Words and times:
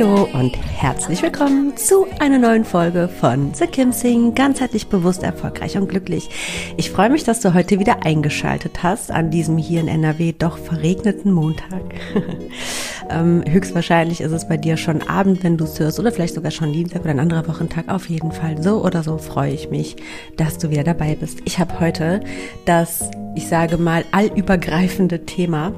Hallo 0.00 0.26
und 0.32 0.56
herzlich 0.56 1.22
willkommen 1.22 1.76
zu 1.76 2.06
einer 2.20 2.38
neuen 2.38 2.64
Folge 2.64 3.06
von 3.06 3.52
The 3.52 3.66
Kim 3.66 3.92
Sing, 3.92 4.34
ganzheitlich 4.34 4.86
bewusst, 4.86 5.22
erfolgreich 5.22 5.76
und 5.76 5.90
glücklich. 5.90 6.30
Ich 6.78 6.90
freue 6.90 7.10
mich, 7.10 7.24
dass 7.24 7.40
du 7.40 7.52
heute 7.52 7.78
wieder 7.78 8.06
eingeschaltet 8.06 8.82
hast 8.82 9.10
an 9.10 9.30
diesem 9.30 9.58
hier 9.58 9.82
in 9.82 9.88
NRW 9.88 10.32
doch 10.32 10.56
verregneten 10.56 11.32
Montag. 11.32 11.82
ähm, 13.10 13.44
höchstwahrscheinlich 13.46 14.22
ist 14.22 14.32
es 14.32 14.48
bei 14.48 14.56
dir 14.56 14.78
schon 14.78 15.02
Abend, 15.02 15.44
wenn 15.44 15.58
du 15.58 15.64
es 15.64 15.78
hörst 15.78 16.00
oder 16.00 16.12
vielleicht 16.12 16.34
sogar 16.34 16.50
schon 16.50 16.72
Dienstag 16.72 17.02
oder 17.02 17.10
ein 17.10 17.20
anderer 17.20 17.46
Wochentag. 17.46 17.90
Auf 17.90 18.08
jeden 18.08 18.32
Fall 18.32 18.62
so 18.62 18.82
oder 18.82 19.02
so 19.02 19.18
freue 19.18 19.52
ich 19.52 19.68
mich, 19.68 19.96
dass 20.38 20.56
du 20.56 20.70
wieder 20.70 20.84
dabei 20.84 21.14
bist. 21.14 21.40
Ich 21.44 21.58
habe 21.58 21.78
heute 21.78 22.20
das 22.64 23.10
ich 23.34 23.46
sage 23.46 23.76
mal, 23.76 24.04
allübergreifende 24.12 25.24
Thema, 25.24 25.72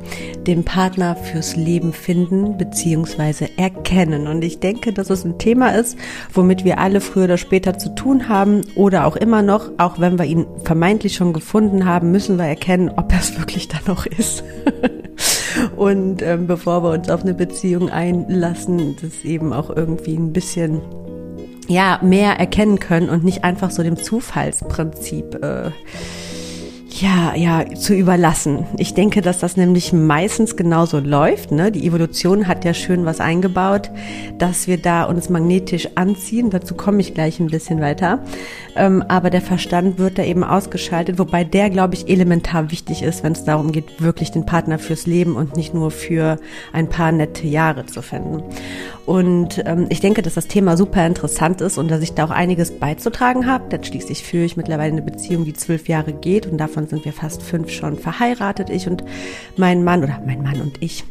den 0.46 0.64
Partner 0.64 1.16
fürs 1.16 1.54
Leben 1.56 1.92
finden 1.92 2.56
bzw. 2.56 3.48
erkennen. 3.56 4.11
Und 4.12 4.42
ich 4.44 4.60
denke, 4.60 4.92
dass 4.92 5.10
es 5.10 5.24
ein 5.24 5.38
Thema 5.38 5.74
ist, 5.74 5.98
womit 6.32 6.64
wir 6.64 6.78
alle 6.78 7.00
früher 7.00 7.24
oder 7.24 7.38
später 7.38 7.78
zu 7.78 7.94
tun 7.94 8.28
haben 8.28 8.62
oder 8.74 9.06
auch 9.06 9.16
immer 9.16 9.42
noch, 9.42 9.70
auch 9.78 9.98
wenn 9.98 10.18
wir 10.18 10.26
ihn 10.26 10.46
vermeintlich 10.64 11.14
schon 11.14 11.32
gefunden 11.32 11.86
haben, 11.86 12.12
müssen 12.12 12.38
wir 12.38 12.44
erkennen, 12.44 12.90
ob 12.96 13.12
er 13.12 13.20
es 13.20 13.38
wirklich 13.38 13.68
da 13.68 13.78
noch 13.86 14.06
ist. 14.06 14.44
Und 15.76 16.22
ähm, 16.22 16.46
bevor 16.46 16.82
wir 16.82 16.90
uns 16.90 17.10
auf 17.10 17.22
eine 17.22 17.34
Beziehung 17.34 17.90
einlassen, 17.90 18.96
das 19.00 19.24
eben 19.24 19.52
auch 19.52 19.70
irgendwie 19.70 20.14
ein 20.14 20.32
bisschen 20.32 20.80
ja 21.68 21.98
mehr 22.02 22.38
erkennen 22.38 22.78
können 22.78 23.08
und 23.08 23.24
nicht 23.24 23.44
einfach 23.44 23.70
so 23.70 23.82
dem 23.82 23.96
Zufallsprinzip 23.96 25.42
äh, 25.42 25.70
ja, 27.00 27.34
ja, 27.34 27.64
zu 27.74 27.94
überlassen. 27.94 28.66
Ich 28.76 28.94
denke, 28.94 29.22
dass 29.22 29.38
das 29.38 29.56
nämlich 29.56 29.92
meistens 29.92 30.56
genauso 30.56 30.98
läuft. 30.98 31.50
Ne? 31.50 31.72
Die 31.72 31.86
Evolution 31.86 32.46
hat 32.46 32.64
ja 32.64 32.74
schön 32.74 33.04
was 33.04 33.20
eingebaut, 33.20 33.90
dass 34.38 34.66
wir 34.66 34.76
da 34.76 35.04
uns 35.04 35.28
magnetisch 35.28 35.88
anziehen. 35.94 36.50
Dazu 36.50 36.74
komme 36.74 37.00
ich 37.00 37.14
gleich 37.14 37.40
ein 37.40 37.46
bisschen 37.46 37.80
weiter. 37.80 38.20
Ähm, 38.76 39.02
aber 39.08 39.30
der 39.30 39.40
Verstand 39.40 39.98
wird 39.98 40.18
da 40.18 40.24
eben 40.24 40.44
ausgeschaltet, 40.44 41.18
wobei 41.18 41.44
der, 41.44 41.70
glaube 41.70 41.94
ich, 41.94 42.08
elementar 42.08 42.70
wichtig 42.70 43.02
ist, 43.02 43.22
wenn 43.22 43.32
es 43.32 43.44
darum 43.44 43.72
geht, 43.72 44.02
wirklich 44.02 44.30
den 44.30 44.46
Partner 44.46 44.78
fürs 44.78 45.06
Leben 45.06 45.36
und 45.36 45.56
nicht 45.56 45.74
nur 45.74 45.90
für 45.90 46.38
ein 46.72 46.88
paar 46.88 47.12
nette 47.12 47.46
Jahre 47.46 47.86
zu 47.86 48.02
finden. 48.02 48.42
Und 49.06 49.62
ähm, 49.66 49.86
ich 49.88 50.00
denke, 50.00 50.22
dass 50.22 50.34
das 50.34 50.46
Thema 50.46 50.76
super 50.76 51.06
interessant 51.06 51.60
ist 51.60 51.78
und 51.78 51.90
dass 51.90 52.02
ich 52.02 52.14
da 52.14 52.24
auch 52.24 52.30
einiges 52.30 52.78
beizutragen 52.78 53.46
habe. 53.46 53.68
Denn 53.68 53.82
schließlich 53.82 54.22
führe 54.22 54.44
ich 54.44 54.56
mittlerweile 54.56 54.92
eine 54.92 55.02
Beziehung, 55.02 55.44
die 55.44 55.54
zwölf 55.54 55.88
Jahre 55.88 56.12
geht 56.12 56.46
und 56.46 56.58
davon 56.58 56.86
sind 56.86 57.04
wir 57.04 57.12
fast 57.12 57.42
fünf 57.42 57.70
schon 57.70 57.96
verheiratet, 57.96 58.70
ich 58.70 58.86
und 58.86 59.04
mein 59.56 59.82
Mann 59.84 60.04
oder 60.04 60.20
mein 60.24 60.42
Mann 60.42 60.60
und 60.60 60.82
ich 60.82 61.04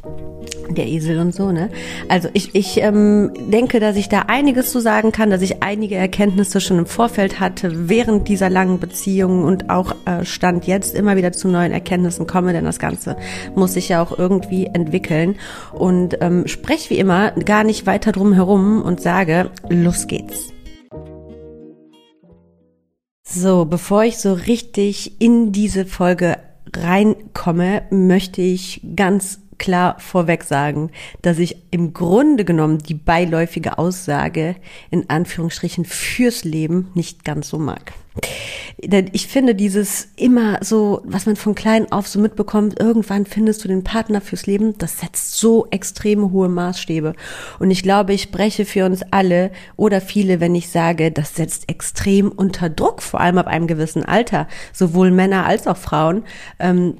der 0.69 0.87
Esel 0.87 1.19
und 1.19 1.33
so, 1.33 1.51
ne? 1.51 1.69
Also 2.07 2.29
ich, 2.33 2.55
ich 2.55 2.77
ähm, 2.81 3.31
denke, 3.51 3.79
dass 3.79 3.95
ich 3.95 4.09
da 4.09 4.23
einiges 4.27 4.71
zu 4.71 4.79
sagen 4.79 5.11
kann, 5.11 5.29
dass 5.29 5.41
ich 5.41 5.63
einige 5.63 5.95
Erkenntnisse 5.95 6.61
schon 6.61 6.79
im 6.79 6.85
Vorfeld 6.85 7.39
hatte, 7.39 7.89
während 7.89 8.27
dieser 8.27 8.49
langen 8.49 8.79
Beziehung 8.79 9.43
und 9.43 9.69
auch 9.69 9.95
äh, 10.05 10.25
Stand 10.25 10.67
jetzt 10.67 10.95
immer 10.95 11.15
wieder 11.15 11.31
zu 11.31 11.47
neuen 11.47 11.71
Erkenntnissen 11.71 12.27
komme, 12.27 12.53
denn 12.53 12.65
das 12.65 12.79
Ganze 12.79 13.17
muss 13.55 13.73
sich 13.73 13.89
ja 13.89 14.01
auch 14.01 14.17
irgendwie 14.17 14.67
entwickeln. 14.67 15.35
Und 15.73 16.17
ähm, 16.21 16.47
spreche 16.47 16.89
wie 16.91 16.97
immer 16.97 17.31
gar 17.31 17.63
nicht 17.63 17.80
weiter 17.85 18.11
drum 18.11 18.33
herum 18.33 18.81
und 18.81 19.01
sage, 19.01 19.51
los 19.69 20.07
geht's. 20.07 20.53
So, 23.23 23.65
bevor 23.65 24.03
ich 24.03 24.17
so 24.17 24.33
richtig 24.33 25.21
in 25.21 25.51
diese 25.51 25.85
Folge 25.85 26.37
reinkomme, 26.75 27.83
möchte 27.89 28.41
ich 28.41 28.81
ganz 28.95 29.39
klar 29.57 29.95
vorweg 29.99 30.43
sagen, 30.43 30.89
dass 31.21 31.37
ich 31.37 31.55
im 31.69 31.93
Grunde 31.93 32.43
genommen 32.43 32.79
die 32.79 32.95
beiläufige 32.95 33.77
Aussage 33.77 34.55
in 34.89 35.09
Anführungsstrichen 35.09 35.85
fürs 35.85 36.43
Leben 36.43 36.89
nicht 36.95 37.23
ganz 37.23 37.49
so 37.49 37.59
mag. 37.59 37.93
Denn 38.83 39.09
ich 39.13 39.27
finde 39.27 39.55
dieses 39.55 40.09
immer 40.15 40.59
so, 40.61 41.01
was 41.05 41.25
man 41.25 41.35
von 41.35 41.55
klein 41.55 41.91
auf 41.91 42.07
so 42.07 42.19
mitbekommt, 42.19 42.79
irgendwann 42.79 43.25
findest 43.25 43.63
du 43.63 43.67
den 43.67 43.83
Partner 43.83 44.21
fürs 44.21 44.47
Leben, 44.47 44.77
das 44.77 44.99
setzt 44.99 45.37
so 45.37 45.67
extreme 45.71 46.31
hohe 46.31 46.49
Maßstäbe. 46.49 47.13
Und 47.59 47.71
ich 47.71 47.83
glaube, 47.83 48.13
ich 48.13 48.23
spreche 48.23 48.65
für 48.65 48.85
uns 48.85 49.03
alle 49.11 49.51
oder 49.77 50.01
viele, 50.01 50.39
wenn 50.39 50.55
ich 50.55 50.69
sage, 50.69 51.11
das 51.11 51.35
setzt 51.35 51.69
extrem 51.69 52.31
unter 52.31 52.69
Druck, 52.69 53.01
vor 53.01 53.21
allem 53.21 53.37
ab 53.37 53.47
einem 53.47 53.67
gewissen 53.67 54.03
Alter, 54.03 54.47
sowohl 54.73 55.11
Männer 55.11 55.45
als 55.45 55.67
auch 55.67 55.77
Frauen. 55.77 56.23
Ähm, 56.59 56.95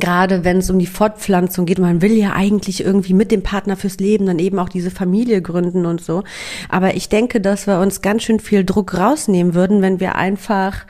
gerade 0.00 0.44
wenn 0.44 0.58
es 0.58 0.70
um 0.70 0.78
die 0.78 0.86
Fortpflanzung 0.86 1.66
geht, 1.66 1.78
man 1.78 2.02
will 2.02 2.12
ja 2.12 2.32
eigentlich 2.32 2.84
irgendwie 2.84 3.14
mit 3.14 3.30
dem 3.30 3.42
Partner 3.42 3.76
fürs 3.76 3.98
Leben 3.98 4.26
dann 4.26 4.38
eben 4.38 4.58
auch 4.58 4.68
diese 4.68 4.90
Familie 4.90 5.42
gründen 5.42 5.86
und 5.86 6.02
so. 6.02 6.24
Aber 6.68 6.94
ich 6.94 7.08
denke, 7.08 7.40
dass 7.40 7.66
wir 7.66 7.80
uns 7.80 8.02
ganz 8.02 8.22
schön 8.22 8.40
viel 8.40 8.64
Druck 8.64 8.96
rausnehmen 8.96 9.54
würden, 9.54 9.82
wenn 9.82 10.00
wir 10.00 10.16
einfach, 10.16 10.86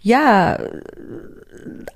ja, 0.00 0.58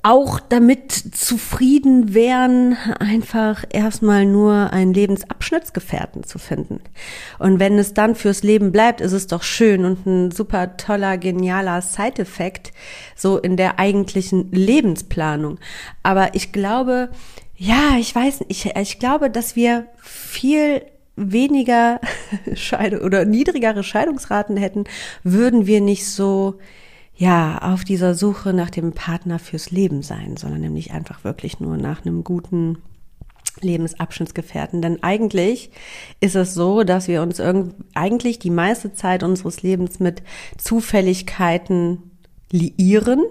auch 0.03 0.41
damit 0.41 0.93
zufrieden 0.93 2.15
wären, 2.15 2.77
einfach 2.99 3.65
erstmal 3.71 4.27
nur 4.27 4.73
einen 4.73 4.95
Lebensabschnittsgefährten 4.95 6.25
zu 6.25 6.39
finden. 6.39 6.81
Und 7.39 7.61
wenn 7.61 7.79
es 7.79 7.95
dann 7.95 8.15
fürs 8.15 8.43
Leben 8.43 8.73
bleibt, 8.73 9.01
ist 9.01 9.13
es 9.13 9.27
doch 9.27 9.43
schön 9.43 9.85
und 9.85 10.07
ein 10.07 10.31
super 10.31 10.77
toller, 10.77 11.19
genialer 11.19 11.83
Side-Effekt, 11.83 12.73
so 13.15 13.39
in 13.39 13.57
der 13.57 13.79
eigentlichen 13.79 14.51
Lebensplanung. 14.53 15.59
Aber 16.03 16.35
ich 16.35 16.53
glaube, 16.53 17.11
ja, 17.57 17.97
ich 17.99 18.15
weiß, 18.15 18.45
ich, 18.49 18.75
ich 18.75 18.99
glaube, 18.99 19.31
dass 19.31 19.55
wir 19.57 19.87
viel 20.03 20.83
weniger 21.17 22.01
Scheide 22.55 23.03
oder 23.03 23.25
niedrigere 23.25 23.85
Scheidungsraten 23.85 24.57
hätten, 24.57 24.85
würden 25.23 25.67
wir 25.67 25.81
nicht 25.81 26.07
so 26.07 26.59
ja, 27.15 27.59
auf 27.59 27.85
dieser 27.85 28.15
Suche 28.15 28.53
nach 28.53 28.71
dem 28.71 28.93
Partner 28.93 29.39
fürs 29.39 29.71
Leben 29.71 30.03
sein, 30.03 30.37
sondern 30.37 30.61
nämlich 30.61 30.93
einfach 30.93 31.25
wirklich 31.25 31.61
nur 31.61 31.77
nach 31.77 32.05
einem 32.05 32.25
guten 32.25 32.79
Lebensabschnittsgefährten. 33.61 34.83
Denn 34.83 35.03
eigentlich 35.03 35.71
ist 36.21 36.37
es 36.37 36.55
so, 36.55 36.85
dass 36.85 37.09
wir 37.09 37.23
uns 37.23 37.39
irgend, 37.39 37.75
eigentlich 37.95 38.39
die 38.39 38.51
meiste 38.51 38.93
Zeit 38.95 39.23
unseres 39.23 39.63
Lebens 39.63 40.01
mit 40.01 40.23
Zufälligkeiten 40.57 42.13
liieren. 42.53 43.25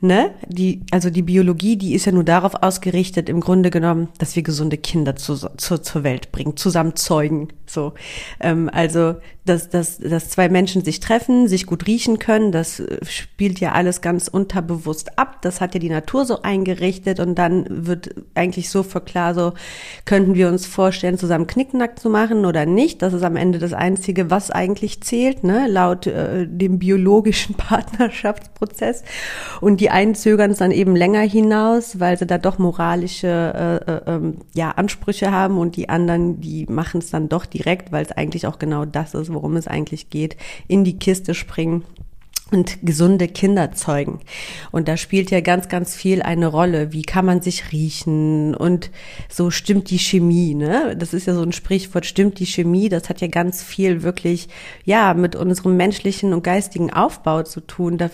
Ne? 0.00 0.30
Die, 0.48 0.82
also 0.90 1.10
die 1.10 1.22
Biologie, 1.22 1.76
die 1.76 1.94
ist 1.94 2.06
ja 2.06 2.12
nur 2.12 2.24
darauf 2.24 2.54
ausgerichtet, 2.62 3.28
im 3.28 3.40
Grunde 3.40 3.70
genommen, 3.70 4.08
dass 4.18 4.36
wir 4.36 4.42
gesunde 4.42 4.78
Kinder 4.78 5.16
zu, 5.16 5.36
zu, 5.36 5.78
zur 5.78 6.02
Welt 6.02 6.32
bringen, 6.32 6.56
zusammen 6.56 6.96
zeugen. 6.96 7.48
So, 7.66 7.92
ähm, 8.40 8.70
also 8.72 9.16
dass, 9.44 9.68
dass, 9.68 9.98
dass 9.98 10.30
zwei 10.30 10.48
Menschen 10.48 10.84
sich 10.84 11.00
treffen, 11.00 11.48
sich 11.48 11.66
gut 11.66 11.86
riechen 11.86 12.18
können, 12.18 12.50
das 12.50 12.80
äh, 12.80 13.04
spielt 13.04 13.60
ja 13.60 13.72
alles 13.72 14.00
ganz 14.00 14.28
unterbewusst 14.28 15.18
ab. 15.18 15.42
Das 15.42 15.60
hat 15.60 15.74
ja 15.74 15.80
die 15.80 15.90
Natur 15.90 16.24
so 16.24 16.42
eingerichtet 16.42 17.20
und 17.20 17.34
dann 17.36 17.66
wird 17.86 18.14
eigentlich 18.34 18.70
so 18.70 18.82
klar, 18.82 19.34
so 19.34 19.52
könnten 20.06 20.34
wir 20.34 20.48
uns 20.48 20.64
vorstellen, 20.66 21.18
zusammen 21.18 21.46
Knickknack 21.46 21.98
zu 21.98 22.08
machen 22.08 22.46
oder 22.46 22.64
nicht. 22.64 23.02
Das 23.02 23.12
ist 23.12 23.22
am 23.22 23.36
Ende 23.36 23.58
das 23.58 23.74
Einzige, 23.74 24.30
was 24.30 24.50
eigentlich 24.50 25.02
zählt, 25.02 25.44
ne? 25.44 25.66
laut 25.68 26.06
äh, 26.06 26.46
dem 26.46 26.78
biologischen 26.78 27.54
Partnerschaftsprozess. 27.56 29.04
Und 29.60 29.80
die 29.80 29.90
einen 29.90 30.14
zögern 30.14 30.52
es 30.52 30.58
dann 30.58 30.70
eben 30.70 30.96
länger 30.96 31.20
hinaus, 31.20 32.00
weil 32.00 32.18
sie 32.18 32.26
da 32.26 32.38
doch 32.38 32.58
moralische 32.58 33.28
äh, 33.28 33.92
äh, 33.92 34.00
ähm, 34.06 34.38
ja, 34.54 34.70
Ansprüche 34.70 35.30
haben 35.30 35.58
und 35.58 35.76
die 35.76 35.90
anderen, 35.90 36.40
die 36.40 36.64
machen 36.66 36.98
es 36.98 37.10
dann 37.10 37.28
doch 37.28 37.44
direkt, 37.44 37.92
weil 37.92 38.04
es 38.04 38.12
eigentlich 38.12 38.46
auch 38.46 38.58
genau 38.58 38.86
das 38.86 39.12
ist, 39.12 39.33
worum 39.34 39.56
es 39.56 39.66
eigentlich 39.66 40.10
geht, 40.10 40.36
in 40.68 40.84
die 40.84 40.98
Kiste 40.98 41.34
springen 41.34 41.84
und 42.50 42.86
gesunde 42.86 43.26
Kinder 43.26 43.72
zeugen. 43.72 44.20
Und 44.70 44.86
da 44.86 44.96
spielt 44.96 45.30
ja 45.30 45.40
ganz, 45.40 45.68
ganz 45.68 45.94
viel 45.94 46.22
eine 46.22 46.46
Rolle. 46.46 46.92
Wie 46.92 47.02
kann 47.02 47.24
man 47.24 47.40
sich 47.40 47.72
riechen? 47.72 48.54
Und 48.54 48.90
so 49.28 49.50
stimmt 49.50 49.90
die 49.90 49.98
Chemie, 49.98 50.54
ne? 50.54 50.94
Das 50.96 51.14
ist 51.14 51.26
ja 51.26 51.34
so 51.34 51.42
ein 51.42 51.52
Sprichwort, 51.52 52.04
stimmt 52.04 52.38
die 52.38 52.46
Chemie. 52.46 52.88
Das 52.88 53.08
hat 53.08 53.20
ja 53.20 53.28
ganz 53.28 53.62
viel 53.62 54.02
wirklich, 54.02 54.48
ja, 54.84 55.14
mit 55.14 55.36
unserem 55.36 55.76
menschlichen 55.76 56.32
und 56.34 56.44
geistigen 56.44 56.92
Aufbau 56.92 57.42
zu 57.42 57.60
tun. 57.60 57.96
Da, 57.96 58.10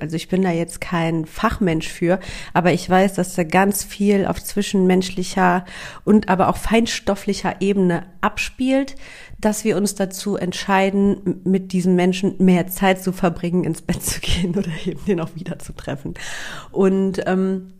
also 0.00 0.16
ich 0.16 0.28
bin 0.28 0.42
da 0.42 0.52
jetzt 0.52 0.80
kein 0.80 1.26
Fachmensch 1.26 1.88
für, 1.88 2.20
aber 2.54 2.72
ich 2.72 2.88
weiß, 2.88 3.14
dass 3.14 3.34
da 3.34 3.42
ganz 3.42 3.82
viel 3.82 4.24
auf 4.26 4.42
zwischenmenschlicher 4.42 5.64
und 6.04 6.28
aber 6.28 6.48
auch 6.48 6.56
feinstofflicher 6.56 7.60
Ebene 7.60 8.06
abspielt 8.20 8.94
dass 9.40 9.64
wir 9.64 9.76
uns 9.76 9.94
dazu 9.94 10.36
entscheiden, 10.36 11.40
mit 11.44 11.72
diesem 11.72 11.94
Menschen 11.94 12.34
mehr 12.38 12.66
Zeit 12.66 13.02
zu 13.02 13.12
verbringen, 13.12 13.47
ins 13.64 13.82
Bett 13.82 14.02
zu 14.02 14.20
gehen 14.20 14.56
oder 14.56 14.70
eben 14.86 15.04
den 15.06 15.20
auch 15.20 15.30
wieder 15.34 15.58
zu 15.58 15.72
treffen. 15.72 16.14
Und 16.70 17.20
ähm, 17.26 17.72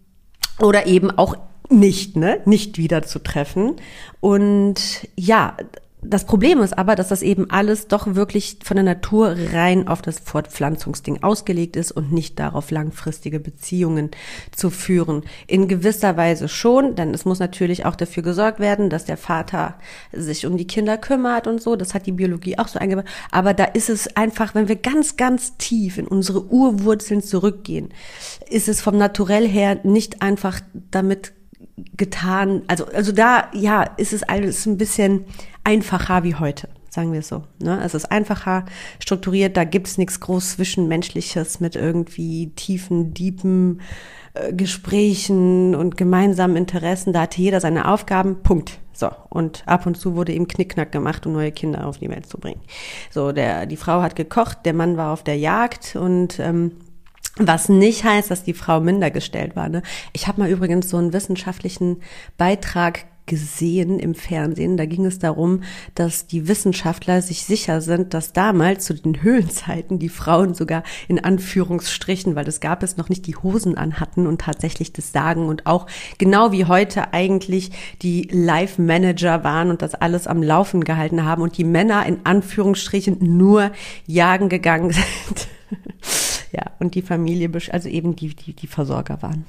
oder 0.61 0.87
eben 0.87 1.11
auch 1.11 1.37
nicht, 1.71 2.17
ne, 2.17 2.41
nicht 2.45 2.79
wieder 2.79 3.03
zu 3.03 3.19
treffen. 3.19 3.77
Und 4.21 5.09
ja, 5.17 5.57
das 6.01 6.27
Problem 6.27 6.61
ist 6.61 6.79
aber, 6.79 6.95
dass 6.95 7.09
das 7.09 7.23
eben 7.23 7.51
alles 7.51 7.89
doch 7.89 8.15
wirklich 8.15 8.59
von 8.63 8.77
der 8.77 8.85
Natur 8.85 9.35
rein 9.53 9.89
auf 9.89 10.01
das 10.01 10.21
Fortpflanzungsding 10.21 11.25
ausgelegt 11.25 11.75
ist 11.75 11.91
und 11.91 12.13
nicht 12.13 12.39
darauf 12.39 12.71
langfristige 12.71 13.41
Beziehungen 13.41 14.13
zu 14.55 14.71
führen. 14.71 15.25
In 15.49 15.67
gewisser 15.67 16.17
Weise 16.17 16.49
schon, 16.49 16.95
denn 16.95 17.13
es 17.13 17.25
muss 17.25 17.41
natürlich 17.41 17.85
auch 17.85 17.97
dafür 17.97 18.23
gesorgt 18.23 18.61
werden, 18.61 18.91
dass 18.91 19.07
der 19.07 19.17
Vater 19.17 19.75
sich 20.13 20.47
um 20.47 20.57
die 20.57 20.69
Kinder 20.69 20.99
kümmert 20.99 21.49
und 21.49 21.61
so. 21.61 21.75
Das 21.75 21.95
hat 21.95 22.07
die 22.07 22.13
Biologie 22.13 22.59
auch 22.59 22.69
so 22.69 22.79
eingebaut. 22.79 23.07
Aber 23.33 23.53
da 23.53 23.65
ist 23.65 23.91
es 23.91 24.17
einfach, 24.17 24.55
wenn 24.55 24.69
wir 24.69 24.77
ganz, 24.77 25.17
ganz 25.17 25.57
tief 25.57 25.99
in 25.99 26.07
unsere 26.07 26.45
Urwurzeln 26.47 27.23
zurückgehen, 27.23 27.89
ist 28.49 28.69
es 28.69 28.81
vom 28.81 28.97
Naturell 28.97 29.49
her 29.49 29.81
nicht 29.83 30.23
einfach 30.23 30.61
damit 30.93 31.33
getan. 31.97 32.63
Also, 32.67 32.87
also 32.87 33.13
da, 33.13 33.49
ja, 33.53 33.83
ist 33.83 34.13
es 34.13 34.23
alles 34.23 34.67
ein 34.67 34.79
bisschen 34.79 35.25
einfacher 35.65 36.25
wie 36.25 36.35
heute, 36.35 36.69
sagen 36.91 37.13
wir 37.13 37.21
es 37.21 37.29
so. 37.29 37.45
Ne? 37.63 37.81
Es 37.85 37.95
ist 37.95 38.11
einfacher 38.11 38.65
strukturiert, 39.01 39.57
da 39.57 39.65
gibt's 39.65 39.99
nichts 39.99 40.21
groß 40.21 40.53
Zwischenmenschliches 40.53 41.61
mit 41.61 41.77
irgendwie 41.77 42.51
tiefen, 42.57 43.15
diepen 43.15 43.81
äh, 44.35 44.53
Gesprächen 44.53 45.75
und 45.75 45.97
gemeinsamen 45.97 46.57
Interessen. 46.57 47.13
Da 47.13 47.23
hatte 47.23 47.41
jeder 47.41 47.61
seine 47.61 47.89
Aufgaben, 47.89 48.43
Punkt. 48.43 48.79
So, 48.93 49.11
und 49.29 49.63
ab 49.67 49.87
und 49.87 49.97
zu 49.97 50.17
wurde 50.17 50.33
eben 50.33 50.49
Knickknack 50.49 50.91
gemacht, 50.91 51.25
um 51.25 51.33
neue 51.33 51.53
Kinder 51.53 51.87
auf 51.87 51.99
die 51.99 52.11
Welt 52.11 52.27
zu 52.27 52.37
bringen. 52.39 52.61
So, 53.11 53.31
der, 53.31 53.67
die 53.67 53.77
Frau 53.77 54.03
hat 54.03 54.17
gekocht, 54.17 54.59
der 54.65 54.75
Mann 54.75 54.97
war 54.97 55.13
auf 55.13 55.23
der 55.23 55.37
Jagd 55.37 55.95
und 55.95 56.41
ähm, 56.41 56.73
was 57.39 57.69
nicht 57.69 58.05
heißt, 58.05 58.31
dass 58.31 58.45
die 58.45 58.55
Frau 58.55 58.81
minder 58.81 59.11
gestellt 59.11 59.57
war. 59.57 59.69
Ne? 59.69 59.83
Ich 60.13 60.27
habe 60.27 60.41
mal 60.41 60.51
übrigens 60.51 60.91
so 60.91 60.97
einen 60.97 61.13
wissenschaftlichen 61.13 62.01
Beitrag 62.37 63.07
gesehen 63.29 64.01
im 64.01 64.17
Fernsehen. 64.17 64.77
Da 64.77 64.87
ging 64.87 65.07
es 65.07 65.21
darum, 65.21 65.63
dass 65.95 66.27
die 66.27 66.49
Wissenschaftler 66.49 67.23
sich 67.23 67.45
sicher 67.45 67.81
sind, 67.81 68.15
dass 68.15 68.33
damals 68.33 68.87
zu 68.87 68.95
den 68.95 69.23
Höhlenzeiten 69.23 70.01
die 70.01 70.09
Frauen 70.09 70.55
sogar 70.55 70.83
in 71.07 71.23
Anführungsstrichen, 71.23 72.35
weil 72.35 72.49
es 72.49 72.59
gab 72.59 72.83
es 72.83 72.97
noch 72.97 73.09
nicht, 73.09 73.27
die 73.27 73.37
Hosen 73.37 73.79
anhatten 73.79 74.27
und 74.27 74.41
tatsächlich 74.41 74.93
das 74.93 75.13
sagen 75.13 75.47
und 75.47 75.67
auch 75.67 75.87
genau 76.17 76.51
wie 76.51 76.65
heute 76.65 77.13
eigentlich 77.13 77.71
die 78.03 78.29
Live-Manager 78.33 79.45
waren 79.45 79.71
und 79.71 79.83
das 79.83 79.95
alles 79.95 80.27
am 80.27 80.43
Laufen 80.43 80.83
gehalten 80.83 81.25
haben 81.25 81.43
und 81.43 81.57
die 81.59 81.65
Männer 81.65 82.05
in 82.07 82.21
Anführungsstrichen 82.25 83.19
nur 83.21 83.71
jagen 84.07 84.49
gegangen 84.49 84.91
sind. 85.27 85.49
Ja, 86.53 86.73
und 86.79 86.95
die 86.95 87.03
Familie, 87.03 87.51
also 87.71 87.89
eben 87.89 88.17
die, 88.17 88.35
die, 88.35 88.53
die 88.53 88.67
Versorger 88.67 89.23
waren. 89.23 89.45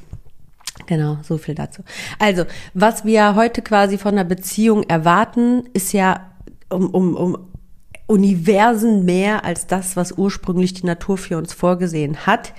Genau, 0.85 1.17
so 1.23 1.37
viel 1.37 1.55
dazu. 1.55 1.83
Also, 2.19 2.45
was 2.73 3.05
wir 3.05 3.35
heute 3.35 3.61
quasi 3.61 3.97
von 3.97 4.13
einer 4.13 4.23
Beziehung 4.23 4.83
erwarten, 4.83 5.65
ist 5.73 5.93
ja 5.93 6.31
um, 6.69 6.89
um, 6.89 7.15
um 7.15 7.37
Universen 8.07 9.05
mehr 9.05 9.45
als 9.45 9.67
das, 9.67 9.95
was 9.95 10.13
ursprünglich 10.13 10.73
die 10.73 10.87
Natur 10.87 11.15
für 11.17 11.37
uns 11.37 11.53
vorgesehen 11.53 12.25
hat, 12.25 12.53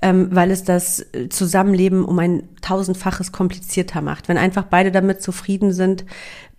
ähm, 0.00 0.28
weil 0.30 0.50
es 0.50 0.64
das 0.64 1.04
Zusammenleben 1.28 2.06
um 2.06 2.18
ein 2.18 2.48
tausendfaches 2.62 3.30
komplizierter 3.30 4.00
macht. 4.00 4.28
Wenn 4.28 4.38
einfach 4.38 4.64
beide 4.64 4.90
damit 4.90 5.20
zufrieden 5.20 5.72
sind, 5.72 6.06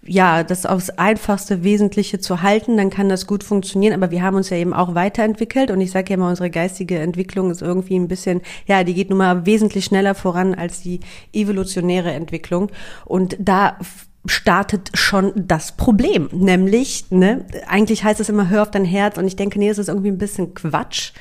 ja, 0.08 0.44
das 0.44 0.66
aufs 0.66 0.90
einfachste 0.92 1.64
Wesentliche 1.64 2.20
zu 2.20 2.42
halten, 2.42 2.78
dann 2.78 2.90
kann 2.90 3.10
das 3.10 3.28
gut 3.28 3.44
funktionieren. 3.44 3.94
Aber 3.94 4.12
wir 4.12 4.22
haben 4.22 4.36
uns 4.36 4.50
ja 4.50 4.58
eben 4.58 4.74
auch 4.74 4.96
weiterentwickelt 4.96 5.72
und 5.72 5.82
ich 5.82 5.92
sage 5.92 6.12
ja 6.12 6.16
immer, 6.16 6.30
unsere 6.30 6.50
geistige 6.50 7.00
Entwicklung 7.00 7.52
ist 7.52 7.62
irgendwie 7.62 7.96
ein 7.96 8.08
bisschen, 8.08 8.42
ja, 8.68 8.84
die 8.84 8.94
geht 8.94 9.10
nun 9.10 9.20
mal 9.20 9.46
wesentlich 9.46 9.86
schneller 9.86 10.16
voran 10.16 10.54
als 10.56 10.82
die 10.82 11.00
evolutionäre 11.34 12.12
Entwicklung. 12.12 12.72
Und 13.06 13.36
da 13.40 13.78
startet 14.28 14.90
schon 14.94 15.32
das 15.36 15.74
Problem, 15.74 16.30
nämlich, 16.32 17.06
ne, 17.12 17.46
eigentlich 17.68 18.04
heißt 18.04 18.20
es 18.20 18.30
immer, 18.30 18.50
hör 18.50 18.64
auf 18.64 18.72
dein 18.72 18.86
Herz 18.86 19.18
und 19.18 19.28
ich 19.28 19.36
denke, 19.36 19.60
nee, 19.60 19.70
das 19.70 19.78
ist 19.78 19.90
irgendwie 19.90 20.10
ein 20.10 20.18
bisschen 20.18 20.54
Quatsch. 20.54 21.12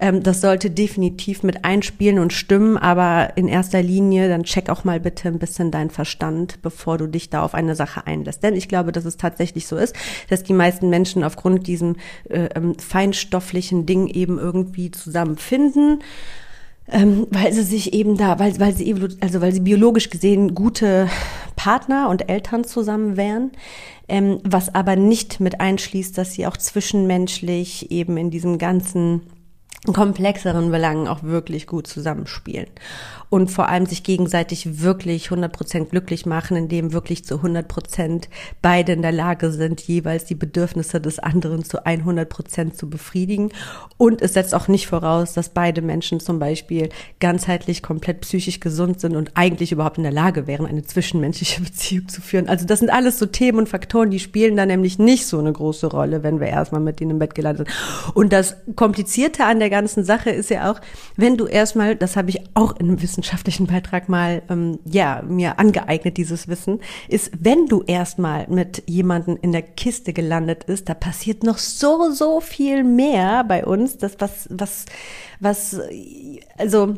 Ähm, 0.00 0.22
das 0.22 0.40
sollte 0.40 0.70
definitiv 0.70 1.42
mit 1.42 1.64
einspielen 1.64 2.18
und 2.18 2.32
stimmen, 2.32 2.76
aber 2.76 3.36
in 3.36 3.48
erster 3.48 3.82
Linie, 3.82 4.28
dann 4.28 4.42
check 4.42 4.68
auch 4.68 4.84
mal 4.84 5.00
bitte 5.00 5.28
ein 5.28 5.38
bisschen 5.38 5.70
deinen 5.70 5.90
Verstand, 5.90 6.60
bevor 6.62 6.98
du 6.98 7.06
dich 7.06 7.30
da 7.30 7.42
auf 7.42 7.54
eine 7.54 7.76
Sache 7.76 8.06
einlässt. 8.06 8.42
Denn 8.42 8.56
ich 8.56 8.68
glaube, 8.68 8.92
dass 8.92 9.04
es 9.04 9.16
tatsächlich 9.16 9.66
so 9.66 9.76
ist, 9.76 9.94
dass 10.28 10.42
die 10.42 10.52
meisten 10.52 10.90
Menschen 10.90 11.22
aufgrund 11.22 11.66
diesem 11.66 11.96
äh, 12.28 12.48
ähm, 12.54 12.76
feinstofflichen 12.78 13.86
Ding 13.86 14.08
eben 14.08 14.38
irgendwie 14.38 14.90
zusammenfinden. 14.90 16.00
Ähm, 16.86 17.26
weil 17.30 17.50
sie 17.50 17.62
sich 17.62 17.94
eben 17.94 18.18
da, 18.18 18.38
weil, 18.38 18.60
weil 18.60 18.74
sie 18.74 18.94
also 19.20 19.40
weil 19.40 19.54
sie 19.54 19.60
biologisch 19.60 20.10
gesehen 20.10 20.54
gute 20.54 21.08
Partner 21.56 22.10
und 22.10 22.28
Eltern 22.28 22.62
zusammen 22.64 23.16
wären, 23.16 23.52
ähm, 24.06 24.40
was 24.44 24.74
aber 24.74 24.94
nicht 24.94 25.40
mit 25.40 25.62
einschließt, 25.62 26.18
dass 26.18 26.34
sie 26.34 26.46
auch 26.46 26.58
zwischenmenschlich 26.58 27.90
eben 27.90 28.18
in 28.18 28.30
diesem 28.30 28.58
ganzen 28.58 29.22
komplexeren 29.92 30.70
Belangen 30.70 31.08
auch 31.08 31.22
wirklich 31.22 31.66
gut 31.66 31.86
zusammenspielen 31.86 32.68
und 33.30 33.50
vor 33.50 33.68
allem 33.68 33.86
sich 33.86 34.02
gegenseitig 34.02 34.82
wirklich 34.82 35.28
100% 35.28 35.86
glücklich 35.86 36.26
machen, 36.26 36.56
indem 36.56 36.92
wirklich 36.92 37.24
zu 37.24 37.36
100% 37.36 38.24
beide 38.62 38.92
in 38.92 39.02
der 39.02 39.12
Lage 39.12 39.50
sind, 39.50 39.80
jeweils 39.80 40.24
die 40.24 40.34
Bedürfnisse 40.34 41.00
des 41.00 41.18
anderen 41.18 41.64
zu 41.64 41.84
100% 41.84 42.74
zu 42.74 42.88
befriedigen. 42.88 43.50
Und 43.96 44.22
es 44.22 44.34
setzt 44.34 44.54
auch 44.54 44.68
nicht 44.68 44.86
voraus, 44.86 45.32
dass 45.32 45.48
beide 45.48 45.82
Menschen 45.82 46.20
zum 46.20 46.38
Beispiel 46.38 46.88
ganzheitlich 47.20 47.82
komplett 47.82 48.20
psychisch 48.20 48.60
gesund 48.60 49.00
sind 49.00 49.16
und 49.16 49.32
eigentlich 49.34 49.72
überhaupt 49.72 49.98
in 49.98 50.04
der 50.04 50.12
Lage 50.12 50.46
wären, 50.46 50.66
eine 50.66 50.84
zwischenmenschliche 50.84 51.60
Beziehung 51.62 52.08
zu 52.08 52.20
führen. 52.20 52.48
Also 52.48 52.66
das 52.66 52.80
sind 52.80 52.90
alles 52.90 53.18
so 53.18 53.26
Themen 53.26 53.58
und 53.58 53.68
Faktoren, 53.68 54.10
die 54.10 54.20
spielen 54.20 54.56
da 54.56 54.66
nämlich 54.66 54.98
nicht 54.98 55.26
so 55.26 55.38
eine 55.38 55.52
große 55.52 55.86
Rolle, 55.86 56.22
wenn 56.22 56.40
wir 56.40 56.48
erstmal 56.48 56.80
mit 56.80 57.00
denen 57.00 57.12
im 57.12 57.18
Bett 57.18 57.34
gelandet 57.34 57.68
sind. 57.68 58.14
Und 58.14 58.32
das 58.32 58.56
Komplizierte 58.76 59.44
an 59.44 59.58
der 59.58 59.70
ganzen 59.70 60.04
Sache 60.04 60.30
ist 60.30 60.50
ja 60.50 60.70
auch, 60.70 60.80
wenn 61.16 61.36
du 61.36 61.46
erstmal, 61.46 61.96
das 61.96 62.16
habe 62.16 62.30
ich 62.30 62.40
auch 62.54 62.76
in 62.76 62.88
einem 62.88 62.98
wissenschaftlichen 63.14 63.66
Beitrag 63.66 64.08
mal 64.08 64.42
ähm, 64.50 64.80
ja 64.84 65.22
mir 65.26 65.58
angeeignet 65.60 66.16
dieses 66.16 66.48
Wissen 66.48 66.80
ist, 67.08 67.30
wenn 67.38 67.66
du 67.66 67.82
erstmal 67.86 68.48
mit 68.48 68.82
jemanden 68.86 69.36
in 69.36 69.52
der 69.52 69.62
Kiste 69.62 70.12
gelandet 70.12 70.64
ist, 70.64 70.88
da 70.88 70.94
passiert 70.94 71.44
noch 71.44 71.58
so 71.58 72.10
so 72.10 72.40
viel 72.40 72.82
mehr 72.82 73.44
bei 73.44 73.64
uns, 73.64 73.98
das 73.98 74.16
was 74.18 74.48
was 74.50 74.86
was 75.38 75.80
also 76.58 76.94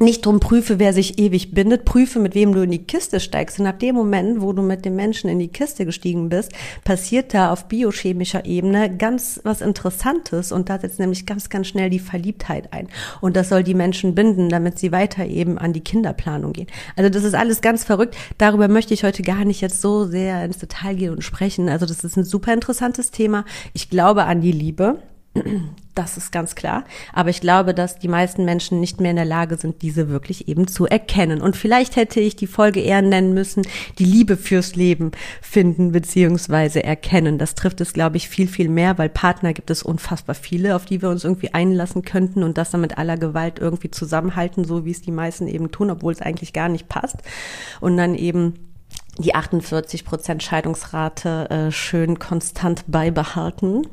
nicht 0.00 0.26
drum 0.26 0.40
prüfe, 0.40 0.78
wer 0.78 0.92
sich 0.92 1.18
ewig 1.18 1.52
bindet, 1.54 1.84
prüfe, 1.84 2.18
mit 2.18 2.34
wem 2.34 2.52
du 2.52 2.62
in 2.62 2.70
die 2.70 2.82
Kiste 2.82 3.20
steigst. 3.20 3.60
Und 3.60 3.66
ab 3.66 3.78
dem 3.78 3.94
Moment, 3.94 4.40
wo 4.40 4.52
du 4.52 4.62
mit 4.62 4.84
dem 4.84 4.96
Menschen 4.96 5.30
in 5.30 5.38
die 5.38 5.48
Kiste 5.48 5.86
gestiegen 5.86 6.28
bist, 6.28 6.52
passiert 6.82 7.32
da 7.32 7.52
auf 7.52 7.66
biochemischer 7.66 8.44
Ebene 8.44 8.96
ganz 8.96 9.40
was 9.44 9.60
Interessantes 9.60 10.50
und 10.50 10.68
da 10.68 10.80
setzt 10.80 10.98
nämlich 10.98 11.26
ganz, 11.26 11.48
ganz 11.48 11.68
schnell 11.68 11.90
die 11.90 12.00
Verliebtheit 12.00 12.72
ein. 12.72 12.88
Und 13.20 13.36
das 13.36 13.48
soll 13.48 13.62
die 13.62 13.74
Menschen 13.74 14.14
binden, 14.16 14.48
damit 14.48 14.78
sie 14.78 14.90
weiter 14.90 15.26
eben 15.26 15.58
an 15.58 15.72
die 15.72 15.80
Kinderplanung 15.80 16.52
gehen. 16.52 16.68
Also 16.96 17.08
das 17.08 17.22
ist 17.22 17.34
alles 17.34 17.60
ganz 17.60 17.84
verrückt. 17.84 18.16
Darüber 18.38 18.66
möchte 18.66 18.94
ich 18.94 19.04
heute 19.04 19.22
gar 19.22 19.44
nicht 19.44 19.60
jetzt 19.60 19.80
so 19.80 20.06
sehr 20.06 20.44
ins 20.44 20.58
Detail 20.58 20.94
gehen 20.94 21.12
und 21.12 21.22
sprechen. 21.22 21.68
Also 21.68 21.86
das 21.86 22.02
ist 22.02 22.16
ein 22.16 22.24
super 22.24 22.52
interessantes 22.52 23.12
Thema. 23.12 23.44
Ich 23.74 23.90
glaube 23.90 24.24
an 24.24 24.40
die 24.40 24.52
Liebe. 24.52 24.98
Das 25.94 26.16
ist 26.16 26.32
ganz 26.32 26.56
klar. 26.56 26.84
Aber 27.12 27.30
ich 27.30 27.40
glaube, 27.40 27.72
dass 27.72 28.00
die 28.00 28.08
meisten 28.08 28.44
Menschen 28.44 28.80
nicht 28.80 29.00
mehr 29.00 29.10
in 29.10 29.16
der 29.16 29.24
Lage 29.24 29.56
sind, 29.56 29.82
diese 29.82 30.08
wirklich 30.08 30.48
eben 30.48 30.66
zu 30.66 30.86
erkennen. 30.86 31.40
Und 31.40 31.56
vielleicht 31.56 31.94
hätte 31.94 32.18
ich 32.18 32.34
die 32.34 32.48
Folge 32.48 32.80
eher 32.80 33.00
nennen 33.00 33.32
müssen, 33.32 33.62
die 34.00 34.04
Liebe 34.04 34.36
fürs 34.36 34.74
Leben 34.74 35.12
finden 35.40 35.92
beziehungsweise 35.92 36.82
erkennen. 36.82 37.38
Das 37.38 37.54
trifft 37.54 37.80
es, 37.80 37.92
glaube 37.92 38.16
ich, 38.16 38.28
viel, 38.28 38.48
viel 38.48 38.68
mehr, 38.68 38.98
weil 38.98 39.08
Partner 39.08 39.52
gibt 39.52 39.70
es 39.70 39.84
unfassbar 39.84 40.34
viele, 40.34 40.74
auf 40.74 40.84
die 40.84 41.00
wir 41.00 41.10
uns 41.10 41.22
irgendwie 41.22 41.54
einlassen 41.54 42.02
könnten 42.02 42.42
und 42.42 42.58
das 42.58 42.70
dann 42.70 42.80
mit 42.80 42.98
aller 42.98 43.16
Gewalt 43.16 43.60
irgendwie 43.60 43.90
zusammenhalten, 43.90 44.64
so 44.64 44.84
wie 44.84 44.90
es 44.90 45.00
die 45.00 45.12
meisten 45.12 45.46
eben 45.46 45.70
tun, 45.70 45.90
obwohl 45.90 46.12
es 46.12 46.22
eigentlich 46.22 46.52
gar 46.52 46.68
nicht 46.68 46.88
passt. 46.88 47.18
Und 47.80 47.96
dann 47.96 48.16
eben 48.16 48.54
die 49.18 49.34
48 49.34 50.04
Prozent 50.04 50.42
Scheidungsrate 50.42 51.50
äh, 51.50 51.72
schön 51.72 52.18
konstant 52.18 52.84
beibehalten. 52.86 53.86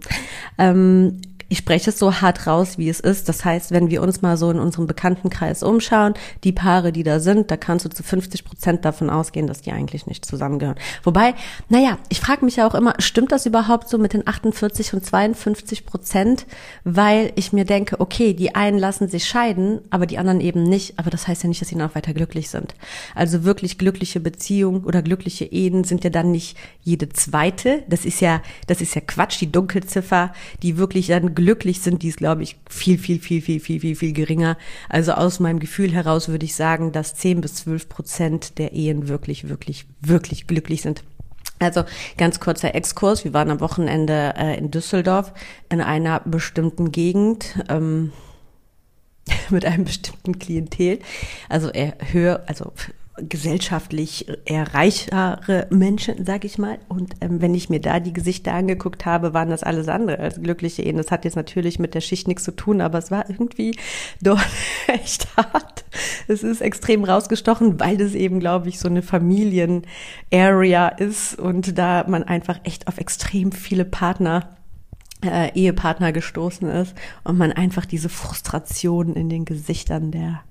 Ähm, 0.57 1.21
ich 1.51 1.57
spreche 1.57 1.89
es 1.89 1.99
so 1.99 2.21
hart 2.21 2.47
raus, 2.47 2.77
wie 2.77 2.87
es 2.87 3.01
ist. 3.01 3.27
Das 3.27 3.43
heißt, 3.43 3.71
wenn 3.71 3.89
wir 3.89 4.01
uns 4.01 4.21
mal 4.21 4.37
so 4.37 4.49
in 4.49 4.57
unserem 4.57 4.87
Bekanntenkreis 4.87 5.63
umschauen, 5.63 6.13
die 6.45 6.53
Paare, 6.53 6.93
die 6.93 7.03
da 7.03 7.19
sind, 7.19 7.51
da 7.51 7.57
kannst 7.57 7.83
du 7.83 7.89
zu 7.89 8.03
50 8.03 8.45
Prozent 8.45 8.85
davon 8.85 9.09
ausgehen, 9.09 9.47
dass 9.47 9.59
die 9.59 9.73
eigentlich 9.73 10.07
nicht 10.07 10.23
zusammengehören. 10.23 10.77
Wobei, 11.03 11.35
naja, 11.67 11.97
ich 12.07 12.21
frage 12.21 12.45
mich 12.45 12.55
ja 12.55 12.65
auch 12.65 12.73
immer, 12.73 12.93
stimmt 12.99 13.33
das 13.33 13.45
überhaupt 13.45 13.89
so 13.89 13.97
mit 13.97 14.13
den 14.13 14.25
48 14.25 14.93
und 14.93 15.05
52 15.05 15.85
Prozent? 15.85 16.45
Weil 16.85 17.33
ich 17.35 17.51
mir 17.51 17.65
denke, 17.65 17.99
okay, 17.99 18.33
die 18.33 18.55
einen 18.55 18.79
lassen 18.79 19.09
sich 19.09 19.25
scheiden, 19.25 19.81
aber 19.89 20.05
die 20.05 20.19
anderen 20.19 20.39
eben 20.39 20.63
nicht. 20.63 20.99
Aber 20.99 21.09
das 21.09 21.27
heißt 21.27 21.43
ja 21.43 21.49
nicht, 21.49 21.59
dass 21.59 21.67
sie 21.67 21.75
noch 21.75 21.95
weiter 21.95 22.13
glücklich 22.13 22.49
sind. 22.49 22.75
Also 23.13 23.43
wirklich 23.43 23.77
glückliche 23.77 24.21
Beziehungen 24.21 24.85
oder 24.85 25.01
glückliche 25.01 25.43
Ehen 25.43 25.83
sind 25.83 26.05
ja 26.05 26.11
dann 26.11 26.31
nicht 26.31 26.55
jede 26.81 27.09
zweite. 27.09 27.83
Das 27.89 28.05
ist 28.05 28.21
ja, 28.21 28.41
das 28.67 28.79
ist 28.79 28.95
ja 28.95 29.01
Quatsch, 29.01 29.41
die 29.41 29.51
Dunkelziffer, 29.51 30.31
die 30.63 30.77
wirklich 30.77 31.07
dann 31.07 31.35
glücklich 31.41 31.81
sind, 31.81 32.03
die 32.03 32.09
ist, 32.09 32.17
glaube 32.17 32.43
ich, 32.43 32.57
viel, 32.69 32.97
viel, 32.97 33.19
viel, 33.19 33.41
viel, 33.41 33.59
viel, 33.59 33.79
viel, 33.79 33.95
viel 33.95 34.13
geringer. 34.13 34.57
Also 34.89 35.13
aus 35.13 35.39
meinem 35.39 35.59
Gefühl 35.59 35.91
heraus 35.91 36.29
würde 36.29 36.45
ich 36.45 36.55
sagen, 36.55 36.91
dass 36.91 37.15
10 37.15 37.41
bis 37.41 37.55
12 37.55 37.89
Prozent 37.89 38.57
der 38.59 38.73
Ehen 38.73 39.07
wirklich, 39.07 39.49
wirklich, 39.49 39.85
wirklich 40.01 40.45
glücklich 40.47 40.81
sind. 40.81 41.03
Also 41.59 41.83
ganz 42.17 42.39
kurzer 42.39 42.75
Exkurs. 42.75 43.23
Wir 43.23 43.33
waren 43.33 43.49
am 43.49 43.59
Wochenende 43.59 44.33
äh, 44.37 44.57
in 44.57 44.71
Düsseldorf 44.71 45.33
in 45.69 45.81
einer 45.81 46.19
bestimmten 46.21 46.91
Gegend. 46.91 47.59
Ähm, 47.69 48.11
mit 49.49 49.65
einem 49.65 49.85
bestimmten 49.85 50.39
Klientel, 50.39 50.99
also 51.47 51.69
eher 51.69 51.95
höher, 52.11 52.43
also 52.47 52.73
gesellschaftlich 53.17 54.27
eher 54.45 54.73
reichere 54.73 55.67
Menschen, 55.69 56.25
sag 56.25 56.45
ich 56.45 56.57
mal. 56.57 56.79
Und 56.87 57.13
ähm, 57.21 57.41
wenn 57.41 57.53
ich 57.53 57.69
mir 57.69 57.81
da 57.81 57.99
die 57.99 58.13
Gesichter 58.13 58.53
angeguckt 58.53 59.05
habe, 59.05 59.33
waren 59.33 59.49
das 59.49 59.63
alles 59.63 59.89
andere 59.89 60.19
als 60.19 60.41
glückliche 60.41 60.81
Ehen. 60.83 60.97
Das 60.97 61.11
hat 61.11 61.25
jetzt 61.25 61.35
natürlich 61.35 61.77
mit 61.77 61.93
der 61.93 62.01
Schicht 62.01 62.27
nichts 62.27 62.43
zu 62.43 62.55
tun, 62.55 62.79
aber 62.79 62.97
es 62.97 63.11
war 63.11 63.29
irgendwie 63.29 63.77
dort 64.21 64.45
echt 64.87 65.27
hart. 65.35 65.83
Es 66.27 66.43
ist 66.43 66.61
extrem 66.61 67.03
rausgestochen, 67.03 67.79
weil 67.79 67.97
das 67.97 68.13
eben, 68.13 68.39
glaube 68.39 68.69
ich, 68.69 68.79
so 68.79 68.87
eine 68.87 69.01
Familien-Area 69.01 70.87
ist 70.87 71.37
und 71.37 71.77
da 71.77 72.05
man 72.07 72.23
einfach 72.23 72.59
echt 72.63 72.87
auf 72.87 72.97
extrem 72.97 73.51
viele 73.51 73.85
Partner 73.85 74.57
äh, 75.23 75.51
Ehepartner 75.53 76.11
gestoßen 76.11 76.67
ist 76.69 76.95
und 77.23 77.37
man 77.37 77.51
einfach 77.51 77.85
diese 77.85 78.09
Frustration 78.09 79.15
in 79.15 79.29
den 79.29 79.45
Gesichtern 79.45 80.11
der 80.11 80.41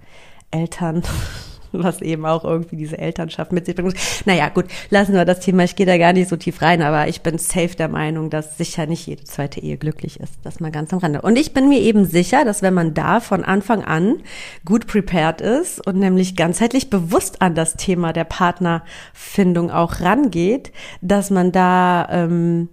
Eltern 0.51 1.03
was 1.83 2.03
eben 2.03 2.27
auch 2.27 2.45
irgendwie 2.45 2.77
diese 2.77 2.99
Elternschaft 2.99 3.53
mit 3.53 3.67
sich 3.67 3.75
bringt. 3.75 3.97
Naja, 4.25 4.49
gut, 4.49 4.67
lassen 4.91 5.15
wir 5.15 5.25
das 5.25 5.41
Thema. 5.41 5.65
Ich 5.65 5.77
gehe 5.77 5.87
da 5.87 5.99
gar 5.99 6.13
nicht 6.13 6.29
so 6.29 6.37
tief 6.37 6.63
rein, 6.63 6.83
aber 6.83 7.09
ich 7.09 7.23
bin 7.23 7.39
safe 7.39 7.77
der 7.77 7.89
Meinung, 7.89 8.31
dass 8.31 8.59
sicher 8.59 8.87
nicht 8.87 9.07
jede 9.07 9.25
zweite 9.25 9.61
Ehe 9.61 9.77
glücklich 9.77 10.21
ist. 10.21 10.35
Das 10.43 10.61
mal 10.61 10.71
ganz 10.71 10.93
am 10.93 10.99
Rande. 10.99 11.23
Und 11.23 11.37
ich 11.37 11.53
bin 11.53 11.69
mir 11.69 11.81
eben 11.81 12.05
sicher, 12.05 12.45
dass 12.45 12.63
wenn 12.63 12.75
man 12.75 12.95
da 12.95 13.21
von 13.21 13.45
Anfang 13.45 13.85
an 13.85 14.17
gut 14.65 14.87
prepared 14.87 15.41
ist 15.41 15.87
und 15.87 15.97
nämlich 15.97 16.37
ganzheitlich 16.37 16.91
bewusst 16.91 17.43
an 17.43 17.55
das 17.55 17.75
Thema 17.75 18.13
der 18.13 18.25
Partnerfindung 18.25 19.71
auch 19.71 20.01
rangeht, 20.01 20.73
dass 21.01 21.31
man 21.31 21.53
da 21.53 22.09
ähm, 22.11 22.69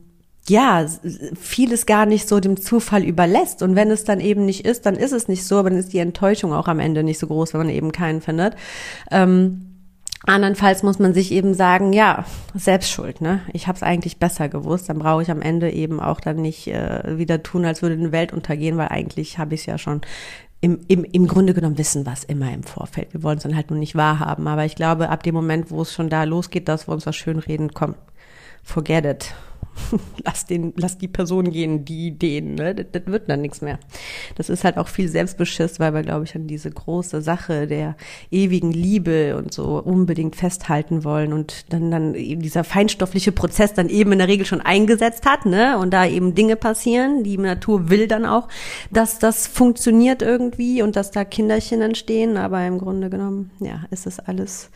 ja, 0.50 0.86
vieles 1.39 1.86
gar 1.86 2.06
nicht 2.06 2.27
so 2.27 2.39
dem 2.39 2.58
Zufall 2.58 3.04
überlässt. 3.04 3.62
Und 3.62 3.75
wenn 3.75 3.92
es 3.92 4.04
dann 4.04 4.20
eben 4.20 4.46
nicht 4.46 4.66
ist, 4.66 4.86
dann 4.86 4.96
ist 4.96 5.12
es 5.12 5.27
nicht 5.27 5.46
so, 5.46 5.58
aber 5.58 5.70
dann 5.70 5.80
ist 5.80 5.94
die 5.94 6.00
Enttäuschung 6.00 6.54
auch 6.54 6.68
am 6.68 6.80
Ende 6.80 7.04
nicht 7.04 7.20
so 7.20 7.27
groß, 7.27 7.54
wenn 7.54 7.62
man 7.62 7.70
eben 7.70 7.92
keinen 7.92 8.22
findet. 8.22 8.56
Ähm, 9.12 9.68
Andernfalls 10.25 10.84
muss 10.84 11.00
man 11.00 11.13
sich 11.13 11.32
eben 11.32 11.54
sagen, 11.54 11.94
ja, 11.94 12.25
Selbstschuld, 12.56 13.22
ne? 13.22 13.42
Ich 13.54 13.68
habe 13.68 13.75
es 13.75 13.84
eigentlich 13.84 14.18
besser 14.18 14.50
gewusst, 14.50 14.89
dann 14.89 15.00
brauche 15.00 15.22
ich 15.22 15.30
am 15.30 15.42
Ende 15.42 15.72
eben 15.72 16.00
auch 16.00 16.20
dann 16.20 16.38
nicht 16.38 16.68
äh, 16.68 17.18
wieder 17.18 17.44
tun, 17.44 17.66
als 17.66 17.82
würde 17.82 17.96
eine 17.96 18.12
Welt 18.12 18.34
untergehen, 18.34 18.77
weil 18.77 18.88
eigentlich 18.88 19.38
habe 19.38 19.54
ich 19.54 19.62
es 19.62 19.66
ja 19.68 19.77
schon 19.77 20.01
im, 20.60 20.80
im, 20.88 21.04
im 21.04 21.27
Grunde 21.27 21.54
genommen 21.54 21.77
wissen 21.77 22.06
was 22.06 22.24
immer 22.24 22.51
im 22.51 22.63
Vorfeld. 22.63 23.13
Wir 23.13 23.22
wollen 23.22 23.38
es 23.38 23.44
dann 23.44 23.56
halt 23.56 23.70
nur 23.70 23.80
nicht 23.80 23.96
wahrhaben. 23.96 24.48
Aber 24.48 24.66
ich 24.66 24.75
glaube, 24.75 25.10
ab 25.10 25.22
dem 25.22 25.36
Moment, 25.36 25.70
wo 25.70 25.84
es 25.84 25.94
schon 25.94 26.10
da 26.10 26.24
losgeht, 26.24 26.68
dass 26.68 26.88
wir 26.88 26.94
uns 26.94 27.06
was 27.06 27.16
schön 27.16 27.38
reden, 27.38 27.74
komm, 27.74 27.94
forget 28.63 29.06
it. 29.06 29.36
lass 30.25 30.46
den, 30.46 30.74
lass 30.75 30.98
die 30.98 31.07
Person 31.07 31.51
gehen, 31.51 31.86
die 31.86 32.12
den, 32.12 32.55
ne? 32.55 32.75
Das, 32.75 32.86
das 32.91 33.05
wird 33.05 33.29
dann 33.29 33.41
nichts 33.41 33.62
mehr. 33.62 33.79
Das 34.36 34.50
ist 34.50 34.63
halt 34.63 34.77
auch 34.77 34.88
viel 34.88 35.07
Selbstbeschiss, 35.07 35.79
weil 35.79 35.93
wir, 35.93 36.01
glaube 36.01 36.25
ich, 36.25 36.36
an 36.36 36.48
diese 36.48 36.69
große 36.69 37.22
Sache 37.22 37.67
der 37.67 37.96
ewigen 38.31 38.72
Liebe 38.72 39.38
und 39.38 39.53
so 39.53 39.79
unbedingt 39.79 40.36
festhalten 40.36 41.03
wollen 41.03 41.34
und 41.34 41.72
dann, 41.74 41.91
dann 41.91 42.15
eben 42.15 42.41
dieser 42.41 42.63
feinstoffliche 42.63 43.31
Prozess 43.31 43.74
dann 43.74 43.89
eben 43.89 44.12
in 44.12 44.19
der 44.19 44.27
Regel 44.27 44.46
schon 44.46 44.62
eingesetzt 44.62 45.25
hat, 45.25 45.46
ne? 45.46 45.77
Und 45.77 45.91
da 45.91 46.05
eben 46.05 46.36
Dinge 46.36 46.55
passieren, 46.55 47.24
die 47.24 47.38
Natur 47.38 47.89
will 47.89 48.07
dann 48.07 48.25
auch, 48.25 48.48
dass 48.91 49.19
das 49.19 49.48
funktioniert 49.48 50.22
irgendwie 50.22 50.81
und 50.81 50.96
dass 50.96 51.12
da 51.12 51.25
Kinderchen 51.25 51.81
entstehen, 51.81 52.38
aber 52.38 52.65
im 52.65 52.77
Grunde 52.77 53.10
genommen, 53.10 53.51
ja, 53.60 53.86
ist 53.91 54.07
es 54.07 54.19
alles 54.19 54.69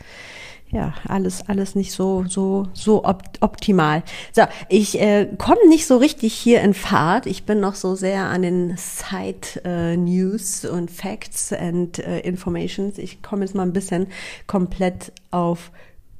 ja, 0.72 0.94
alles, 1.06 1.46
alles 1.48 1.74
nicht 1.74 1.92
so, 1.92 2.24
so, 2.26 2.66
so 2.72 3.04
opt 3.04 3.42
optimal. 3.42 4.02
So, 4.32 4.42
ich 4.70 4.98
äh, 4.98 5.28
komme 5.36 5.68
nicht 5.68 5.86
so 5.86 5.98
richtig 5.98 6.32
hier 6.32 6.62
in 6.62 6.72
Fahrt. 6.72 7.26
Ich 7.26 7.44
bin 7.44 7.60
noch 7.60 7.74
so 7.74 7.94
sehr 7.94 8.24
an 8.24 8.40
den 8.40 8.76
Side 8.78 9.62
äh, 9.64 9.98
News 9.98 10.64
und 10.64 10.90
Facts 10.90 11.52
and 11.52 11.98
äh, 11.98 12.20
Informations. 12.20 12.96
Ich 12.96 13.22
komme 13.22 13.44
jetzt 13.44 13.54
mal 13.54 13.64
ein 13.64 13.74
bisschen 13.74 14.06
komplett 14.46 15.12
auf 15.30 15.70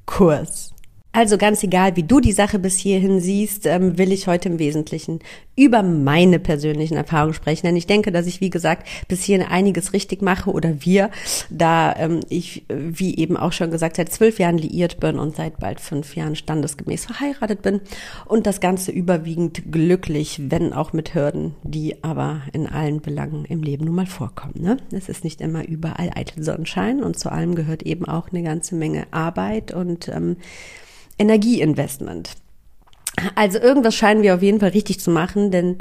Kurs. 0.05 0.75
Also 1.15 1.37
ganz 1.37 1.63
egal, 1.63 1.95
wie 1.97 2.05
du 2.05 2.21
die 2.21 2.33
Sache 2.33 2.59
bis 2.59 2.79
hierhin 2.79 3.21
siehst, 3.21 3.67
ähm, 3.67 3.99
will 3.99 4.13
ich 4.13 4.27
heute 4.27 4.49
im 4.49 4.59
Wesentlichen 4.59 5.21
über 5.55 5.83
meine 5.83 6.39
persönlichen 6.39 6.97
Erfahrungen 6.97 7.35
sprechen. 7.35 7.67
Denn 7.67 7.77
ich 7.77 7.87
denke, 7.87 8.13
dass 8.13 8.27
ich, 8.27 8.41
wie 8.41 8.49
gesagt, 8.49 8.89
bis 9.09 9.23
hierhin 9.23 9.47
einiges 9.47 9.93
richtig 9.93 10.23
mache 10.23 10.51
oder 10.51 10.83
wir, 10.83 11.11
da 11.51 11.95
ähm, 11.99 12.21
ich, 12.31 12.65
wie 12.69 13.15
eben 13.19 13.37
auch 13.37 13.53
schon 13.53 13.71
gesagt, 13.71 13.97
seit 13.97 14.11
zwölf 14.11 14.39
Jahren 14.39 14.57
liiert 14.57 15.01
bin 15.01 15.19
und 15.19 15.37
seit 15.37 15.59
bald 15.59 15.81
fünf 15.81 16.17
Jahren 16.17 16.35
standesgemäß 16.35 17.05
verheiratet 17.05 17.61
bin 17.61 17.83
und 18.25 18.47
das 18.47 18.61
Ganze 18.61 18.91
überwiegend 18.91 19.71
glücklich, 19.71 20.41
wenn 20.49 20.73
auch 20.73 20.95
mit 20.95 21.15
Hürden, 21.15 21.55
die 21.63 22.03
aber 22.03 22.41
in 22.55 22.67
allen 22.67 23.03
Belangen 23.03 23.45
im 23.45 23.63
Leben 23.63 23.85
nun 23.85 23.97
mal 23.97 24.07
vorkommen. 24.07 24.55
Ne? 24.63 24.79
Es 24.93 25.11
ist 25.11 25.25
nicht 25.25 25.43
immer 25.43 25.69
überall 25.69 26.11
eitel 26.15 26.43
Sonnenschein 26.43 27.03
und 27.03 27.19
zu 27.19 27.31
allem 27.31 27.55
gehört 27.55 27.83
eben 27.83 28.07
auch 28.07 28.31
eine 28.31 28.43
ganze 28.43 28.75
Menge 28.77 29.07
Arbeit 29.11 29.75
und 29.75 30.09
ähm, 30.09 30.37
Energieinvestment. 31.23 32.31
Also 33.35 33.59
irgendwas 33.59 33.95
scheinen 33.95 34.23
wir 34.23 34.35
auf 34.35 34.43
jeden 34.43 34.61
Fall 34.61 34.71
richtig 34.71 35.01
zu 35.01 35.11
machen, 35.11 35.51
denn 35.51 35.79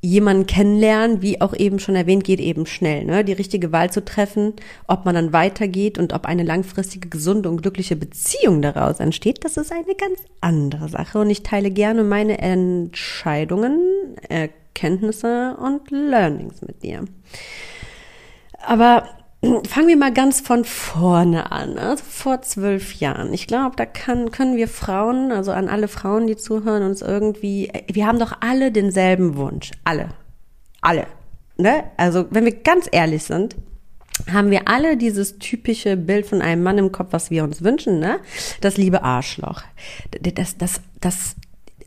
jemanden 0.00 0.46
kennenlernen, 0.46 1.22
wie 1.22 1.40
auch 1.40 1.54
eben 1.54 1.78
schon 1.78 1.96
erwähnt, 1.96 2.24
geht 2.24 2.38
eben 2.38 2.66
schnell. 2.66 3.04
Ne? 3.04 3.24
Die 3.24 3.32
richtige 3.32 3.72
Wahl 3.72 3.90
zu 3.90 4.04
treffen, 4.04 4.52
ob 4.86 5.06
man 5.06 5.14
dann 5.14 5.32
weitergeht 5.32 5.98
und 5.98 6.12
ob 6.12 6.26
eine 6.26 6.42
langfristige, 6.42 7.08
gesunde 7.08 7.48
und 7.48 7.62
glückliche 7.62 7.96
Beziehung 7.96 8.60
daraus 8.60 9.00
entsteht, 9.00 9.44
das 9.44 9.56
ist 9.56 9.72
eine 9.72 9.94
ganz 9.96 10.20
andere 10.42 10.88
Sache. 10.88 11.18
Und 11.18 11.30
ich 11.30 11.42
teile 11.42 11.70
gerne 11.70 12.04
meine 12.04 12.38
Entscheidungen, 12.38 13.78
Erkenntnisse 14.28 15.56
und 15.56 15.90
Learnings 15.90 16.60
mit 16.60 16.82
dir. 16.82 17.06
Aber 18.60 19.08
fangen 19.68 19.88
wir 19.88 19.96
mal 19.96 20.12
ganz 20.12 20.40
von 20.40 20.64
vorne 20.64 21.52
an, 21.52 21.78
also 21.78 22.02
vor 22.08 22.42
zwölf 22.42 22.94
Jahren. 22.94 23.32
Ich 23.32 23.46
glaube, 23.46 23.76
da 23.76 23.86
kann, 23.86 24.30
können 24.30 24.56
wir 24.56 24.68
Frauen, 24.68 25.32
also 25.32 25.52
an 25.52 25.68
alle 25.68 25.88
Frauen, 25.88 26.26
die 26.26 26.36
zuhören, 26.36 26.82
uns 26.82 27.02
irgendwie, 27.02 27.70
wir 27.90 28.06
haben 28.06 28.18
doch 28.18 28.32
alle 28.40 28.72
denselben 28.72 29.36
Wunsch. 29.36 29.72
Alle. 29.84 30.08
Alle. 30.80 31.06
Ne? 31.56 31.84
Also, 31.96 32.26
wenn 32.30 32.44
wir 32.44 32.54
ganz 32.54 32.88
ehrlich 32.90 33.24
sind, 33.24 33.56
haben 34.32 34.50
wir 34.50 34.68
alle 34.68 34.96
dieses 34.96 35.38
typische 35.38 35.96
Bild 35.96 36.26
von 36.26 36.40
einem 36.40 36.62
Mann 36.62 36.78
im 36.78 36.92
Kopf, 36.92 37.08
was 37.12 37.30
wir 37.30 37.44
uns 37.44 37.62
wünschen, 37.62 37.98
ne? 37.98 38.20
Das 38.60 38.76
liebe 38.76 39.02
Arschloch. 39.02 39.62
Das, 40.22 40.56
das, 40.56 40.80
das 41.00 41.36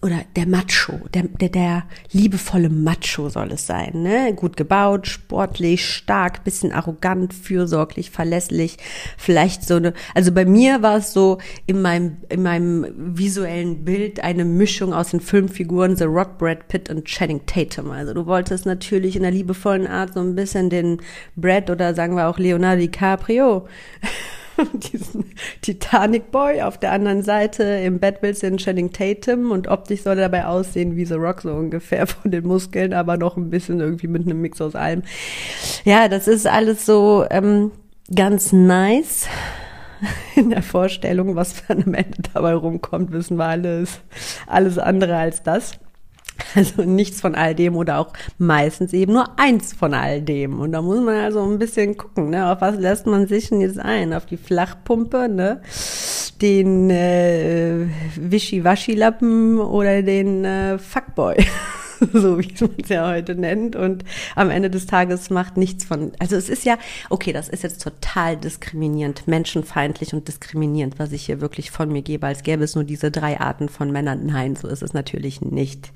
oder 0.08 0.22
der 0.38 0.48
Macho, 0.48 0.94
der, 1.14 1.24
der, 1.24 1.50
der 1.50 1.84
liebevolle 2.14 2.70
Macho 2.70 3.28
soll 3.28 3.52
es 3.52 3.68
sein, 3.68 3.92
ne? 4.04 4.34
Gut 4.34 4.56
gebaut, 4.56 5.06
sportlich, 5.06 5.86
stark, 5.86 6.46
bisschen 6.46 6.72
arrogant, 6.72 7.34
fürsorglich, 7.34 8.10
verlässlich, 8.10 8.78
vielleicht 9.18 9.64
so 9.64 9.76
eine, 9.76 9.94
also 10.16 10.32
bei 10.32 10.46
mir 10.46 10.82
war 10.82 10.98
es 10.98 11.12
so 11.12 11.40
in 11.66 11.82
meinem, 11.82 12.18
in 12.30 12.42
meinem 12.42 12.88
visuellen 12.96 13.84
Bild 13.84 14.22
eine 14.22 14.46
Mischung 14.46 14.94
aus 14.94 15.12
den 15.12 15.20
Filmfiguren 15.20 15.98
The 15.98 16.06
Rock, 16.06 16.38
Brad 16.38 16.70
Pitt 16.70 16.90
und 16.90 17.04
Channing 17.06 17.46
Tatum. 17.46 17.92
Also 17.92 18.14
du 18.14 18.26
wolltest 18.26 18.66
natürlich 18.66 19.18
in 19.18 19.26
einer 19.26 19.36
liebevollen 19.36 19.88
Art 19.88 20.14
so 20.14 20.22
ein 20.22 20.36
bisschen 20.36 20.70
den 20.70 21.02
Brad 21.36 21.70
oder 21.70 21.94
sagen 21.94 22.16
wir 22.16 22.28
auch 22.28 22.40
Leonardo 22.40 22.80
DiCaprio 22.80 23.68
diesen 24.92 25.26
Titanic 25.62 26.32
Boy. 26.32 26.62
Auf 26.62 26.78
der 26.78 26.92
anderen 26.92 27.24
Seite 27.24 27.64
im 27.64 28.00
Bett 28.00 28.18
willst 28.22 28.44
du 28.44 28.50
den 28.50 28.58
Channing 28.58 28.92
Tatum 28.92 29.52
und 29.52 29.68
optisch 29.68 30.02
soll 30.02 30.18
er 30.18 30.30
dabei 30.30 30.46
aussehen 30.46 30.96
wie 30.96 31.06
The 31.06 31.16
Rock 31.16 31.42
so 31.42 31.54
ungefähr 31.54 32.08
von 32.08 32.32
den 32.32 32.46
Muskeln, 32.46 32.94
aber 32.94 33.18
noch 33.18 33.38
ein 33.38 33.50
bisschen 33.50 33.80
irgendwie 33.80 34.08
mit 34.08 34.24
einem 34.24 34.42
Mix 34.42 34.62
aus 34.62 34.76
allem. 34.76 35.04
Ja, 35.86 36.08
das 36.08 36.28
ist 36.28 36.48
alles 36.48 36.86
so 36.86 37.26
ähm, 37.30 37.72
ganz 38.14 38.54
nice 38.54 39.28
in 40.36 40.50
der 40.50 40.64
Vorstellung, 40.64 41.36
was 41.36 41.66
dann 41.68 41.84
am 41.84 41.94
Ende 41.94 42.18
dabei 42.34 42.54
rumkommt, 42.54 43.12
wissen 43.12 43.38
wir 43.38 43.46
alles, 43.46 44.00
alles 44.46 44.78
andere 44.78 45.18
als 45.18 45.44
das. 45.44 45.80
Also 46.56 46.84
nichts 46.84 47.22
von 47.22 47.36
all 47.36 47.54
dem 47.56 47.76
oder 47.76 48.00
auch 48.00 48.14
meistens 48.38 48.94
eben 48.94 49.14
nur 49.14 49.40
eins 49.40 49.74
von 49.74 49.94
all 49.94 50.22
dem. 50.22 50.60
Und 50.60 50.72
da 50.72 50.82
muss 50.82 51.00
man 51.00 51.16
also 51.16 51.44
ein 51.44 51.60
bisschen 51.60 51.98
gucken, 51.98 52.30
ne? 52.30 52.52
Auf 52.52 52.62
was 52.62 52.78
lässt 52.78 53.06
man 53.06 53.28
sich 53.28 53.50
denn 53.50 53.62
jetzt 53.62 53.80
ein? 53.80 54.14
Auf 54.14 54.26
die 54.26 54.38
Flachpumpe, 54.38 55.30
ne? 55.30 55.62
Den 56.42 56.90
äh, 56.90 57.88
Wischiwaschi-Lappen 58.16 59.60
oder 59.60 60.02
den 60.02 60.46
äh, 60.46 60.78
Fuckboy. 60.78 61.36
so 62.14 62.40
wie 62.40 62.54
man 62.60 62.72
es 62.82 62.90
ja 62.90 63.08
heute 63.08 63.36
nennt. 63.36 63.76
Und 63.76 64.04
am 64.36 64.50
Ende 64.50 64.70
des 64.70 64.86
Tages 64.86 65.30
macht 65.30 65.58
nichts 65.58 65.86
von. 65.86 66.12
Also 66.20 66.36
es 66.36 66.50
ist 66.50 66.66
ja, 66.66 66.78
okay, 67.10 67.34
das 67.34 67.50
ist 67.50 67.64
jetzt 67.64 67.82
total 67.82 68.38
diskriminierend, 68.38 69.28
menschenfeindlich 69.28 70.14
und 70.14 70.28
diskriminierend, 70.28 71.00
was 71.00 71.12
ich 71.12 71.26
hier 71.26 71.42
wirklich 71.42 71.72
von 71.72 71.92
mir 71.92 72.02
gebe, 72.02 72.28
als 72.28 72.44
gäbe 72.44 72.64
es 72.64 72.76
nur 72.76 72.84
diese 72.84 73.12
drei 73.12 73.40
Arten 73.40 73.70
von 73.70 73.92
Männern. 73.92 74.26
Nein, 74.26 74.56
so 74.56 74.68
ist 74.68 74.84
es 74.84 74.94
natürlich 74.94 75.42
nicht. 75.42 75.92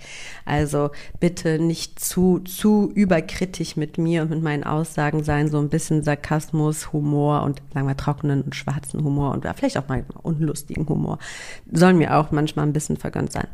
Also 0.46 0.92
bitte 1.20 1.60
nicht 1.60 2.00
zu, 2.00 2.40
zu 2.40 2.92
überkritisch 2.94 3.76
mit 3.76 3.98
mir 3.98 4.24
und 4.24 4.32
mit 4.32 4.42
meinen 4.42 4.64
Aussagen 4.64 5.24
sein, 5.24 5.50
so 5.50 5.60
ein 5.60 5.70
bisschen 5.70 6.04
Sarkasmus, 6.04 6.92
Humor 6.94 7.44
und 7.44 7.62
sagen 7.74 7.88
wir 7.88 7.98
trockenen 7.98 8.42
und 8.42 8.56
schwarzen 8.56 9.04
Humor 9.04 9.32
und 9.32 9.46
vielleicht 9.56 9.78
auch 9.78 9.88
mal 9.88 10.06
unlustigen 10.24 10.88
Humor. 10.88 11.20
Sollen 11.72 11.98
mir 11.98 12.18
auch 12.18 12.32
manchmal 12.32 12.66
ein 12.66 12.74
bisschen 12.74 12.98
vergönnt 12.98 13.32
sein. 13.32 13.48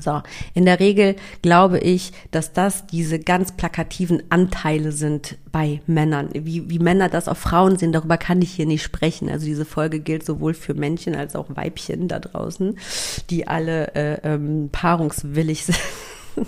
So, 0.00 0.22
in 0.54 0.64
der 0.64 0.80
Regel 0.80 1.16
glaube 1.42 1.78
ich, 1.78 2.12
dass 2.30 2.52
das 2.52 2.86
diese 2.86 3.18
ganz 3.18 3.52
plakativen 3.52 4.22
Anteile 4.28 4.92
sind 4.92 5.36
bei 5.52 5.80
Männern. 5.86 6.30
Wie, 6.32 6.68
wie 6.68 6.78
Männer 6.78 7.08
das 7.08 7.28
auf 7.28 7.38
Frauen 7.38 7.78
sehen, 7.78 7.92
darüber 7.92 8.16
kann 8.16 8.42
ich 8.42 8.52
hier 8.52 8.66
nicht 8.66 8.82
sprechen. 8.82 9.28
Also 9.28 9.46
diese 9.46 9.64
Folge 9.64 10.00
gilt 10.00 10.26
sowohl 10.26 10.54
für 10.54 10.74
Männchen 10.74 11.14
als 11.14 11.36
auch 11.36 11.46
Weibchen 11.48 12.08
da 12.08 12.18
draußen, 12.18 12.78
die 13.30 13.46
alle 13.46 13.94
äh, 13.94 14.18
ähm, 14.24 14.70
paarungswillig 14.72 15.64
sind. 15.66 15.78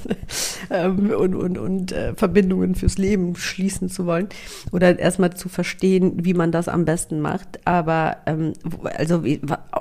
Ähm, 0.69 1.11
und, 1.11 1.35
und, 1.37 1.59
und 1.59 1.93
äh, 1.93 2.15
Verbindungen 2.15 2.75
fürs 2.75 2.99
Leben 2.99 3.37
schließen 3.37 3.89
zu 3.89 4.05
wollen 4.07 4.29
oder 4.73 4.99
erstmal 4.99 5.35
zu 5.35 5.49
verstehen, 5.49 6.25
wie 6.25 6.35
man 6.35 6.51
das 6.51 6.67
am 6.67 6.85
besten 6.85 7.21
macht. 7.21 7.61
Aber 7.65 8.17
ähm, 8.27 8.55
also 8.97 9.23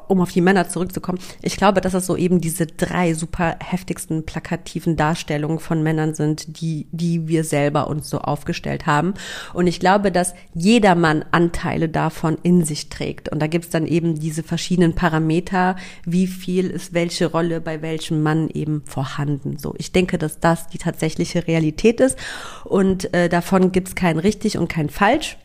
um 0.07 0.21
auf 0.21 0.31
die 0.31 0.41
Männer 0.41 0.69
zurückzukommen, 0.69 1.17
ich 1.41 1.57
glaube, 1.57 1.81
dass 1.81 1.93
das 1.93 2.05
so 2.05 2.15
eben 2.15 2.39
diese 2.39 2.67
drei 2.67 3.13
super 3.13 3.55
heftigsten 3.63 4.25
plakativen 4.25 4.95
Darstellungen 4.95 5.59
von 5.59 5.81
Männern 5.81 6.13
sind, 6.13 6.61
die, 6.61 6.87
die 6.91 7.27
wir 7.27 7.43
selber 7.43 7.87
uns 7.87 8.09
so 8.09 8.19
aufgestellt 8.19 8.85
haben. 8.85 9.15
Und 9.53 9.65
ich 9.65 9.79
glaube, 9.79 10.11
dass 10.11 10.35
jeder 10.53 10.93
Mann 10.93 11.25
Anteile 11.31 11.89
davon 11.89 12.37
in 12.43 12.63
sich 12.63 12.89
trägt. 12.89 13.29
Und 13.29 13.41
da 13.41 13.47
gibt's 13.47 13.69
dann 13.69 13.87
eben 13.87 14.19
diese 14.19 14.43
verschiedenen 14.43 14.93
Parameter, 14.93 15.77
wie 16.05 16.27
viel 16.27 16.69
ist 16.69 16.93
welche 16.93 17.25
Rolle 17.27 17.61
bei 17.61 17.81
welchem 17.81 18.21
Mann 18.21 18.49
eben 18.49 18.83
vorhanden. 18.85 19.57
So, 19.57 19.73
ich 19.77 19.91
denke, 19.95 20.17
dass 20.17 20.39
das 20.39 20.67
die 20.67 20.77
tatsächliche 20.77 21.47
Realität 21.47 21.99
ist 21.99 22.17
und 22.63 23.13
äh, 23.13 23.29
davon 23.29 23.71
gibt 23.71 23.89
es 23.89 23.95
kein 23.95 24.19
richtig 24.19 24.57
und 24.57 24.67
kein 24.67 24.89
falsch. 24.89 25.37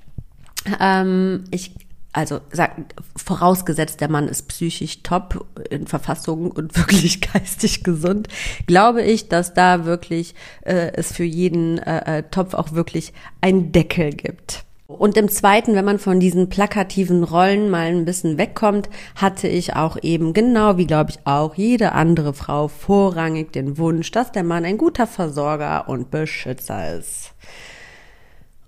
Ähm, 0.81 1.45
ich 1.51 1.73
also 2.13 2.41
sag, 2.51 2.73
vorausgesetzt, 3.17 4.01
der 4.01 4.11
Mann 4.11 4.27
ist 4.27 4.49
psychisch 4.49 5.03
top 5.03 5.47
in 5.71 5.87
Verfassung 5.87 6.51
und 6.51 6.77
wirklich 6.77 7.21
geistig 7.21 7.85
gesund, 7.85 8.29
glaube 8.67 9.03
ich, 9.03 9.29
dass 9.29 9.55
da 9.55 9.85
wirklich 9.85 10.35
äh, 10.63 10.93
es 10.95 11.13
für 11.13 11.25
jeden 11.25 11.79
äh, 11.79 12.19
äh 12.19 12.23
Topf 12.25 12.55
auch 12.55 12.73
wirklich 12.73 13.13
einen 13.41 13.73
Deckel 13.73 14.11
gibt. 14.11 14.65
Und 14.99 15.17
im 15.17 15.29
zweiten, 15.29 15.75
wenn 15.75 15.85
man 15.85 15.99
von 15.99 16.19
diesen 16.19 16.49
plakativen 16.49 17.23
Rollen 17.23 17.71
mal 17.71 17.87
ein 17.87 18.05
bisschen 18.05 18.39
wegkommt, 18.39 18.91
hatte 19.15 19.47
ich 19.47 19.77
auch 19.77 19.97
eben 20.03 20.33
genau 20.33 20.79
wie 20.79 20.87
glaube 20.87 21.11
ich 21.11 21.19
auch 21.25 21.55
jede 21.55 21.93
andere 21.93 22.35
Frau 22.35 22.69
vorrangig 22.69 23.53
den 23.53 23.79
Wunsch, 23.79 24.11
dass 24.11 24.33
der 24.33 24.43
Mann 24.43 24.65
ein 24.65 24.79
guter 24.79 25.07
Versorger 25.07 25.89
und 25.89 26.11
Beschützer 26.11 26.97
ist. 26.97 27.33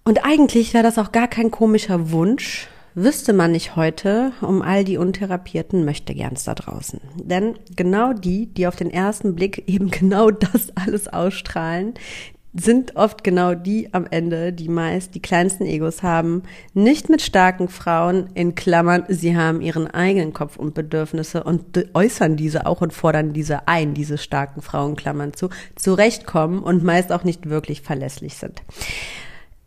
Und 0.04 0.24
eigentlich 0.24 0.74
wäre 0.74 0.85
das 0.85 0.98
auch 0.98 1.12
gar 1.12 1.28
kein 1.28 1.50
komischer 1.50 2.11
Wunsch, 2.11 2.68
wüsste 2.94 3.32
man 3.32 3.52
nicht 3.52 3.76
heute 3.76 4.32
um 4.42 4.62
all 4.62 4.85
die 4.85 4.98
untherapierten 4.98 5.85
Möchtegerns 5.85 6.44
da 6.44 6.54
draußen. 6.54 7.00
Denn 7.16 7.54
genau 7.74 8.12
die, 8.12 8.46
die 8.46 8.66
auf 8.66 8.76
den 8.76 8.90
ersten 8.90 9.35
Blick 9.35 9.64
eben 9.66 9.90
genau 9.90 10.30
das 10.30 10.72
alles 10.74 11.08
ausstrahlen, 11.08 11.94
sind 12.54 12.96
oft 12.96 13.24
genau 13.24 13.54
die 13.54 13.92
am 13.94 14.06
Ende, 14.10 14.52
die 14.52 14.68
meist 14.68 15.14
die 15.14 15.22
kleinsten 15.22 15.64
Egos 15.64 16.02
haben, 16.02 16.42
nicht 16.74 17.08
mit 17.08 17.22
starken 17.22 17.68
Frauen, 17.68 18.28
in 18.34 18.54
Klammern, 18.54 19.04
sie 19.08 19.36
haben 19.36 19.60
ihren 19.60 19.86
eigenen 19.88 20.32
Kopf 20.32 20.56
und 20.56 20.74
Bedürfnisse 20.74 21.44
und 21.44 21.64
äußern 21.94 22.36
diese 22.36 22.66
auch 22.66 22.80
und 22.82 22.92
fordern 22.92 23.32
diese 23.32 23.68
ein, 23.68 23.94
diese 23.94 24.18
starken 24.18 24.60
Frauen, 24.60 24.96
Klammern 24.96 25.32
zu, 25.32 25.48
zurechtkommen 25.76 26.62
und 26.62 26.84
meist 26.84 27.10
auch 27.12 27.24
nicht 27.24 27.48
wirklich 27.48 27.80
verlässlich 27.80 28.34
sind. 28.34 28.62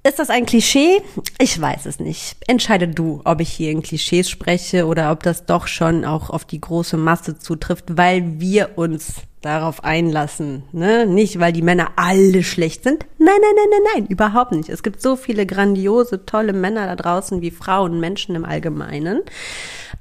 Ist 0.05 0.19
das 0.19 0.29
ein 0.29 0.45
Klischee? 0.45 1.01
Ich 1.39 1.59
weiß 1.59 1.87
es 1.87 1.99
nicht. 1.99 2.37
Entscheide 2.45 2.87
du, 2.87 3.21
ob 3.23 3.41
ich 3.41 3.49
hier 3.49 3.71
in 3.71 3.81
Klischees 3.81 4.29
spreche 4.29 4.85
oder 4.85 5.11
ob 5.11 5.23
das 5.23 5.47
doch 5.47 5.65
schon 5.65 6.05
auch 6.05 6.29
auf 6.29 6.45
die 6.45 6.61
große 6.61 6.95
Masse 6.95 7.39
zutrifft, 7.39 7.97
weil 7.97 8.39
wir 8.39 8.77
uns 8.77 9.15
darauf 9.41 9.83
einlassen. 9.83 10.61
Ne? 10.73 11.07
Nicht, 11.07 11.39
weil 11.39 11.53
die 11.53 11.63
Männer 11.63 11.93
alle 11.95 12.43
schlecht 12.43 12.83
sind. 12.83 13.07
Nein, 13.17 13.33
nein, 13.41 13.55
nein, 13.55 13.65
nein, 13.71 13.93
nein, 13.95 14.05
überhaupt 14.05 14.51
nicht. 14.51 14.69
Es 14.69 14.83
gibt 14.83 15.01
so 15.01 15.15
viele 15.15 15.47
grandiose, 15.47 16.23
tolle 16.27 16.53
Männer 16.53 16.85
da 16.85 16.95
draußen 16.95 17.41
wie 17.41 17.49
Frauen, 17.49 17.99
Menschen 17.99 18.35
im 18.35 18.45
Allgemeinen. 18.45 19.23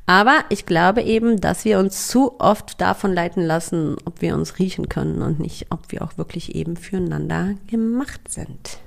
Aber 0.05 0.45
ich 0.51 0.67
glaube 0.67 1.01
eben, 1.01 1.41
dass 1.41 1.65
wir 1.65 1.79
uns 1.79 2.09
zu 2.09 2.39
oft 2.41 2.79
davon 2.79 3.15
leiten 3.15 3.43
lassen, 3.43 3.97
ob 4.05 4.21
wir 4.21 4.35
uns 4.35 4.59
riechen 4.59 4.91
können 4.91 5.23
und 5.23 5.41
nicht, 5.41 5.69
ob 5.71 5.91
wir 5.93 6.03
auch 6.03 6.19
wirklich 6.19 6.55
eben 6.55 6.77
füreinander 6.77 7.55
gemacht 7.69 8.21
sind. 8.31 8.84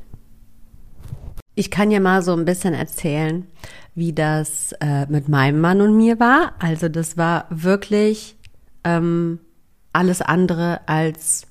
Ich 1.58 1.72
kann 1.72 1.90
ja 1.90 2.00
mal 2.00 2.22
so 2.22 2.34
ein 2.34 2.46
bisschen 2.46 2.76
erzählen, 2.76 3.48
wie 3.96 4.14
das 4.14 4.74
äh, 4.74 5.08
mit 5.08 5.28
meinem 5.28 5.60
Mann 5.60 5.82
und 5.82 5.98
mir 5.98 6.20
war. 6.20 6.54
Also 6.60 6.88
das 6.88 7.18
war 7.18 7.48
wirklich 7.50 8.36
ähm, 8.84 9.40
alles 9.92 10.22
andere 10.22 10.82
als 10.88 11.48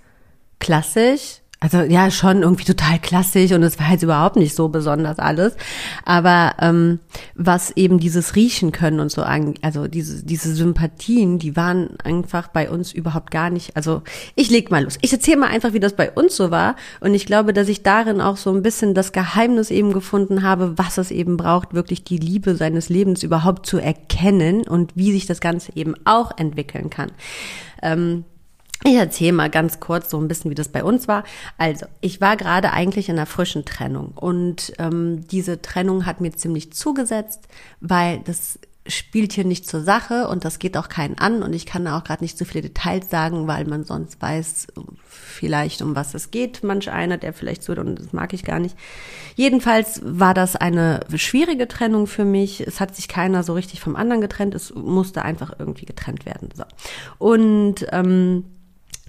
klassisch 0.60 1.40
also 1.58 1.80
ja, 1.80 2.10
schon 2.10 2.42
irgendwie 2.42 2.64
total 2.64 2.98
klassisch 2.98 3.52
und 3.52 3.62
es 3.62 3.78
war 3.80 3.90
jetzt 3.90 4.02
überhaupt 4.02 4.36
nicht 4.36 4.54
so 4.54 4.68
besonders 4.68 5.18
alles. 5.18 5.56
Aber 6.04 6.54
ähm, 6.60 7.00
was 7.34 7.70
eben 7.70 7.98
dieses 7.98 8.36
Riechen 8.36 8.72
können 8.72 9.00
und 9.00 9.10
so, 9.10 9.22
also 9.22 9.88
diese, 9.88 10.22
diese 10.22 10.54
Sympathien, 10.54 11.38
die 11.38 11.56
waren 11.56 11.96
einfach 12.04 12.48
bei 12.48 12.70
uns 12.70 12.92
überhaupt 12.92 13.30
gar 13.30 13.48
nicht. 13.48 13.74
Also 13.74 14.02
ich 14.34 14.50
leg 14.50 14.70
mal 14.70 14.84
los. 14.84 14.98
Ich 15.00 15.12
erzähle 15.12 15.38
mal 15.38 15.48
einfach, 15.48 15.72
wie 15.72 15.80
das 15.80 15.94
bei 15.94 16.10
uns 16.10 16.36
so 16.36 16.50
war. 16.50 16.76
Und 17.00 17.14
ich 17.14 17.24
glaube, 17.24 17.54
dass 17.54 17.68
ich 17.68 17.82
darin 17.82 18.20
auch 18.20 18.36
so 18.36 18.52
ein 18.52 18.62
bisschen 18.62 18.92
das 18.92 19.12
Geheimnis 19.12 19.70
eben 19.70 19.94
gefunden 19.94 20.42
habe, 20.42 20.76
was 20.76 20.98
es 20.98 21.10
eben 21.10 21.38
braucht, 21.38 21.72
wirklich 21.72 22.04
die 22.04 22.18
Liebe 22.18 22.54
seines 22.54 22.90
Lebens 22.90 23.22
überhaupt 23.22 23.64
zu 23.66 23.78
erkennen 23.78 24.68
und 24.68 24.94
wie 24.94 25.12
sich 25.12 25.24
das 25.24 25.40
Ganze 25.40 25.72
eben 25.74 25.94
auch 26.04 26.36
entwickeln 26.36 26.90
kann. 26.90 27.12
Ähm, 27.82 28.24
ich 28.84 28.94
erzähle 28.94 29.32
mal 29.32 29.50
ganz 29.50 29.80
kurz 29.80 30.10
so 30.10 30.20
ein 30.20 30.28
bisschen, 30.28 30.50
wie 30.50 30.54
das 30.54 30.68
bei 30.68 30.84
uns 30.84 31.08
war. 31.08 31.24
Also, 31.58 31.86
ich 32.00 32.20
war 32.20 32.36
gerade 32.36 32.72
eigentlich 32.72 33.08
in 33.08 33.16
einer 33.16 33.26
frischen 33.26 33.64
Trennung 33.64 34.12
und 34.14 34.72
ähm, 34.78 35.26
diese 35.28 35.62
Trennung 35.62 36.06
hat 36.06 36.20
mir 36.20 36.32
ziemlich 36.32 36.72
zugesetzt, 36.72 37.48
weil 37.80 38.20
das 38.20 38.58
spielt 38.88 39.32
hier 39.32 39.44
nicht 39.44 39.68
zur 39.68 39.82
Sache 39.82 40.28
und 40.28 40.44
das 40.44 40.58
geht 40.58 40.76
auch 40.76 40.88
keinen 40.88 41.18
an 41.18 41.42
und 41.42 41.52
ich 41.52 41.66
kann 41.66 41.86
auch 41.88 42.04
gerade 42.04 42.22
nicht 42.22 42.38
so 42.38 42.44
viele 42.44 42.62
Details 42.62 43.10
sagen, 43.10 43.46
weil 43.46 43.64
man 43.64 43.84
sonst 43.84 44.20
weiß 44.20 44.68
vielleicht, 45.10 45.82
um 45.82 45.94
was 45.94 46.14
es 46.14 46.30
geht. 46.30 46.62
Manch 46.62 46.90
einer, 46.90 47.18
der 47.18 47.32
vielleicht 47.32 47.62
so, 47.62 47.72
und 47.72 47.98
das 47.98 48.12
mag 48.12 48.32
ich 48.32 48.44
gar 48.44 48.58
nicht. 48.58 48.76
Jedenfalls 49.34 50.00
war 50.04 50.34
das 50.34 50.56
eine 50.56 51.00
schwierige 51.14 51.68
Trennung 51.68 52.06
für 52.06 52.24
mich. 52.24 52.60
Es 52.60 52.80
hat 52.80 52.94
sich 52.94 53.08
keiner 53.08 53.42
so 53.42 53.54
richtig 53.54 53.80
vom 53.80 53.96
anderen 53.96 54.20
getrennt. 54.20 54.54
Es 54.54 54.74
musste 54.74 55.22
einfach 55.22 55.52
irgendwie 55.58 55.86
getrennt 55.86 56.24
werden. 56.26 56.48
So. 56.54 56.64
Und 57.18 57.86
ähm, 57.92 58.44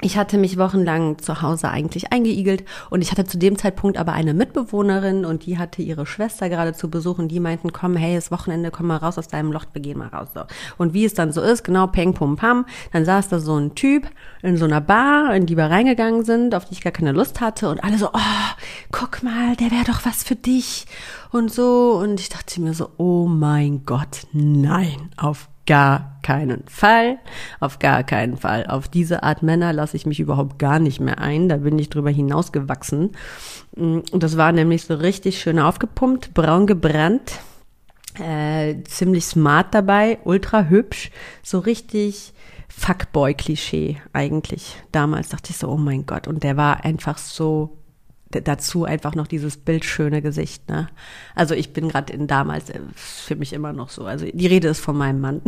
ich 0.02 0.16
hatte 0.16 0.38
mich 0.38 0.60
wochenlang 0.60 1.18
zu 1.18 1.42
Hause 1.42 1.70
eigentlich 1.70 2.13
eingeigelt 2.13 2.63
und 2.92 3.02
ich 3.02 3.12
hatte 3.12 3.26
zu 3.26 3.40
dem 3.40 3.58
Zeitpunkt 3.58 3.98
aber 3.98 4.13
eine 4.13 4.36
Mitbewohnerin 4.36 5.26
und 5.26 5.48
die 5.48 5.58
hatte 5.58 5.82
ihre 5.82 6.06
Schwester 6.06 6.50
gerade 6.50 6.74
zu 6.74 6.92
Besuch 6.92 7.18
und 7.18 7.30
die 7.30 7.40
meinten, 7.40 7.74
komm, 7.74 7.96
hey, 7.96 8.16
es 8.16 8.30
Wochenende, 8.30 8.70
komm 8.70 8.88
mal 8.88 8.98
raus 8.98 9.18
aus 9.18 9.28
deinem 9.28 9.52
Loch, 9.52 9.66
wir 9.74 9.82
gehen 9.82 9.98
mal 9.98 10.10
raus. 10.10 10.28
So. 10.36 10.42
Und 10.78 10.94
wie 10.94 11.04
es 11.04 11.16
dann 11.16 11.32
so 11.32 11.42
ist, 11.42 11.63
genau, 11.63 11.88
peng, 11.88 12.13
pum, 12.13 12.36
pam, 12.36 12.68
dann 12.94 13.06
saß 13.06 13.30
da 13.30 13.40
so 13.40 13.58
ein 13.58 13.74
Typ 13.74 14.08
in 14.44 14.56
so 14.56 14.66
einer 14.66 14.82
Bar, 14.82 15.34
in 15.34 15.48
die 15.48 15.58
wir 15.58 15.66
reingegangen 15.66 16.24
sind, 16.24 16.54
auf 16.54 16.66
die 16.66 16.74
ich 16.74 16.82
gar 16.82 16.94
keine 16.94 17.12
Lust 17.12 17.42
hatte 17.42 17.68
und 17.68 17.84
alle 17.84 17.98
so, 17.98 18.10
oh, 18.13 18.54
guck 18.92 19.24
mal, 19.24 19.56
der 19.56 19.72
wäre 19.72 19.86
doch 19.86 20.06
was 20.06 20.24
für 20.24 20.36
dich 20.36 20.86
und 21.32 21.52
so. 21.52 22.00
Und 22.00 22.20
ich 22.20 22.30
dachte 22.30 22.62
mir 22.62 22.76
so, 22.76 22.92
oh 22.98 23.26
mein 23.26 23.84
Gott, 23.84 24.28
nein, 24.32 25.10
auf 25.18 25.50
gar 25.68 26.20
keinen 26.24 26.64
Fall, 26.68 27.20
auf 27.60 27.78
gar 27.80 28.04
keinen 28.04 28.38
Fall. 28.38 28.66
Auf 28.66 28.88
diese 28.88 29.24
Art 29.24 29.44
Männer 29.44 29.72
lasse 29.74 29.96
ich 29.96 30.06
mich 30.06 30.20
überhaupt 30.20 30.58
gar 30.58 30.80
nicht 30.80 31.00
mehr 31.00 31.20
ein. 31.20 31.48
Da 31.48 31.58
bin 31.58 31.78
ich 31.78 31.90
drüber 31.90 32.10
hinausgewachsen. 32.10 33.12
Mm, 33.76 34.00
und 34.12 34.24
das 34.24 34.38
war 34.38 34.52
nämlich 34.52 34.86
so 34.86 34.96
richtig 34.96 35.40
schön 35.40 35.60
aufgepumpt, 35.60 36.34
braun 36.34 36.66
gebrannt, 36.66 37.40
äh, 38.20 38.82
ziemlich 38.84 39.26
smart 39.26 39.74
dabei, 39.74 40.18
ultra 40.24 40.64
hübsch, 40.64 41.12
so 41.44 41.60
richtig 41.60 42.34
Fuckboy-Klischee 42.70 43.98
eigentlich. 44.14 44.76
Damals 44.92 45.30
dachte 45.30 45.52
ich 45.52 45.58
so, 45.58 45.70
oh 45.70 45.78
mein 45.78 46.06
Gott. 46.06 46.28
Und 46.28 46.44
der 46.44 46.58
war 46.58 46.84
einfach 46.86 47.18
so 47.18 47.78
dazu 48.30 48.86
einfach 48.86 49.16
noch 49.16 49.28
dieses 49.28 49.58
bildschöne 49.58 50.22
Gesicht. 50.22 50.70
Ne? 50.70 50.88
Also 51.36 51.56
ich 51.56 51.74
bin 51.74 51.90
gerade 51.90 52.13
in 52.13 52.28
damals 52.28 52.70
äh, 52.70 52.80
für 52.96 53.36
mich 53.36 53.54
immer 53.54 53.74
noch 53.74 53.90
so. 53.90 54.06
Also 54.06 54.26
die 54.32 54.48
Rede 54.48 54.68
ist 54.68 54.80
von 54.80 54.98
meinem 54.98 55.22
Mann. 55.22 55.42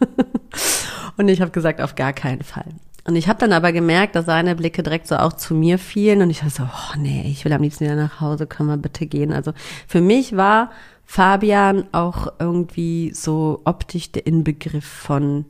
und 1.16 1.28
ich 1.28 1.40
habe 1.40 1.50
gesagt, 1.50 1.80
auf 1.80 1.94
gar 1.94 2.12
keinen 2.12 2.42
Fall. 2.42 2.66
Und 3.06 3.16
ich 3.16 3.28
habe 3.28 3.38
dann 3.38 3.52
aber 3.52 3.72
gemerkt, 3.72 4.16
dass 4.16 4.24
seine 4.24 4.56
Blicke 4.56 4.82
direkt 4.82 5.06
so 5.06 5.16
auch 5.16 5.34
zu 5.34 5.54
mir 5.54 5.78
fielen 5.78 6.22
und 6.22 6.30
ich 6.30 6.38
dachte 6.38 6.52
so, 6.52 6.62
oh 6.62 6.98
nee, 6.98 7.24
ich 7.26 7.44
will 7.44 7.52
am 7.52 7.62
liebsten 7.62 7.84
wieder 7.84 7.96
nach 7.96 8.20
Hause, 8.20 8.46
können 8.46 8.70
wir 8.70 8.78
bitte 8.78 9.06
gehen. 9.06 9.30
Also 9.30 9.52
für 9.86 10.00
mich 10.00 10.36
war 10.36 10.70
Fabian 11.04 11.84
auch 11.92 12.28
irgendwie 12.38 13.12
so 13.14 13.60
optisch 13.64 14.10
der 14.10 14.26
Inbegriff 14.26 14.86
von 14.86 15.44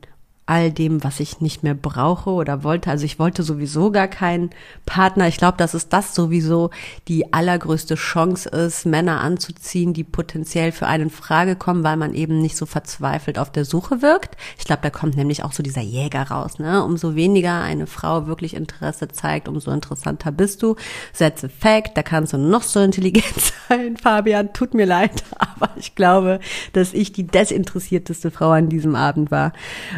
all 0.47 0.71
dem, 0.71 1.03
was 1.03 1.19
ich 1.19 1.41
nicht 1.41 1.63
mehr 1.63 1.73
brauche 1.73 2.29
oder 2.29 2.63
wollte. 2.63 2.91
Also 2.91 3.05
ich 3.05 3.17
wollte 3.17 3.41
sowieso 3.41 3.91
gar 3.91 4.07
keinen 4.07 4.51
Partner. 4.85 5.27
Ich 5.27 5.37
glaube, 5.37 5.57
dass 5.57 5.73
es 5.73 5.89
das 5.89 6.13
sowieso 6.13 6.69
die 7.07 7.33
allergrößte 7.33 7.95
Chance 7.95 8.49
ist, 8.49 8.85
Männer 8.85 9.21
anzuziehen, 9.21 9.93
die 9.93 10.03
potenziell 10.03 10.71
für 10.71 10.85
einen 10.85 11.09
Frage 11.09 11.55
kommen, 11.55 11.83
weil 11.83 11.97
man 11.97 12.13
eben 12.13 12.41
nicht 12.41 12.57
so 12.57 12.67
verzweifelt 12.67 13.39
auf 13.39 13.51
der 13.51 13.65
Suche 13.65 14.03
wirkt. 14.03 14.37
Ich 14.59 14.65
glaube, 14.65 14.83
da 14.83 14.91
kommt 14.91 15.17
nämlich 15.17 15.43
auch 15.43 15.51
so 15.51 15.63
dieser 15.63 15.81
Jäger 15.81 16.29
raus. 16.29 16.59
Ne? 16.59 16.83
Umso 16.83 17.15
weniger 17.15 17.61
eine 17.61 17.87
Frau 17.87 18.27
wirklich 18.27 18.53
Interesse 18.53 19.07
zeigt, 19.07 19.47
umso 19.47 19.71
interessanter 19.71 20.31
bist 20.31 20.61
du. 20.61 20.75
Sätze 21.11 21.49
Fact, 21.49 21.97
da 21.97 22.03
kannst 22.03 22.33
du 22.33 22.37
noch 22.37 22.61
so 22.61 22.81
intelligent 22.81 23.51
sein, 23.67 23.97
Fabian. 23.97 24.53
Tut 24.53 24.75
mir 24.75 24.85
leid, 24.85 25.23
aber 25.39 25.71
ich 25.77 25.95
glaube, 25.95 26.39
dass 26.73 26.93
ich 26.93 27.13
die 27.13 27.25
desinteressierteste 27.25 28.29
Frau 28.29 28.51
an 28.51 28.69
diesem 28.69 28.95
Abend 28.95 29.31
war. 29.31 29.51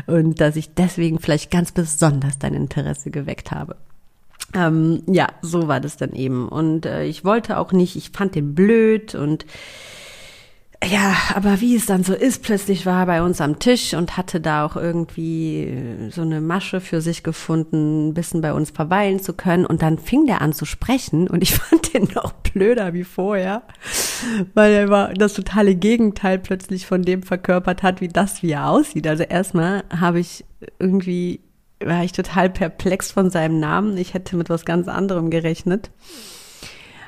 Und 0.06 0.37
dass 0.38 0.56
ich 0.56 0.74
deswegen 0.74 1.20
vielleicht 1.20 1.52
ganz 1.52 1.72
besonders 1.72 2.40
dein 2.40 2.54
Interesse 2.54 3.12
geweckt 3.12 3.52
habe. 3.52 3.76
Ähm, 4.54 5.04
ja, 5.08 5.28
so 5.42 5.68
war 5.68 5.80
das 5.80 5.98
dann 5.98 6.14
eben. 6.14 6.48
Und 6.48 6.86
äh, 6.86 7.04
ich 7.04 7.26
wollte 7.26 7.58
auch 7.58 7.72
nicht, 7.72 7.96
ich 7.96 8.12
fand 8.12 8.36
den 8.36 8.56
blöd 8.56 9.16
und 9.16 9.46
ja, 10.86 11.16
aber 11.34 11.60
wie 11.60 11.76
es 11.76 11.88
dann 11.88 12.04
so 12.04 12.14
ist, 12.14 12.44
plötzlich 12.44 12.86
war 12.86 13.02
er 13.02 13.06
bei 13.08 13.22
uns 13.24 13.42
am 13.42 13.58
Tisch 13.58 13.96
und 13.96 14.16
hatte 14.16 14.40
da 14.40 14.64
auch 14.64 14.76
irgendwie 14.76 15.64
äh, 15.64 16.10
so 16.12 16.22
eine 16.22 16.40
Masche 16.40 16.82
für 16.82 17.02
sich 17.02 17.24
gefunden, 17.24 18.10
ein 18.10 18.14
bisschen 18.14 18.42
bei 18.42 18.54
uns 18.54 18.70
verweilen 18.70 19.20
zu 19.20 19.34
können. 19.34 19.66
Und 19.66 19.82
dann 19.82 19.98
fing 19.98 20.28
der 20.28 20.42
an 20.42 20.54
zu 20.54 20.66
sprechen 20.66 21.28
und 21.28 21.42
ich 21.42 21.56
fand 21.56 21.94
den 21.94 22.10
noch 22.14 22.32
blöder 22.32 22.94
wie 22.94 23.04
vorher, 23.04 23.64
weil 24.54 24.72
er 24.74 24.90
war 24.90 25.14
das 25.14 25.34
totale 25.34 25.74
Gegenteil 25.74 26.38
plötzlich 26.38 26.86
von 26.86 27.02
dem 27.02 27.24
verkörpert 27.24 27.82
hat, 27.82 28.00
wie 28.00 28.08
das, 28.08 28.44
wie 28.44 28.52
er 28.52 28.70
aussieht. 28.70 29.08
Also 29.08 29.24
erstmal 29.24 29.84
habe 29.90 30.20
ich 30.20 30.46
irgendwie, 30.78 31.42
war 31.84 32.04
ich 32.04 32.12
total 32.12 32.52
perplex 32.52 33.12
von 33.12 33.32
seinem 33.32 33.60
Namen. 33.60 33.98
Ich 33.98 34.14
hätte 34.14 34.36
mit 34.36 34.50
was 34.50 34.64
ganz 34.64 34.88
anderem 34.88 35.32
gerechnet. 35.32 35.90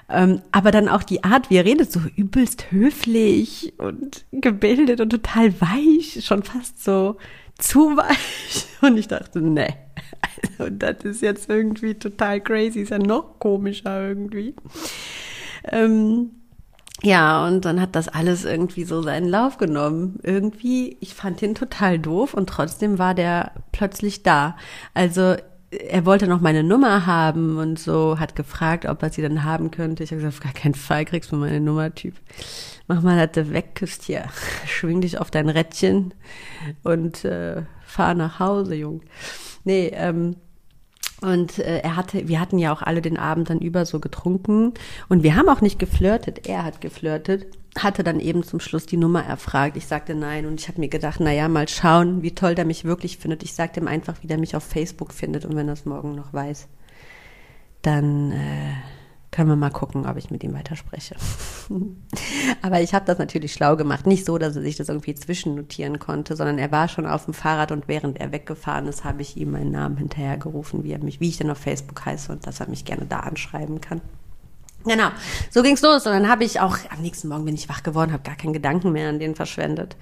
Ähm, 0.10 0.42
aber 0.52 0.72
dann 0.72 0.90
auch 0.90 1.04
die 1.04 1.24
Art, 1.24 1.50
wie 1.50 1.58
er 1.58 1.66
redet, 1.66 1.92
so 1.92 2.00
übelst 2.16 2.72
höflich 2.72 3.74
und 3.78 4.26
gebildet 4.32 5.02
und 5.02 5.10
total 5.10 5.54
weich, 5.62 6.26
schon 6.26 6.44
fast 6.44 6.84
so 6.84 7.18
zu 7.58 7.98
weich. 7.98 8.66
Und 8.82 8.98
ich 8.98 9.10
dachte, 9.10 9.42
ne, 9.42 9.68
also 10.58 10.72
das 10.74 11.04
ist 11.04 11.22
jetzt 11.22 11.50
irgendwie 11.50 11.96
total 11.96 12.40
crazy, 12.40 12.80
ist 12.80 12.92
ja 12.92 12.98
noch 12.98 13.38
komischer 13.40 14.08
irgendwie. 14.08 14.56
Ähm, 15.66 16.32
ja, 17.02 17.48
und 17.48 17.64
dann 17.64 17.80
hat 17.80 17.96
das 17.96 18.10
alles 18.10 18.44
irgendwie 18.44 18.84
so 18.84 19.02
seinen 19.02 19.30
Lauf 19.30 19.58
genommen. 19.58 20.20
Irgendwie, 20.24 20.98
ich 21.00 21.14
fand 21.14 21.42
ihn 21.42 21.56
total 21.56 21.98
doof 21.98 22.34
und 22.34 22.50
trotzdem 22.50 23.00
war 23.00 23.14
der 23.14 23.52
plötzlich 23.72 24.24
da. 24.24 24.58
Also 24.94 25.36
er 25.72 26.06
wollte 26.06 26.28
noch 26.28 26.42
meine 26.42 26.64
Nummer 26.64 27.06
haben 27.06 27.58
und 27.58 27.78
so, 27.78 28.20
hat 28.20 28.36
gefragt, 28.36 28.86
ob 28.86 29.04
er 29.04 29.12
sie 29.12 29.22
dann 29.22 29.44
haben 29.44 29.70
könnte. 29.72 30.04
Ich 30.04 30.12
habe 30.12 30.22
gesagt, 30.22 30.38
auf 30.38 30.44
gar 30.44 30.54
keinen 30.54 30.74
Fall 30.74 31.06
kriegst 31.06 31.32
du 31.32 31.36
meine 31.36 31.60
Nummer, 31.60 31.94
Typ. 31.94 32.16
Mach 32.88 33.02
mal, 33.02 33.28
dass 33.28 33.36
du 33.36 33.54
weg 33.54 33.76
küsst 33.76 34.04
hier. 34.04 34.26
Schwing 34.66 35.02
dich 35.02 35.20
auf 35.20 35.30
dein 35.30 35.50
Rädchen 35.50 36.14
und 36.84 37.24
äh, 37.24 37.64
fahr 37.84 38.16
nach 38.16 38.40
Hause, 38.40 38.76
Jung. 38.76 39.02
Nee, 39.64 39.92
ähm, 39.94 40.38
und 41.22 41.60
äh, 41.60 41.80
er 41.80 41.96
hatte, 41.96 42.28
wir 42.28 42.40
hatten 42.40 42.58
ja 42.58 42.72
auch 42.72 42.82
alle 42.82 43.02
den 43.02 43.18
Abend 43.18 43.50
dann 43.50 43.60
über 43.60 43.86
so 43.86 44.00
getrunken 44.00 44.74
und 45.10 45.24
wir 45.24 45.36
haben 45.36 45.50
auch 45.50 45.62
nicht 45.62 45.80
geflirtet. 45.80 46.48
Er 46.48 46.64
hat 46.64 46.80
geflirtet, 46.82 47.48
hatte 47.78 48.04
dann 48.04 48.20
eben 48.20 48.44
zum 48.44 48.60
Schluss 48.60 48.86
die 48.86 48.98
Nummer 48.98 49.24
erfragt. 49.24 49.76
Ich 49.76 49.86
sagte 49.86 50.16
nein 50.16 50.46
und 50.46 50.62
ich 50.62 50.68
habe 50.70 50.80
mir 50.80 50.88
gedacht, 50.88 51.20
na 51.22 51.34
ja, 51.34 51.50
mal 51.50 51.68
schauen, 51.68 52.22
wie 52.22 52.36
toll 52.36 52.56
der 52.56 52.66
mich 52.66 52.86
wirklich 52.86 53.18
findet. 53.18 53.44
Ich 53.44 53.54
sagte 53.54 53.82
ihm 53.82 53.88
einfach, 53.88 54.16
wie 54.22 54.28
der 54.28 54.38
mich 54.38 54.56
auf 54.56 54.64
Facebook 54.64 55.14
findet 55.14 55.46
und 55.46 55.56
wenn 55.56 55.68
er 55.68 55.74
es 55.74 55.86
morgen 55.86 56.16
noch 56.16 56.34
weiß, 56.34 56.68
dann 57.82 58.32
äh, 58.32 58.74
können 59.32 59.50
wir 59.50 59.56
mal 59.56 59.70
gucken, 59.70 60.08
ob 60.08 60.18
ich 60.18 60.32
mit 60.32 60.44
ihm 60.44 60.54
weiterspreche. 60.54 61.16
Aber 62.62 62.82
ich 62.82 62.94
habe 62.94 63.06
das 63.06 63.20
natürlich 63.20 63.54
schlau 63.54 63.76
gemacht. 63.76 64.08
Nicht 64.08 64.26
so, 64.26 64.38
dass 64.38 64.56
er 64.56 64.62
sich 64.64 64.76
das 64.76 64.90
irgendwie 64.90 65.14
zwischennotieren 65.14 66.00
konnte, 66.00 66.36
sondern 66.36 66.58
er 66.58 66.72
war 66.72 66.88
schon 66.88 67.06
auf 67.06 67.26
dem 67.26 67.34
Fahrrad 67.34 67.72
und 67.72 67.88
während 67.88 68.20
er 68.20 68.32
weggefahren 68.32 68.88
ist, 68.88 69.04
habe 69.04 69.22
ich 69.22 69.38
ihm 69.38 69.52
meinen 69.52 69.72
Namen 69.72 69.98
hinterhergerufen, 69.98 70.84
wie 70.84 70.92
er 70.92 71.04
mich, 71.04 71.20
wie 71.20 71.30
ich 71.30 71.38
denn 71.38 71.52
auf 71.52 71.60
Facebook 71.60 72.06
heiße 72.06 72.32
und 72.32 72.48
dass 72.48 72.60
er 72.60 72.70
mich 72.70 72.86
gerne 72.86 73.06
da 73.06 73.20
anschreiben 73.20 73.82
kann. 73.82 74.02
Genau, 74.86 75.10
so 75.52 75.62
ging's 75.62 75.82
los 75.82 76.06
und 76.08 76.14
dann 76.14 76.30
habe 76.30 76.46
ich 76.46 76.62
auch 76.62 76.78
am 76.90 77.02
nächsten 77.02 77.28
Morgen 77.28 77.44
bin 77.44 77.54
ich 77.54 77.68
wach 77.68 77.84
geworden, 77.84 78.14
habe 78.14 78.24
gar 78.24 78.38
keinen 78.38 78.54
Gedanken 78.54 78.94
mehr 78.94 79.10
an 79.10 79.20
den 79.20 79.36
verschwendet 79.36 79.98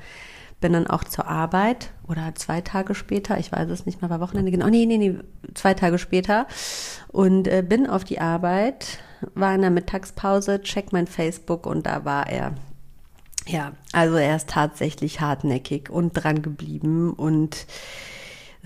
bin 0.60 0.74
dann 0.74 0.88
auch 0.88 1.04
zur 1.04 1.28
Arbeit 1.28 1.92
oder 2.08 2.34
zwei 2.36 2.62
Tage 2.62 2.96
später, 2.96 3.38
ich 3.38 3.52
weiß 3.52 3.70
es 3.70 3.86
nicht 3.86 4.02
mehr, 4.02 4.10
war 4.10 4.20
Wochenende 4.20 4.52
genau, 4.52 4.68
nee, 4.68 4.86
nee, 4.86 4.98
nee, 4.98 5.16
zwei 5.54 5.74
Tage 5.74 6.00
später 6.00 6.48
und 7.10 7.48
äh, 7.48 7.64
bin 7.68 7.88
auf 7.88 8.04
die 8.04 8.20
Arbeit, 8.20 9.00
war 9.34 9.54
in 9.56 9.62
der 9.62 9.72
Mittagspause, 9.72 10.62
check 10.62 10.94
mein 10.94 11.08
Facebook 11.08 11.66
und 11.66 11.86
da 11.86 12.06
war 12.06 12.28
er. 12.30 12.54
Ja, 13.46 13.72
also 13.94 14.18
er 14.18 14.36
ist 14.36 14.50
tatsächlich 14.50 15.22
hartnäckig 15.22 15.90
und 15.90 16.12
dran 16.14 16.42
geblieben 16.42 17.14
und 17.14 17.66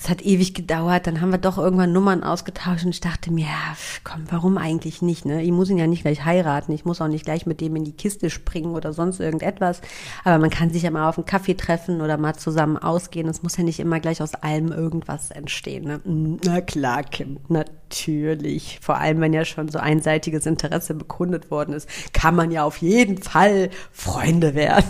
es 0.02 0.10
hat 0.10 0.24
ewig 0.24 0.56
gedauert, 0.56 1.06
dann 1.06 1.22
haben 1.22 1.32
wir 1.32 1.38
doch 1.38 1.60
irgendwann 1.60 1.94
Nummern 1.94 2.24
ausgetauscht 2.24 2.86
und 2.86 2.90
ich 2.90 3.02
dachte 3.02 3.32
mir, 3.32 3.46
ja, 3.46 3.78
komm, 4.04 4.24
warum 4.32 4.58
eigentlich 4.58 5.04
nicht, 5.04 5.26
ne? 5.26 5.44
Ich 5.44 5.52
muss 5.52 5.70
ihn 5.70 5.78
ja 5.78 5.86
nicht 5.86 6.02
gleich 6.02 6.26
heiraten, 6.26 6.72
ich 6.72 6.86
muss 6.86 7.02
auch 7.02 7.08
nicht 7.08 7.24
gleich 7.24 7.46
mit 7.46 7.62
dem 7.62 7.76
in 7.76 7.84
die 7.84 7.92
Kiste 7.92 8.32
springen 8.32 8.74
oder 8.74 8.94
sonst 8.94 9.20
irgendetwas, 9.20 9.80
aber 10.24 10.40
man 10.40 10.50
kann 10.50 10.72
sich 10.72 10.82
ja 10.82 10.90
mal 10.90 11.08
auf 11.08 11.20
einen 11.20 11.28
Kaffee 11.28 11.54
treffen 11.54 12.02
oder 12.02 12.18
mal 12.18 12.34
zusammen 12.34 12.78
ausgehen, 12.78 13.28
es 13.28 13.44
muss 13.44 13.58
ja 13.58 13.64
nicht 13.64 13.80
immer 13.80 14.00
gleich 14.00 14.24
aus 14.24 14.34
allem 14.34 14.72
irgendwas 14.72 15.30
entstehen, 15.30 15.84
ne? 15.84 16.40
Na 16.44 16.62
klar, 16.62 17.04
Kim, 17.04 17.38
natürlich. 17.48 18.80
Vor 18.82 18.98
allem, 18.98 19.22
wenn 19.22 19.34
ja 19.34 19.46
schon 19.46 19.70
so 19.70 19.78
einseitiges 19.78 20.48
Interesse 20.48 20.96
bekundet 20.96 21.52
worden 21.52 21.76
ist, 21.76 21.88
kann 22.12 22.36
man 22.36 22.50
ja 22.50 22.64
auf 22.64 22.78
jeden 22.78 23.20
Fall 23.22 23.70
Freunde 23.92 24.56
werden. 24.56 24.86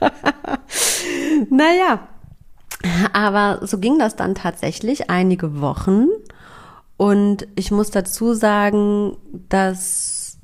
naja, 1.50 2.08
aber 3.12 3.66
so 3.66 3.78
ging 3.78 3.98
das 3.98 4.16
dann 4.16 4.34
tatsächlich 4.34 5.10
einige 5.10 5.60
Wochen. 5.60 6.06
Und 6.96 7.48
ich 7.54 7.70
muss 7.70 7.90
dazu 7.90 8.34
sagen, 8.34 9.16
dass 9.48 10.38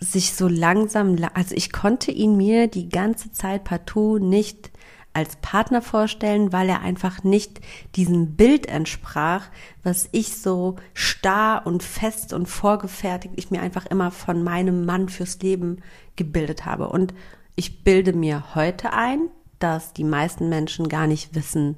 sich 0.00 0.34
so 0.34 0.48
langsam, 0.48 1.16
also 1.34 1.54
ich 1.54 1.72
konnte 1.72 2.10
ihn 2.10 2.36
mir 2.36 2.68
die 2.68 2.88
ganze 2.88 3.32
Zeit 3.32 3.64
partout 3.64 4.18
nicht 4.18 4.70
als 5.12 5.36
Partner 5.36 5.82
vorstellen, 5.82 6.52
weil 6.52 6.68
er 6.68 6.82
einfach 6.82 7.24
nicht 7.24 7.60
diesem 7.96 8.36
Bild 8.36 8.66
entsprach, 8.66 9.48
was 9.82 10.08
ich 10.12 10.38
so 10.38 10.76
starr 10.94 11.66
und 11.66 11.82
fest 11.82 12.32
und 12.32 12.46
vorgefertigt 12.46 13.34
ich 13.36 13.50
mir 13.50 13.60
einfach 13.60 13.86
immer 13.86 14.10
von 14.10 14.42
meinem 14.42 14.86
Mann 14.86 15.08
fürs 15.08 15.40
Leben 15.40 15.82
gebildet 16.16 16.64
habe. 16.64 16.88
Und 16.88 17.12
ich 17.56 17.82
bilde 17.82 18.12
mir 18.12 18.54
heute 18.54 18.92
ein, 18.92 19.28
dass 19.60 19.92
die 19.92 20.04
meisten 20.04 20.48
Menschen 20.48 20.88
gar 20.88 21.06
nicht 21.06 21.34
wissen, 21.34 21.76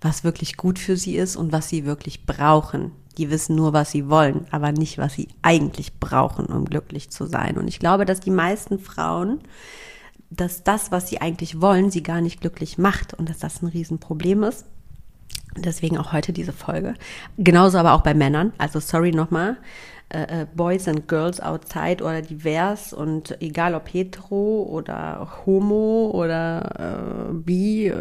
was 0.00 0.24
wirklich 0.24 0.56
gut 0.56 0.78
für 0.78 0.96
sie 0.96 1.16
ist 1.16 1.36
und 1.36 1.52
was 1.52 1.68
sie 1.68 1.84
wirklich 1.84 2.26
brauchen. 2.26 2.92
Die 3.16 3.30
wissen 3.30 3.54
nur, 3.54 3.72
was 3.72 3.92
sie 3.92 4.08
wollen, 4.08 4.46
aber 4.50 4.72
nicht, 4.72 4.98
was 4.98 5.14
sie 5.14 5.28
eigentlich 5.42 6.00
brauchen, 6.00 6.46
um 6.46 6.64
glücklich 6.64 7.10
zu 7.10 7.26
sein. 7.26 7.56
Und 7.56 7.68
ich 7.68 7.78
glaube, 7.78 8.04
dass 8.04 8.20
die 8.20 8.30
meisten 8.30 8.78
Frauen, 8.78 9.40
dass 10.30 10.64
das, 10.64 10.90
was 10.90 11.08
sie 11.08 11.20
eigentlich 11.20 11.60
wollen, 11.60 11.90
sie 11.90 12.02
gar 12.02 12.20
nicht 12.20 12.40
glücklich 12.40 12.76
macht 12.76 13.14
und 13.14 13.28
dass 13.28 13.38
das 13.38 13.62
ein 13.62 13.68
Riesenproblem 13.68 14.42
ist. 14.42 14.66
Deswegen 15.56 15.98
auch 15.98 16.12
heute 16.12 16.32
diese 16.32 16.52
Folge. 16.52 16.94
Genauso 17.38 17.78
aber 17.78 17.92
auch 17.92 18.02
bei 18.02 18.14
Männern. 18.14 18.52
Also 18.58 18.80
sorry 18.80 19.12
nochmal. 19.12 19.56
Äh, 20.08 20.42
äh, 20.42 20.46
Boys 20.54 20.86
and 20.86 21.08
Girls 21.08 21.40
outside 21.40 22.02
oder 22.02 22.22
divers 22.22 22.92
und 22.92 23.40
egal 23.40 23.74
ob 23.74 23.92
hetero 23.92 24.68
oder 24.70 25.28
homo 25.44 26.10
oder 26.12 27.30
äh, 27.30 27.32
bi, 27.32 27.92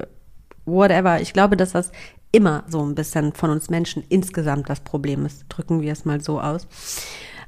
whatever. 0.66 1.22
Ich 1.22 1.34
glaube, 1.34 1.58
dass 1.58 1.72
das 1.72 1.92
immer 2.32 2.64
so 2.68 2.84
ein 2.84 2.96
bisschen 2.96 3.34
von 3.34 3.52
uns 3.52 3.70
Menschen 3.70 4.04
insgesamt 4.10 4.70
das 4.70 4.82
Problem 4.82 5.26
ist. 5.26 5.46
Drücken 5.50 5.82
wir 5.82 5.94
es 5.94 6.04
mal 6.04 6.20
so 6.20 6.42
aus. 6.42 6.68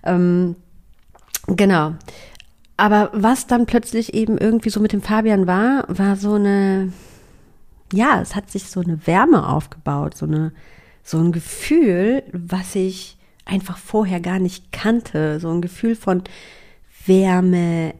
Ähm, 0.04 0.56
genau. 1.48 1.94
Aber 2.78 3.10
was 3.14 3.48
dann 3.48 3.66
plötzlich 3.66 4.14
eben 4.14 4.38
irgendwie 4.38 4.70
so 4.70 4.80
mit 4.80 4.94
dem 4.94 5.02
Fabian 5.02 5.48
war, 5.48 5.86
war 5.88 6.16
so 6.16 6.34
eine, 6.34 6.92
ja, 7.96 8.22
es 8.22 8.36
hat 8.36 8.52
sich 8.52 8.70
so 8.70 8.82
eine 8.82 9.06
Wärme 9.08 9.48
aufgebaut, 9.48 10.18
so 10.18 10.26
eine, 10.26 10.52
so 11.04 11.18
ein 11.20 11.32
Gefühl, 11.32 12.24
was 12.32 12.76
ich 12.76 13.18
einfach 13.46 13.78
vorher 13.78 14.20
gar 14.20 14.40
nicht 14.40 14.72
kannte, 14.72 15.40
so 15.40 15.50
ein 15.50 15.62
Gefühl 15.62 15.96
von 15.96 16.24
Wärme, 17.06 17.94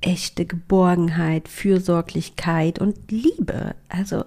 echte 0.00 0.44
Geborgenheit, 0.44 1.48
Fürsorglichkeit 1.48 2.78
und 2.78 3.10
Liebe. 3.10 3.74
Also 3.88 4.24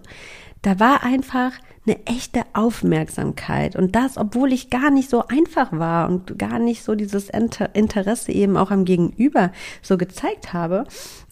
da 0.62 0.80
war 0.80 1.04
einfach 1.04 1.52
eine 1.86 2.06
echte 2.06 2.41
Aufmerksamkeit 2.54 3.76
und 3.78 3.96
das, 3.96 4.17
obwohl 4.17 4.52
ich 4.52 4.70
gar 4.70 4.91
nicht 4.91 5.10
so 5.10 5.26
einfach 5.28 5.72
war 5.72 6.10
und 6.10 6.38
gar 6.38 6.60
nicht 6.60 6.84
so 6.84 6.96
dieses 6.96 7.30
Interesse 7.30 8.32
eben 8.32 8.58
auch 8.58 8.72
am 8.72 8.84
Gegenüber 8.84 9.52
so 9.82 9.98
gezeigt 9.98 10.52
habe. 10.52 10.84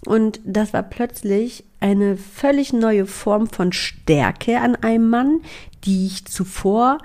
Und 0.06 0.40
das 0.46 0.72
war 0.72 0.84
plötzlich 0.84 1.66
eine 1.82 2.16
völlig 2.16 2.72
neue 2.72 3.06
Form 3.06 3.48
von 3.48 3.74
Stärke 3.74 4.62
an 4.62 4.76
einem 4.78 5.10
Mann, 5.10 5.42
die 5.84 6.08
ich 6.08 6.26
zuvor 6.26 7.00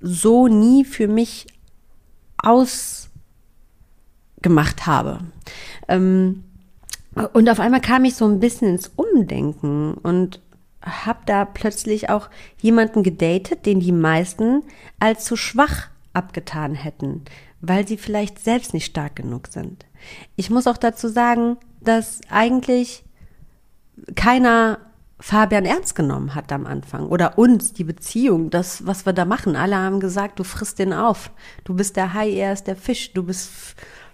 so 0.00 0.48
nie 0.48 0.84
für 0.84 1.08
mich 1.08 1.46
ausgemacht 2.36 3.10
habe. 4.86 5.20
Ähm, 5.88 6.44
und 7.32 7.48
auf 7.48 7.60
einmal 7.60 7.80
kam 7.80 8.04
ich 8.04 8.16
so 8.16 8.26
ein 8.26 8.40
bisschen 8.40 8.68
ins 8.68 8.90
Umdenken 8.96 9.94
und 9.94 10.40
habe 10.82 11.20
da 11.26 11.44
plötzlich 11.44 12.10
auch 12.10 12.28
jemanden 12.60 13.02
gedatet, 13.02 13.66
den 13.66 13.80
die 13.80 13.92
meisten 13.92 14.62
als 14.98 15.24
zu 15.24 15.36
schwach 15.36 15.88
abgetan 16.12 16.74
hätten, 16.74 17.22
weil 17.60 17.86
sie 17.86 17.96
vielleicht 17.96 18.38
selbst 18.38 18.74
nicht 18.74 18.86
stark 18.86 19.16
genug 19.16 19.48
sind. 19.48 19.86
Ich 20.36 20.50
muss 20.50 20.66
auch 20.66 20.76
dazu 20.76 21.08
sagen, 21.08 21.56
dass 21.80 22.20
eigentlich 22.28 23.04
keiner 24.14 24.78
Fabian 25.20 25.64
ernst 25.64 25.94
genommen 25.94 26.34
hat 26.34 26.50
am 26.50 26.66
Anfang 26.66 27.06
oder 27.06 27.38
uns, 27.38 27.72
die 27.72 27.84
Beziehung, 27.84 28.50
das, 28.50 28.86
was 28.86 29.06
wir 29.06 29.12
da 29.12 29.24
machen. 29.24 29.54
Alle 29.54 29.76
haben 29.76 30.00
gesagt, 30.00 30.40
du 30.40 30.44
frisst 30.44 30.80
den 30.80 30.92
auf. 30.92 31.30
Du 31.62 31.74
bist 31.74 31.94
der 31.96 32.12
Hai, 32.12 32.32
er 32.32 32.52
ist 32.52 32.66
der 32.66 32.74
Fisch. 32.74 33.12
Du 33.12 33.22
bist 33.22 33.50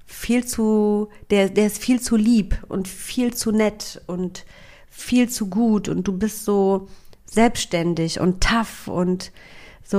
viel 0.04 0.44
zu, 0.44 1.09
der, 1.31 1.48
der 1.48 1.66
ist 1.66 1.78
viel 1.78 2.00
zu 2.00 2.16
lieb 2.16 2.62
und 2.68 2.88
viel 2.88 3.33
zu 3.33 3.52
nett 3.52 4.02
und 4.07 4.44
viel 4.90 5.29
zu 5.29 5.48
gut 5.48 5.88
und 5.88 6.07
du 6.09 6.16
bist 6.16 6.44
so 6.44 6.88
selbstständig 7.27 8.20
und 8.20 8.42
tough 8.42 8.88
und 8.88 9.33
so, 9.83 9.96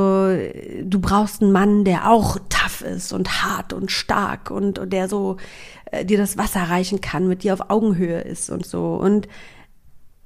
du 0.84 1.00
brauchst 1.00 1.42
einen 1.42 1.52
Mann, 1.52 1.84
der 1.84 2.12
auch 2.12 2.38
tough 2.50 2.82
ist 2.82 3.12
und 3.12 3.44
hart 3.44 3.74
und 3.74 3.90
stark 3.90 4.52
und, 4.52 4.78
und 4.78 4.94
der 4.94 5.10
so 5.10 5.38
äh, 5.86 6.06
dir 6.06 6.20
das 6.20 6.38
Wasser 6.38 6.62
reichen 6.62 7.02
kann, 7.02 7.28
mit 7.28 7.42
dir 7.42 7.54
auf 7.54 7.72
Augenhöhe 7.72 8.22
ist 8.22 8.52
und 8.52 8.68
so. 8.68 8.94
Und 8.94 9.28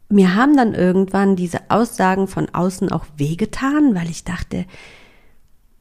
mir 0.10 0.36
haben 0.36 0.58
dann 0.58 0.74
irgendwann 0.74 1.38
diese 1.38 1.60
Aussagen 1.70 2.28
von 2.28 2.50
außen 2.54 2.92
auch 2.92 3.06
wehgetan, 3.16 3.96
weil 3.96 4.10
ich 4.10 4.26
dachte, 4.26 4.66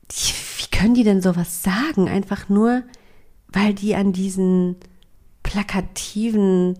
wie 0.08 0.76
können 0.76 0.94
die 0.94 1.04
denn 1.04 1.20
sowas 1.20 1.64
sagen? 1.64 2.08
Einfach 2.08 2.48
nur, 2.48 2.84
weil 3.48 3.74
die 3.74 3.96
an 3.96 4.12
diesen 4.12 4.76
plakativen 5.42 6.78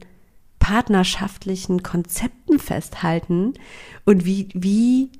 partnerschaftlichen 0.63 1.83
Konzepten 1.83 2.61
festhalten 2.61 3.55
und 4.05 4.25
wie, 4.25 4.49
wie 4.55 5.11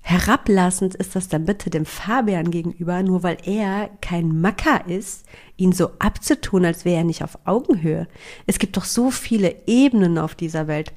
herablassend 0.00 0.94
ist 0.94 1.14
das 1.14 1.28
dann 1.28 1.44
bitte 1.44 1.68
dem 1.68 1.84
Fabian 1.84 2.50
gegenüber, 2.50 3.02
nur 3.02 3.22
weil 3.22 3.36
er 3.44 3.90
kein 4.00 4.40
Macker 4.40 4.86
ist, 4.86 5.26
ihn 5.58 5.72
so 5.72 5.90
abzutun, 5.98 6.64
als 6.64 6.86
wäre 6.86 6.96
er 6.96 7.04
nicht 7.04 7.22
auf 7.22 7.38
Augenhöhe. 7.44 8.08
Es 8.46 8.58
gibt 8.58 8.78
doch 8.78 8.86
so 8.86 9.10
viele 9.10 9.56
Ebenen 9.66 10.16
auf 10.16 10.34
dieser 10.34 10.68
Welt. 10.68 10.94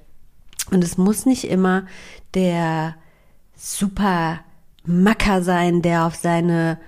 Und 0.71 0.85
es 0.85 0.97
muss 0.97 1.25
nicht 1.25 1.43
immer 1.43 1.85
der 2.33 2.95
super 3.57 4.39
Macker 4.85 5.43
sein, 5.43 5.81
der 5.81 6.05
auf 6.05 6.15
seine 6.15 6.79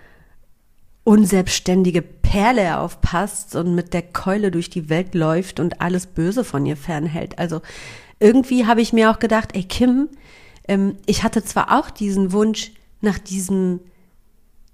unselbstständige 1.04 2.02
Perle 2.34 2.80
aufpasst 2.80 3.56
und 3.56 3.76
mit 3.76 3.94
der 3.94 4.02
Keule 4.02 4.50
durch 4.50 4.72
die 4.72 4.90
Welt 4.90 5.14
läuft 5.14 5.60
und 5.60 5.82
alles 5.82 6.08
Böse 6.08 6.44
von 6.44 6.66
ihr 6.66 6.76
fernhält. 6.76 7.38
Also 7.38 7.62
irgendwie 8.20 8.66
habe 8.66 8.82
ich 8.82 8.92
mir 8.92 9.12
auch 9.12 9.20
gedacht, 9.20 9.50
ey 9.54 9.64
Kim, 9.64 10.10
ähm, 10.68 10.98
ich 11.06 11.22
hatte 11.22 11.44
zwar 11.44 11.78
auch 11.78 11.92
diesen 11.92 12.32
Wunsch 12.32 12.72
nach 13.02 13.20
diesem, 13.20 13.82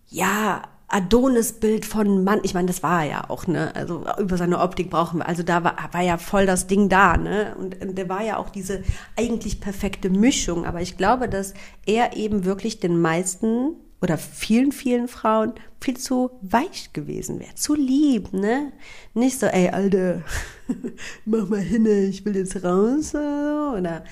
ja, 0.08 0.62
Adonis-Bild 0.88 1.86
von 1.86 2.24
Mann, 2.24 2.40
ich 2.44 2.54
meine, 2.54 2.68
das 2.68 2.82
war 2.82 3.04
er 3.04 3.10
ja 3.10 3.30
auch, 3.30 3.46
ne? 3.46 3.76
Also 3.76 4.06
über 4.20 4.38
seine 4.38 4.60
Optik 4.60 4.90
brauchen 4.90 5.20
wir, 5.20 5.28
also 5.28 5.44
da 5.44 5.62
war, 5.66 5.76
war 5.92 6.02
ja 6.02 6.18
voll 6.18 6.46
das 6.46 6.66
Ding 6.66 6.88
da, 6.88 7.18
ne? 7.18 7.58
Und, 7.60 7.82
und 7.82 7.98
der 7.98 8.08
war 8.08 8.24
ja 8.24 8.38
auch 8.38 8.52
diese 8.52 8.84
eigentlich 9.18 9.60
perfekte 9.60 10.10
Mischung, 10.10 10.66
aber 10.66 10.80
ich 10.80 10.96
glaube, 10.96 11.28
dass 11.28 11.54
er 11.86 12.16
eben 12.16 12.46
wirklich 12.46 12.80
den 12.80 13.02
meisten 13.02 13.74
oder 14.02 14.18
vielen, 14.18 14.72
vielen 14.72 15.08
Frauen 15.08 15.54
viel 15.82 15.98
zu 15.98 16.32
weich 16.42 16.92
gewesen 16.94 17.40
wäre, 17.40 17.56
zu 17.56 17.76
lieb, 17.76 18.34
ne? 18.34 18.72
Nicht 19.14 19.40
so, 19.40 19.46
ey, 19.46 19.70
Alter, 19.70 20.24
mach 21.26 21.48
mal 21.50 21.60
hin, 21.60 21.86
ich 21.86 22.26
will 22.26 22.36
jetzt 22.36 22.64
raus, 22.64 23.14
oder, 23.16 24.04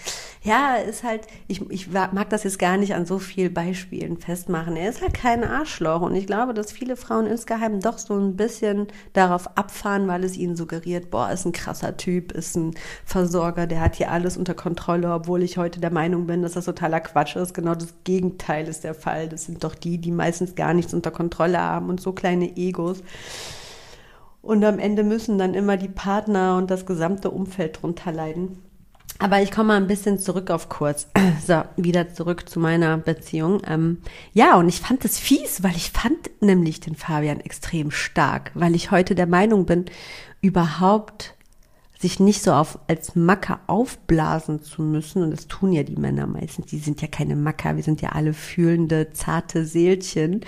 ja, 0.44 0.76
ist 0.76 1.04
halt, 1.04 1.28
ich, 1.48 1.70
ich 1.70 1.90
mag 1.92 2.30
das 2.30 2.44
jetzt 2.44 2.60
gar 2.60 2.78
nicht 2.78 2.94
an 2.94 3.06
so 3.06 3.20
vielen 3.20 3.54
Beispielen 3.54 4.18
festmachen. 4.18 4.76
Er 4.76 4.90
ist 4.90 5.02
halt 5.02 5.14
kein 5.14 5.44
Arschloch 5.44 6.02
und 6.02 6.16
ich 6.16 6.28
glaube, 6.28 6.54
dass 6.54 6.72
viele 6.72 6.96
Frauen 6.96 7.26
insgeheim 7.26 7.80
doch 7.80 7.98
so 7.98 8.16
ein 8.16 8.36
bisschen 8.36 8.88
darauf 9.14 9.58
abfahren, 9.58 10.08
weil 10.08 10.24
es 10.24 10.38
ihnen 10.38 10.56
suggeriert, 10.56 11.10
boah, 11.10 11.32
ist 11.32 11.46
ein 11.46 11.52
krasser 11.52 11.98
Typ, 11.98 12.32
ist 12.32 12.56
ein 12.56 12.76
Versorger, 13.06 13.68
der 13.68 13.82
hat 13.82 13.96
hier 13.96 14.12
alles 14.12 14.38
unter 14.38 14.54
Kontrolle, 14.54 15.12
obwohl 15.12 15.44
ich 15.44 15.58
heute 15.58 15.80
der 15.80 15.92
Meinung 15.92 16.28
bin, 16.28 16.42
dass 16.42 16.54
das 16.54 16.66
totaler 16.66 17.02
Quatsch 17.02 17.36
ist. 17.36 17.54
Genau 17.54 17.76
das 17.76 17.94
Gegenteil 18.04 18.68
ist 18.68 18.84
der 18.84 18.94
Fall. 18.94 19.28
Das 19.28 19.46
sind 19.46 19.64
doch 19.64 19.76
die, 19.76 19.98
die 19.98 20.12
meistens 20.12 20.56
gar 20.56 20.74
nichts 20.74 20.94
unter 20.94 21.12
Kontrolle 21.12 21.60
haben 21.60 21.90
und 21.90 22.00
so 22.00 22.14
kleine 22.14 22.56
Egos. 22.56 23.04
Und 24.48 24.64
am 24.64 24.80
Ende 24.80 25.04
müssen 25.04 25.38
dann 25.38 25.54
immer 25.54 25.76
die 25.76 25.90
Partner 25.90 26.56
und 26.56 26.72
das 26.72 26.86
gesamte 26.86 27.32
Umfeld 27.32 27.82
drunter 27.82 28.14
leiden. 28.14 28.60
Aber 29.20 29.42
ich 29.42 29.52
komme 29.52 29.68
mal 29.68 29.76
ein 29.76 29.88
bisschen 29.88 30.20
zurück 30.20 30.52
auf 30.52 30.70
kurz. 30.70 31.08
So, 31.46 31.64
wieder 31.76 32.14
zurück 32.14 32.50
zu 32.50 32.60
meiner 32.60 32.98
Beziehung. 32.98 33.62
Ähm, 33.68 34.00
ja, 34.34 34.56
und 34.56 34.70
ich 34.70 34.80
fand 34.80 35.06
es 35.06 35.20
fies, 35.20 35.64
weil 35.64 35.76
ich 35.76 35.92
fand 35.92 36.30
nämlich 36.42 36.80
den 36.80 36.96
Fabian 36.96 37.40
extrem 37.40 37.92
stark, 37.92 38.52
weil 38.54 38.74
ich 38.74 38.92
heute 38.92 39.16
der 39.16 39.28
Meinung 39.28 39.66
bin, 39.66 39.86
überhaupt 40.42 41.36
sich 42.00 42.20
nicht 42.20 42.44
so 42.44 42.54
auf, 42.54 42.78
als 42.88 43.16
Macker 43.16 43.60
aufblasen 43.68 44.62
zu 44.62 44.82
müssen. 44.82 45.24
Und 45.24 45.32
das 45.32 45.48
tun 45.48 45.72
ja 45.72 45.84
die 45.84 45.96
Männer 45.96 46.28
meistens. 46.28 46.68
Die 46.68 46.78
sind 46.78 47.02
ja 47.02 47.08
keine 47.08 47.36
Macker. 47.36 47.76
Wir 47.76 47.84
sind 47.84 48.02
ja 48.02 48.10
alle 48.10 48.34
fühlende, 48.34 49.14
zarte 49.14 49.66
Seelchen. 49.66 50.42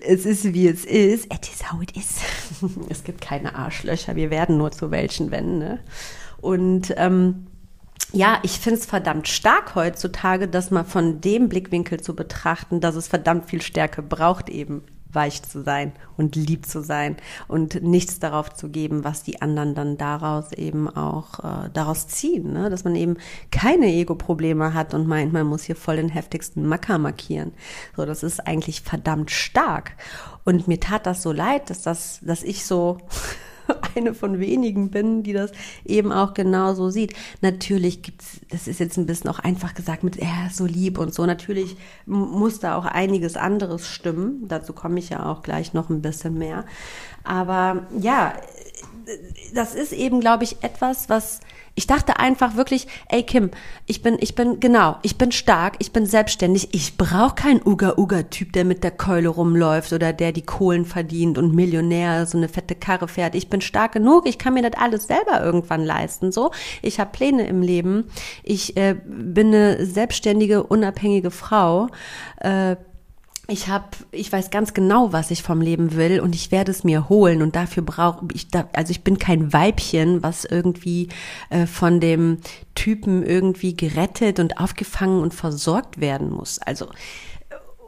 Es 0.00 0.26
ist, 0.26 0.52
wie 0.52 0.68
es 0.68 0.84
ist. 0.84 1.26
It 1.32 1.48
is 1.48 1.72
how 1.72 1.82
it 1.82 1.96
is. 1.96 2.16
es 2.88 3.04
gibt 3.04 3.20
keine 3.20 3.54
Arschlöcher. 3.54 4.14
Wir 4.16 4.30
werden 4.30 4.58
nur 4.58 4.72
zu 4.72 4.90
welchen, 4.90 5.30
wenn, 5.30 5.58
ne? 5.58 5.80
Und, 6.40 6.94
ähm, 6.96 7.46
ja, 8.12 8.38
ich 8.42 8.58
finde 8.58 8.80
es 8.80 8.86
verdammt 8.86 9.28
stark 9.28 9.76
heutzutage, 9.76 10.48
das 10.48 10.72
mal 10.72 10.84
von 10.84 11.20
dem 11.20 11.48
Blickwinkel 11.48 12.00
zu 12.00 12.16
betrachten, 12.16 12.80
dass 12.80 12.96
es 12.96 13.06
verdammt 13.06 13.46
viel 13.48 13.62
Stärke 13.62 14.02
braucht, 14.02 14.48
eben 14.48 14.82
weich 15.12 15.42
zu 15.42 15.62
sein 15.62 15.92
und 16.16 16.36
lieb 16.36 16.66
zu 16.66 16.82
sein 16.82 17.16
und 17.48 17.82
nichts 17.82 18.18
darauf 18.18 18.52
zu 18.52 18.68
geben, 18.68 19.04
was 19.04 19.22
die 19.22 19.42
anderen 19.42 19.74
dann 19.74 19.96
daraus 19.96 20.52
eben 20.52 20.88
auch 20.88 21.40
äh, 21.40 21.70
daraus 21.72 22.08
ziehen, 22.08 22.52
ne? 22.52 22.70
dass 22.70 22.84
man 22.84 22.96
eben 22.96 23.16
keine 23.50 23.86
Ego-Probleme 23.86 24.74
hat 24.74 24.94
und 24.94 25.06
meint, 25.06 25.32
man 25.32 25.46
muss 25.46 25.64
hier 25.64 25.76
voll 25.76 25.96
den 25.96 26.08
heftigsten 26.08 26.66
Macker 26.66 26.98
markieren. 26.98 27.52
So, 27.96 28.04
das 28.06 28.22
ist 28.22 28.46
eigentlich 28.46 28.82
verdammt 28.82 29.30
stark. 29.30 29.92
Und 30.44 30.68
mir 30.68 30.80
tat 30.80 31.06
das 31.06 31.22
so 31.22 31.32
leid, 31.32 31.70
dass 31.70 31.82
das, 31.82 32.20
dass 32.22 32.42
ich 32.42 32.64
so 32.64 32.98
eine 33.96 34.14
von 34.14 34.38
wenigen 34.38 34.90
bin, 34.90 35.22
die 35.22 35.32
das 35.32 35.52
eben 35.84 36.12
auch 36.12 36.34
genauso 36.34 36.90
sieht. 36.90 37.14
Natürlich 37.40 38.02
gibt's, 38.02 38.40
das 38.50 38.68
ist 38.68 38.80
jetzt 38.80 38.96
ein 38.96 39.06
bisschen 39.06 39.30
auch 39.30 39.38
einfach 39.38 39.74
gesagt 39.74 40.04
mit, 40.04 40.18
er 40.18 40.46
ist 40.48 40.56
so 40.56 40.66
lieb 40.66 40.98
und 40.98 41.14
so. 41.14 41.26
Natürlich 41.26 41.76
muss 42.06 42.60
da 42.60 42.76
auch 42.76 42.86
einiges 42.86 43.36
anderes 43.36 43.86
stimmen. 43.86 44.46
Dazu 44.48 44.72
komme 44.72 44.98
ich 44.98 45.10
ja 45.10 45.26
auch 45.26 45.42
gleich 45.42 45.74
noch 45.74 45.90
ein 45.90 46.02
bisschen 46.02 46.38
mehr. 46.38 46.64
Aber 47.24 47.86
ja, 47.98 48.34
das 49.54 49.74
ist 49.74 49.92
eben, 49.92 50.20
glaube 50.20 50.44
ich, 50.44 50.62
etwas, 50.62 51.08
was 51.08 51.40
ich 51.74 51.86
dachte 51.86 52.18
einfach 52.18 52.56
wirklich, 52.56 52.86
ey 53.08 53.22
Kim, 53.22 53.50
ich 53.86 54.02
bin, 54.02 54.16
ich 54.20 54.34
bin, 54.34 54.60
genau, 54.60 54.96
ich 55.02 55.16
bin 55.16 55.32
stark, 55.32 55.76
ich 55.78 55.92
bin 55.92 56.06
selbstständig, 56.06 56.68
ich 56.72 56.96
brauche 56.96 57.34
keinen 57.34 57.62
Uga-Uga-Typ, 57.64 58.52
der 58.52 58.64
mit 58.64 58.84
der 58.84 58.90
Keule 58.90 59.28
rumläuft 59.28 59.92
oder 59.92 60.12
der 60.12 60.32
die 60.32 60.42
Kohlen 60.42 60.84
verdient 60.84 61.38
und 61.38 61.54
Millionär 61.54 62.26
so 62.26 62.36
eine 62.36 62.48
fette 62.48 62.74
Karre 62.74 63.08
fährt. 63.08 63.34
Ich 63.34 63.48
bin 63.48 63.60
stark 63.60 63.92
genug, 63.92 64.26
ich 64.26 64.38
kann 64.38 64.54
mir 64.54 64.68
das 64.68 64.80
alles 64.80 65.06
selber 65.06 65.42
irgendwann 65.42 65.84
leisten. 65.84 66.32
So, 66.32 66.50
ich 66.82 67.00
habe 67.00 67.12
Pläne 67.12 67.46
im 67.46 67.62
Leben, 67.62 68.10
ich 68.42 68.76
äh, 68.76 68.96
bin 69.04 69.48
eine 69.48 69.86
selbstständige, 69.86 70.64
unabhängige 70.64 71.30
Frau. 71.30 71.88
Äh, 72.38 72.76
ich 73.50 73.68
habe, 73.68 73.88
ich 74.12 74.32
weiß 74.32 74.50
ganz 74.50 74.74
genau, 74.74 75.12
was 75.12 75.30
ich 75.30 75.42
vom 75.42 75.60
Leben 75.60 75.96
will 75.96 76.20
und 76.20 76.34
ich 76.34 76.52
werde 76.52 76.70
es 76.70 76.84
mir 76.84 77.08
holen 77.08 77.42
und 77.42 77.56
dafür 77.56 77.82
brauche 77.82 78.26
ich, 78.32 78.48
da, 78.48 78.68
also 78.72 78.90
ich 78.92 79.02
bin 79.02 79.18
kein 79.18 79.52
Weibchen, 79.52 80.22
was 80.22 80.44
irgendwie 80.44 81.08
äh, 81.50 81.66
von 81.66 82.00
dem 82.00 82.38
Typen 82.74 83.24
irgendwie 83.24 83.76
gerettet 83.76 84.38
und 84.38 84.58
aufgefangen 84.58 85.20
und 85.20 85.34
versorgt 85.34 86.00
werden 86.00 86.30
muss. 86.30 86.58
Also 86.60 86.86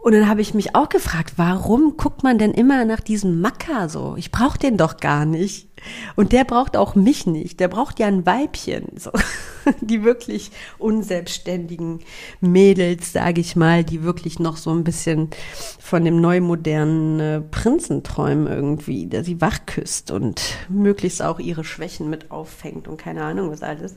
und 0.03 0.13
dann 0.15 0.29
habe 0.29 0.41
ich 0.41 0.53
mich 0.53 0.75
auch 0.75 0.89
gefragt, 0.89 1.35
warum 1.37 1.97
guckt 1.97 2.25
man 2.25 2.37
denn 2.37 2.51
immer 2.51 2.85
nach 2.85 2.99
diesem 2.99 3.41
Macker 3.41 3.89
so? 3.89 4.17
Ich 4.17 4.33
brauche 4.33 4.59
den 4.59 4.77
doch 4.77 4.97
gar 4.97 5.25
nicht. 5.25 5.69
Und 6.17 6.33
der 6.33 6.43
braucht 6.43 6.77
auch 6.77 6.97
mich 6.97 7.25
nicht. 7.25 7.61
Der 7.61 7.69
braucht 7.69 8.01
ja 8.01 8.09
ein 8.09 8.27
Weibchen. 8.27 8.99
So. 8.99 9.13
Die 9.81 10.03
wirklich 10.03 10.51
unselbstständigen 10.79 12.01
Mädels, 12.41 13.13
sage 13.13 13.41
ich 13.41 13.55
mal, 13.55 13.85
die 13.85 14.03
wirklich 14.03 14.41
noch 14.41 14.57
so 14.57 14.71
ein 14.71 14.83
bisschen 14.83 15.31
von 15.79 16.05
dem 16.05 16.21
neumodernen 16.21 17.21
äh, 17.21 17.41
Prinzen 17.41 18.03
träumen 18.03 18.49
irgendwie, 18.49 19.07
der 19.07 19.23
sie 19.23 19.41
wachküsst 19.41 20.11
und 20.11 20.43
möglichst 20.69 21.23
auch 21.23 21.39
ihre 21.39 21.63
Schwächen 21.63 22.11
mit 22.11 22.33
auffängt 22.33 22.89
und 22.89 22.97
keine 22.97 23.23
Ahnung 23.23 23.53
was 23.53 23.63
alles. 23.63 23.95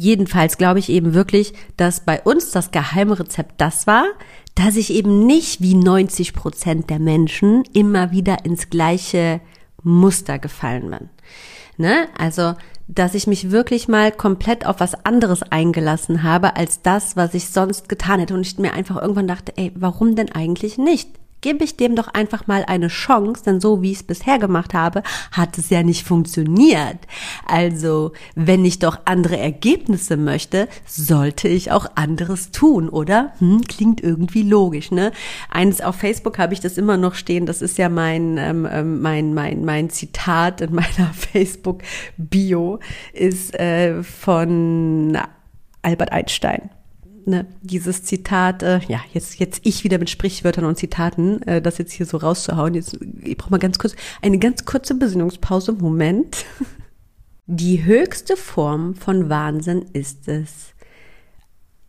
Jedenfalls 0.00 0.58
glaube 0.58 0.78
ich 0.78 0.90
eben 0.90 1.12
wirklich, 1.12 1.54
dass 1.76 2.04
bei 2.04 2.22
uns 2.22 2.52
das 2.52 2.70
Geheimrezept 2.70 3.60
das 3.60 3.88
war, 3.88 4.04
dass 4.54 4.76
ich 4.76 4.92
eben 4.92 5.26
nicht 5.26 5.60
wie 5.60 5.74
90 5.74 6.34
Prozent 6.34 6.88
der 6.88 7.00
Menschen 7.00 7.64
immer 7.72 8.12
wieder 8.12 8.44
ins 8.44 8.70
gleiche 8.70 9.40
Muster 9.82 10.38
gefallen 10.38 10.88
bin. 10.88 11.08
Ne? 11.78 12.06
Also, 12.16 12.54
dass 12.86 13.14
ich 13.14 13.26
mich 13.26 13.50
wirklich 13.50 13.88
mal 13.88 14.12
komplett 14.12 14.66
auf 14.66 14.78
was 14.78 15.04
anderes 15.04 15.42
eingelassen 15.42 16.22
habe 16.22 16.54
als 16.54 16.80
das, 16.82 17.16
was 17.16 17.34
ich 17.34 17.48
sonst 17.48 17.88
getan 17.88 18.20
hätte 18.20 18.34
und 18.34 18.46
ich 18.46 18.56
mir 18.56 18.74
einfach 18.74 19.02
irgendwann 19.02 19.26
dachte, 19.26 19.52
ey, 19.56 19.72
warum 19.74 20.14
denn 20.14 20.30
eigentlich 20.30 20.78
nicht? 20.78 21.10
Gebe 21.40 21.64
ich 21.64 21.76
dem 21.76 21.96
doch 21.96 22.08
einfach 22.08 22.46
mal 22.46 22.64
eine 22.66 22.88
Chance, 22.88 23.44
denn 23.44 23.60
so 23.60 23.82
wie 23.82 23.92
ich 23.92 23.98
es 23.98 24.02
bisher 24.02 24.38
gemacht 24.38 24.74
habe, 24.74 25.02
hat 25.32 25.58
es 25.58 25.70
ja 25.70 25.82
nicht 25.82 26.06
funktioniert. 26.06 26.98
Also, 27.46 28.12
wenn 28.34 28.64
ich 28.64 28.78
doch 28.78 28.98
andere 29.04 29.38
Ergebnisse 29.38 30.16
möchte, 30.16 30.68
sollte 30.86 31.48
ich 31.48 31.70
auch 31.70 31.86
anderes 31.94 32.50
tun, 32.50 32.88
oder? 32.88 33.32
Hm, 33.38 33.62
klingt 33.62 34.02
irgendwie 34.02 34.42
logisch, 34.42 34.90
ne? 34.90 35.12
Eins 35.50 35.80
auf 35.80 35.96
Facebook 35.96 36.38
habe 36.38 36.54
ich 36.54 36.60
das 36.60 36.78
immer 36.78 36.96
noch 36.96 37.14
stehen, 37.14 37.46
das 37.46 37.62
ist 37.62 37.78
ja 37.78 37.88
mein, 37.88 38.36
ähm, 38.38 38.68
ähm 38.70 39.00
mein, 39.00 39.34
mein, 39.34 39.64
mein 39.64 39.90
Zitat 39.90 40.60
in 40.60 40.74
meiner 40.74 41.12
Facebook-Bio, 41.12 42.80
ist 43.12 43.54
äh, 43.54 44.02
von 44.02 45.18
Albert 45.82 46.12
Einstein 46.12 46.70
ne, 47.28 47.46
dieses 47.62 48.02
Zitat, 48.02 48.62
äh, 48.62 48.80
ja, 48.88 49.00
jetzt, 49.12 49.38
jetzt 49.38 49.60
ich 49.64 49.84
wieder 49.84 49.98
mit 49.98 50.10
Sprichwörtern 50.10 50.64
und 50.64 50.76
Zitaten, 50.76 51.42
äh, 51.42 51.62
das 51.62 51.78
jetzt 51.78 51.92
hier 51.92 52.06
so 52.06 52.16
rauszuhauen. 52.16 52.74
Jetzt, 52.74 52.98
ich 53.22 53.36
brauche 53.36 53.50
mal 53.50 53.58
ganz 53.58 53.78
kurz, 53.78 53.94
eine 54.22 54.38
ganz 54.38 54.64
kurze 54.64 54.94
Besinnungspause. 54.94 55.72
Moment. 55.72 56.44
Die 57.50 57.84
höchste 57.84 58.36
Form 58.36 58.94
von 58.94 59.30
Wahnsinn 59.30 59.86
ist 59.94 60.28
es, 60.28 60.74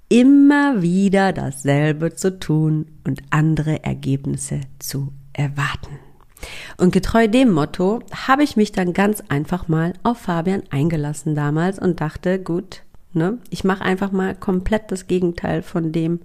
immer 0.10 0.82
wieder 0.82 1.34
dasselbe 1.34 2.16
zu 2.16 2.40
tun 2.40 2.88
und 3.06 3.22
andere 3.30 3.84
Ergebnisse 3.84 4.62
zu 4.80 5.14
erwarten. 5.34 6.00
Und 6.78 6.94
getreu 6.94 7.28
dem 7.28 7.52
Motto 7.52 8.00
habe 8.26 8.44
ich 8.44 8.56
mich 8.56 8.72
dann 8.72 8.94
ganz 8.94 9.22
einfach 9.30 9.68
mal 9.68 9.94
auf 10.04 10.20
Fabian 10.20 10.64
eingelassen 10.70 11.36
damals 11.36 11.78
und 11.78 12.02
dachte, 12.02 12.40
gut, 12.40 12.84
Ne? 13.20 13.38
Ich 13.50 13.66
mache 13.66 13.84
einfach 13.84 14.14
mal 14.14 14.34
komplett 14.34 14.94
das 14.94 15.06
Gegenteil 15.06 15.62
von 15.62 15.92
dem, 15.92 16.22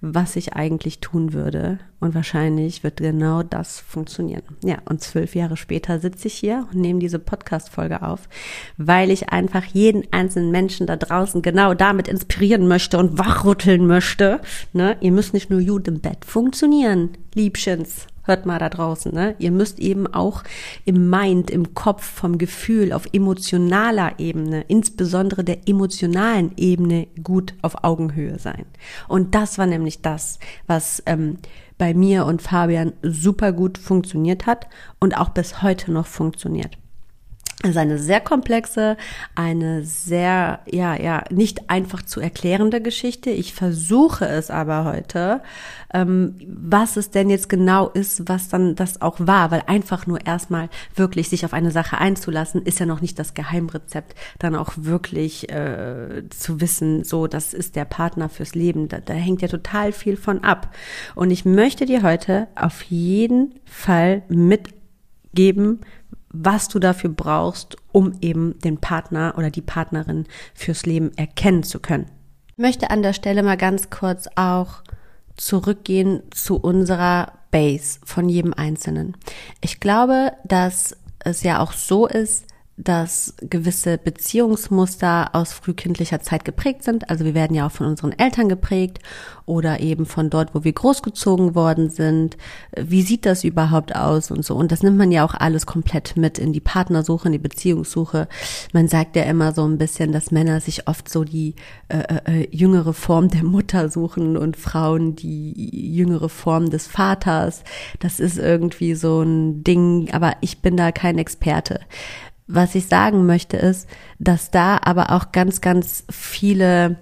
was 0.00 0.36
ich 0.36 0.52
eigentlich 0.52 1.00
tun 1.00 1.32
würde. 1.32 1.80
Und 1.98 2.14
wahrscheinlich 2.14 2.84
wird 2.84 2.98
genau 2.98 3.42
das 3.42 3.80
funktionieren. 3.80 4.44
Ja, 4.62 4.76
und 4.84 5.02
zwölf 5.02 5.34
Jahre 5.34 5.56
später 5.56 5.98
sitze 5.98 6.28
ich 6.28 6.34
hier 6.34 6.68
und 6.72 6.80
nehme 6.80 7.00
diese 7.00 7.18
Podcast-Folge 7.18 8.02
auf, 8.02 8.28
weil 8.76 9.10
ich 9.10 9.30
einfach 9.30 9.64
jeden 9.64 10.04
einzelnen 10.12 10.52
Menschen 10.52 10.86
da 10.86 10.94
draußen 10.94 11.42
genau 11.42 11.74
damit 11.74 12.06
inspirieren 12.06 12.68
möchte 12.68 12.98
und 12.98 13.18
wachrütteln 13.18 13.88
möchte. 13.88 14.40
Ne? 14.72 14.96
Ihr 15.00 15.10
müsst 15.10 15.34
nicht 15.34 15.50
nur 15.50 15.62
gut 15.62 15.88
im 15.88 15.98
Bett 15.98 16.24
funktionieren, 16.24 17.10
Liebchens 17.34 18.06
hört 18.26 18.46
mal 18.46 18.58
da 18.58 18.68
draußen, 18.68 19.12
ne? 19.12 19.34
Ihr 19.38 19.50
müsst 19.50 19.78
eben 19.78 20.06
auch 20.06 20.42
im 20.84 21.08
Mind, 21.10 21.50
im 21.50 21.74
Kopf, 21.74 22.04
vom 22.04 22.38
Gefühl, 22.38 22.92
auf 22.92 23.06
emotionaler 23.12 24.18
Ebene, 24.18 24.64
insbesondere 24.68 25.44
der 25.44 25.68
emotionalen 25.68 26.52
Ebene, 26.56 27.06
gut 27.22 27.54
auf 27.62 27.84
Augenhöhe 27.84 28.38
sein. 28.38 28.66
Und 29.08 29.34
das 29.34 29.58
war 29.58 29.66
nämlich 29.66 30.02
das, 30.02 30.38
was 30.66 31.02
ähm, 31.06 31.38
bei 31.78 31.94
mir 31.94 32.26
und 32.26 32.42
Fabian 32.42 32.92
super 33.02 33.52
gut 33.52 33.78
funktioniert 33.78 34.46
hat 34.46 34.66
und 34.98 35.16
auch 35.16 35.30
bis 35.30 35.62
heute 35.62 35.92
noch 35.92 36.06
funktioniert. 36.06 36.78
Es 37.62 37.70
ist 37.70 37.76
eine 37.78 37.98
sehr 37.98 38.20
komplexe, 38.20 38.98
eine 39.34 39.82
sehr, 39.82 40.60
ja, 40.70 40.94
ja, 40.94 41.24
nicht 41.30 41.70
einfach 41.70 42.02
zu 42.02 42.20
erklärende 42.20 42.82
Geschichte. 42.82 43.30
Ich 43.30 43.54
versuche 43.54 44.26
es 44.26 44.50
aber 44.50 44.84
heute, 44.84 45.40
ähm, 45.94 46.36
was 46.46 46.98
es 46.98 47.10
denn 47.10 47.30
jetzt 47.30 47.48
genau 47.48 47.88
ist, 47.88 48.28
was 48.28 48.50
dann 48.50 48.74
das 48.74 49.00
auch 49.00 49.16
war, 49.20 49.50
weil 49.50 49.62
einfach 49.68 50.06
nur 50.06 50.26
erstmal 50.26 50.68
wirklich 50.94 51.30
sich 51.30 51.46
auf 51.46 51.54
eine 51.54 51.70
Sache 51.70 51.96
einzulassen, 51.96 52.60
ist 52.60 52.78
ja 52.78 52.84
noch 52.84 53.00
nicht 53.00 53.18
das 53.18 53.32
Geheimrezept, 53.32 54.14
dann 54.38 54.54
auch 54.54 54.74
wirklich 54.76 55.50
äh, 55.50 56.24
zu 56.28 56.60
wissen, 56.60 57.04
so, 57.04 57.26
das 57.26 57.54
ist 57.54 57.74
der 57.74 57.86
Partner 57.86 58.28
fürs 58.28 58.54
Leben. 58.54 58.88
Da, 58.88 58.98
da 58.98 59.14
hängt 59.14 59.40
ja 59.40 59.48
total 59.48 59.92
viel 59.92 60.18
von 60.18 60.44
ab. 60.44 60.74
Und 61.14 61.30
ich 61.30 61.46
möchte 61.46 61.86
dir 61.86 62.02
heute 62.02 62.48
auf 62.54 62.82
jeden 62.82 63.54
Fall 63.64 64.24
mitgeben, 64.28 65.80
was 66.44 66.68
du 66.68 66.78
dafür 66.78 67.10
brauchst, 67.10 67.76
um 67.92 68.12
eben 68.20 68.58
den 68.60 68.78
Partner 68.78 69.34
oder 69.36 69.50
die 69.50 69.62
Partnerin 69.62 70.26
fürs 70.54 70.86
Leben 70.86 71.12
erkennen 71.16 71.62
zu 71.62 71.80
können. 71.80 72.06
Ich 72.48 72.58
möchte 72.58 72.90
an 72.90 73.02
der 73.02 73.12
Stelle 73.12 73.42
mal 73.42 73.56
ganz 73.56 73.90
kurz 73.90 74.28
auch 74.34 74.82
zurückgehen 75.36 76.22
zu 76.30 76.56
unserer 76.56 77.32
Base 77.50 78.00
von 78.04 78.28
jedem 78.28 78.54
Einzelnen. 78.54 79.16
Ich 79.60 79.80
glaube, 79.80 80.32
dass 80.44 80.96
es 81.20 81.42
ja 81.42 81.60
auch 81.60 81.72
so 81.72 82.06
ist, 82.06 82.46
dass 82.76 83.34
gewisse 83.40 83.96
Beziehungsmuster 83.96 85.30
aus 85.34 85.54
frühkindlicher 85.54 86.20
Zeit 86.20 86.44
geprägt 86.44 86.82
sind. 86.82 87.08
Also 87.08 87.24
wir 87.24 87.34
werden 87.34 87.54
ja 87.56 87.66
auch 87.66 87.72
von 87.72 87.86
unseren 87.86 88.12
Eltern 88.12 88.50
geprägt 88.50 88.98
oder 89.46 89.80
eben 89.80 90.04
von 90.04 90.28
dort, 90.28 90.54
wo 90.54 90.62
wir 90.62 90.72
großgezogen 90.72 91.54
worden 91.54 91.88
sind. 91.88 92.36
Wie 92.76 93.00
sieht 93.00 93.24
das 93.24 93.44
überhaupt 93.44 93.96
aus 93.96 94.30
und 94.30 94.44
so? 94.44 94.54
Und 94.54 94.72
das 94.72 94.82
nimmt 94.82 94.98
man 94.98 95.10
ja 95.10 95.24
auch 95.24 95.32
alles 95.32 95.64
komplett 95.64 96.16
mit 96.18 96.38
in 96.38 96.52
die 96.52 96.60
Partnersuche, 96.60 97.28
in 97.28 97.32
die 97.32 97.38
Beziehungssuche. 97.38 98.28
Man 98.74 98.88
sagt 98.88 99.16
ja 99.16 99.22
immer 99.22 99.52
so 99.52 99.64
ein 99.66 99.78
bisschen, 99.78 100.12
dass 100.12 100.30
Männer 100.30 100.60
sich 100.60 100.86
oft 100.86 101.08
so 101.08 101.24
die 101.24 101.54
äh, 101.88 101.98
äh, 101.98 102.42
äh 102.42 102.48
jüngere 102.50 102.92
Form 102.92 103.28
der 103.28 103.44
Mutter 103.44 103.88
suchen 103.88 104.36
und 104.36 104.56
Frauen 104.56 105.16
die 105.16 105.94
jüngere 105.94 106.28
Form 106.28 106.68
des 106.68 106.86
Vaters. 106.86 107.64
Das 108.00 108.20
ist 108.20 108.36
irgendwie 108.36 108.94
so 108.94 109.22
ein 109.22 109.64
Ding, 109.64 110.10
aber 110.12 110.36
ich 110.42 110.60
bin 110.60 110.76
da 110.76 110.92
kein 110.92 111.16
Experte. 111.16 111.80
Was 112.46 112.74
ich 112.74 112.86
sagen 112.86 113.26
möchte 113.26 113.56
ist, 113.56 113.88
dass 114.18 114.50
da 114.50 114.78
aber 114.82 115.10
auch 115.10 115.32
ganz, 115.32 115.60
ganz 115.60 116.04
viele, 116.10 116.96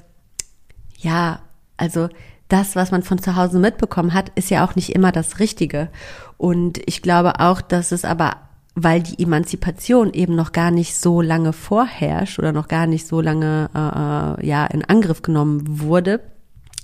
ja, 0.99 1.41
also 1.77 2.09
das, 2.49 2.77
was 2.77 2.91
man 2.91 3.03
von 3.03 3.19
zu 3.19 3.37
Hause 3.37 3.59
mitbekommen 3.59 4.15
hat, 4.15 4.31
ist 4.37 4.51
ja 4.51 4.65
auch 4.65 4.75
nicht 4.75 4.95
immer 4.95 5.13
das 5.13 5.39
Richtige. 5.39 5.89
Und 6.37 6.79
ich 6.87 7.03
glaube 7.03 7.41
auch, 7.41 7.61
dass 7.61 7.93
es 7.93 8.05
aber 8.05 8.37
weil 8.75 9.03
die 9.03 9.23
Emanzipation 9.23 10.13
eben 10.13 10.35
noch 10.35 10.53
gar 10.53 10.71
nicht 10.71 10.97
so 10.97 11.21
lange 11.21 11.53
vorherrscht 11.53 12.39
oder 12.39 12.53
noch 12.53 12.69
gar 12.69 12.87
nicht 12.87 13.07
so 13.07 13.21
lange 13.21 13.71
äh, 13.75 14.43
äh, 14.43 14.47
ja 14.47 14.67
in 14.67 14.85
Angriff 14.85 15.23
genommen 15.23 15.63
wurde, 15.81 16.21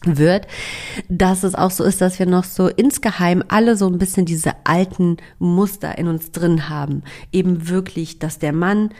wird, 0.05 0.47
dass 1.09 1.43
es 1.43 1.55
auch 1.55 1.71
so 1.71 1.85
ist, 1.85 2.01
dass 2.01 2.19
wir 2.19 2.27
noch 2.27 2.45
so 2.45 2.69
insgeheim 2.69 3.45
alle 3.49 3.77
so 3.77 3.87
ein 3.87 3.99
bisschen 3.99 4.25
diese 4.25 4.53
alten 4.65 5.19
Muster 5.39 5.99
in 5.99 6.09
uns 6.09 6.33
drin 6.33 6.69
haben. 6.69 7.03
Eben 7.33 7.69
wirklich, 7.69 8.19
dass 8.19 8.39
der 8.39 8.53
Mann 8.53 8.91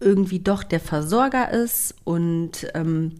irgendwie 0.00 0.40
doch 0.40 0.64
der 0.64 0.80
Versorger 0.80 1.50
ist 1.50 1.94
und 2.04 2.66
ähm, 2.74 3.12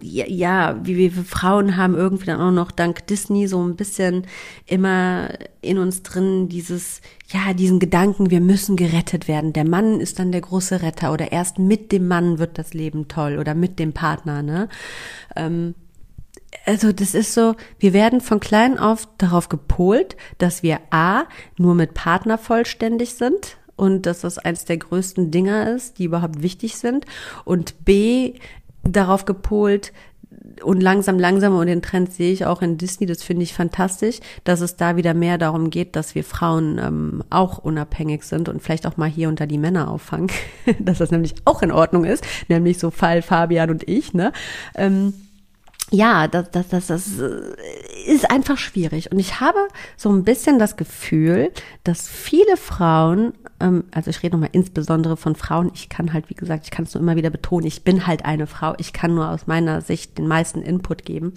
ja, 0.00 0.26
ja, 0.28 0.80
wie 0.84 0.96
wir 0.96 1.10
Frauen 1.10 1.76
haben 1.76 1.96
irgendwie 1.96 2.26
dann 2.26 2.40
auch 2.40 2.52
noch 2.52 2.70
dank 2.70 3.04
Disney 3.08 3.48
so 3.48 3.60
ein 3.66 3.74
bisschen 3.74 4.26
immer 4.66 5.30
in 5.60 5.78
uns 5.78 6.04
drin 6.04 6.48
dieses, 6.48 7.00
ja, 7.32 7.52
diesen 7.52 7.80
Gedanken, 7.80 8.30
wir 8.30 8.40
müssen 8.40 8.76
gerettet 8.76 9.26
werden. 9.26 9.52
Der 9.52 9.68
Mann 9.68 10.00
ist 10.00 10.20
dann 10.20 10.30
der 10.30 10.40
große 10.40 10.82
Retter 10.82 11.12
oder 11.12 11.32
erst 11.32 11.58
mit 11.58 11.90
dem 11.90 12.06
Mann 12.06 12.38
wird 12.38 12.58
das 12.58 12.74
Leben 12.74 13.08
toll 13.08 13.38
oder 13.38 13.54
mit 13.54 13.80
dem 13.80 13.92
Partner, 13.92 14.42
ne? 14.42 14.68
Ähm, 15.34 15.74
also 16.64 16.92
das 16.92 17.14
ist 17.14 17.34
so, 17.34 17.54
wir 17.78 17.92
werden 17.92 18.20
von 18.20 18.40
klein 18.40 18.78
auf 18.78 19.08
darauf 19.18 19.48
gepolt, 19.48 20.16
dass 20.38 20.62
wir 20.62 20.80
A, 20.90 21.24
nur 21.56 21.74
mit 21.74 21.94
Partner 21.94 22.38
vollständig 22.38 23.14
sind 23.14 23.56
und 23.76 24.06
dass 24.06 24.20
das 24.20 24.38
eins 24.38 24.64
der 24.64 24.78
größten 24.78 25.30
Dinger 25.30 25.74
ist, 25.74 25.98
die 25.98 26.04
überhaupt 26.04 26.42
wichtig 26.42 26.76
sind 26.76 27.06
und 27.44 27.84
B, 27.84 28.34
darauf 28.84 29.24
gepolt, 29.24 29.92
und 30.62 30.80
langsam, 30.80 31.18
langsam, 31.18 31.54
und 31.56 31.66
den 31.66 31.82
Trend 31.82 32.12
sehe 32.12 32.32
ich 32.32 32.46
auch 32.46 32.62
in 32.62 32.78
Disney, 32.78 33.06
das 33.06 33.22
finde 33.22 33.42
ich 33.42 33.54
fantastisch, 33.54 34.20
dass 34.44 34.60
es 34.60 34.76
da 34.76 34.96
wieder 34.96 35.14
mehr 35.14 35.38
darum 35.38 35.70
geht, 35.70 35.96
dass 35.96 36.14
wir 36.14 36.24
Frauen 36.24 36.78
ähm, 36.78 37.24
auch 37.30 37.58
unabhängig 37.58 38.24
sind 38.24 38.48
und 38.48 38.62
vielleicht 38.62 38.86
auch 38.86 38.96
mal 38.96 39.08
hier 39.08 39.28
unter 39.28 39.46
die 39.46 39.58
Männer 39.58 39.90
auffangen, 39.90 40.30
dass 40.78 40.98
das 40.98 41.10
nämlich 41.10 41.34
auch 41.44 41.62
in 41.62 41.72
Ordnung 41.72 42.04
ist, 42.04 42.24
nämlich 42.48 42.78
so 42.78 42.90
Fall 42.90 43.22
Fabian 43.22 43.70
und 43.70 43.88
ich, 43.88 44.14
ne? 44.14 44.32
Ähm, 44.74 45.14
ja, 45.92 46.26
das, 46.26 46.50
das, 46.50 46.68
das, 46.68 46.86
das 46.86 47.06
ist 48.06 48.30
einfach 48.30 48.56
schwierig. 48.56 49.12
Und 49.12 49.18
ich 49.18 49.40
habe 49.40 49.68
so 49.96 50.10
ein 50.10 50.24
bisschen 50.24 50.58
das 50.58 50.76
Gefühl, 50.76 51.52
dass 51.84 52.08
viele 52.08 52.56
Frauen, 52.56 53.34
ähm, 53.60 53.84
also 53.90 54.10
ich 54.10 54.22
rede 54.22 54.34
nochmal 54.34 54.48
insbesondere 54.52 55.16
von 55.18 55.36
Frauen, 55.36 55.70
ich 55.74 55.90
kann 55.90 56.12
halt, 56.12 56.30
wie 56.30 56.34
gesagt, 56.34 56.64
ich 56.64 56.70
kann 56.70 56.86
es 56.86 56.94
nur 56.94 57.02
immer 57.02 57.16
wieder 57.16 57.30
betonen, 57.30 57.66
ich 57.66 57.84
bin 57.84 58.06
halt 58.06 58.24
eine 58.24 58.46
Frau, 58.46 58.74
ich 58.78 58.92
kann 58.92 59.14
nur 59.14 59.28
aus 59.28 59.46
meiner 59.46 59.82
Sicht 59.82 60.16
den 60.16 60.26
meisten 60.26 60.62
Input 60.62 61.04
geben 61.04 61.34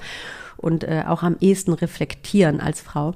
und 0.57 0.85
äh, 0.85 1.03
auch 1.05 1.21
am 1.21 1.35
ehesten 1.41 1.73
reflektieren 1.73 2.61
als 2.61 2.79
Frau. 2.79 3.13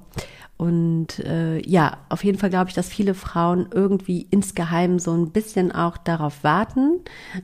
Und 0.59 1.19
äh, 1.19 1.65
ja, 1.65 1.99
auf 2.09 2.25
jeden 2.25 2.37
Fall 2.37 2.49
glaube 2.49 2.67
ich, 2.67 2.75
dass 2.75 2.89
viele 2.89 3.13
Frauen 3.13 3.69
irgendwie 3.73 4.27
insgeheim 4.29 4.99
so 4.99 5.13
ein 5.13 5.31
bisschen 5.31 5.71
auch 5.71 5.95
darauf 5.95 6.43
warten, 6.43 6.99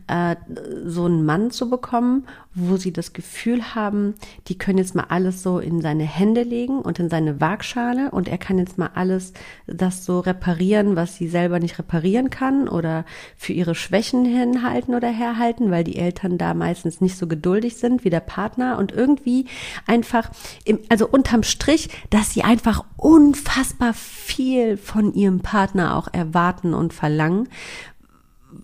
äh, 0.07 0.35
so 0.83 1.05
einen 1.05 1.23
Mann 1.23 1.49
zu 1.49 1.69
bekommen, 1.69 2.27
wo 2.53 2.75
sie 2.75 2.91
das 2.91 3.13
Gefühl 3.13 3.73
haben, 3.73 4.15
die 4.49 4.57
können 4.57 4.79
jetzt 4.79 4.95
mal 4.95 5.05
alles 5.07 5.43
so 5.43 5.59
in 5.59 5.81
seine 5.81 6.03
Hände 6.03 6.43
legen 6.43 6.79
und 6.79 6.99
in 6.99 7.09
seine 7.09 7.39
Waagschale 7.39 8.11
und 8.11 8.27
er 8.27 8.37
kann 8.37 8.57
jetzt 8.57 8.77
mal 8.77 8.91
alles 8.95 9.31
das 9.65 10.03
so 10.03 10.19
reparieren, 10.19 10.97
was 10.97 11.15
sie 11.15 11.29
selber 11.29 11.59
nicht 11.59 11.79
reparieren 11.79 12.29
kann 12.29 12.67
oder 12.67 13.05
für 13.37 13.53
ihre 13.53 13.75
Schwächen 13.75 14.25
hinhalten 14.25 14.93
oder 14.93 15.07
herhalten, 15.07 15.71
weil 15.71 15.85
die 15.85 15.95
Eltern 15.95 16.37
da 16.37 16.53
meistens 16.53 16.99
nicht 16.99 17.17
so 17.17 17.27
geduldig 17.27 17.77
sind 17.77 18.03
wie 18.03 18.09
der 18.09 18.19
Partner. 18.19 18.77
Und 18.77 18.91
irgendwie 18.91 19.45
einfach, 19.87 20.29
im, 20.65 20.79
also 20.89 21.07
unterm 21.07 21.43
Strich, 21.43 21.89
dass 22.09 22.33
sie 22.33 22.43
einfach 22.43 22.83
unfassbar 23.05 23.93
viel 23.93 24.77
von 24.77 25.13
ihrem 25.13 25.41
Partner 25.41 25.95
auch 25.95 26.07
erwarten 26.11 26.73
und 26.73 26.91
verlangen, 26.91 27.47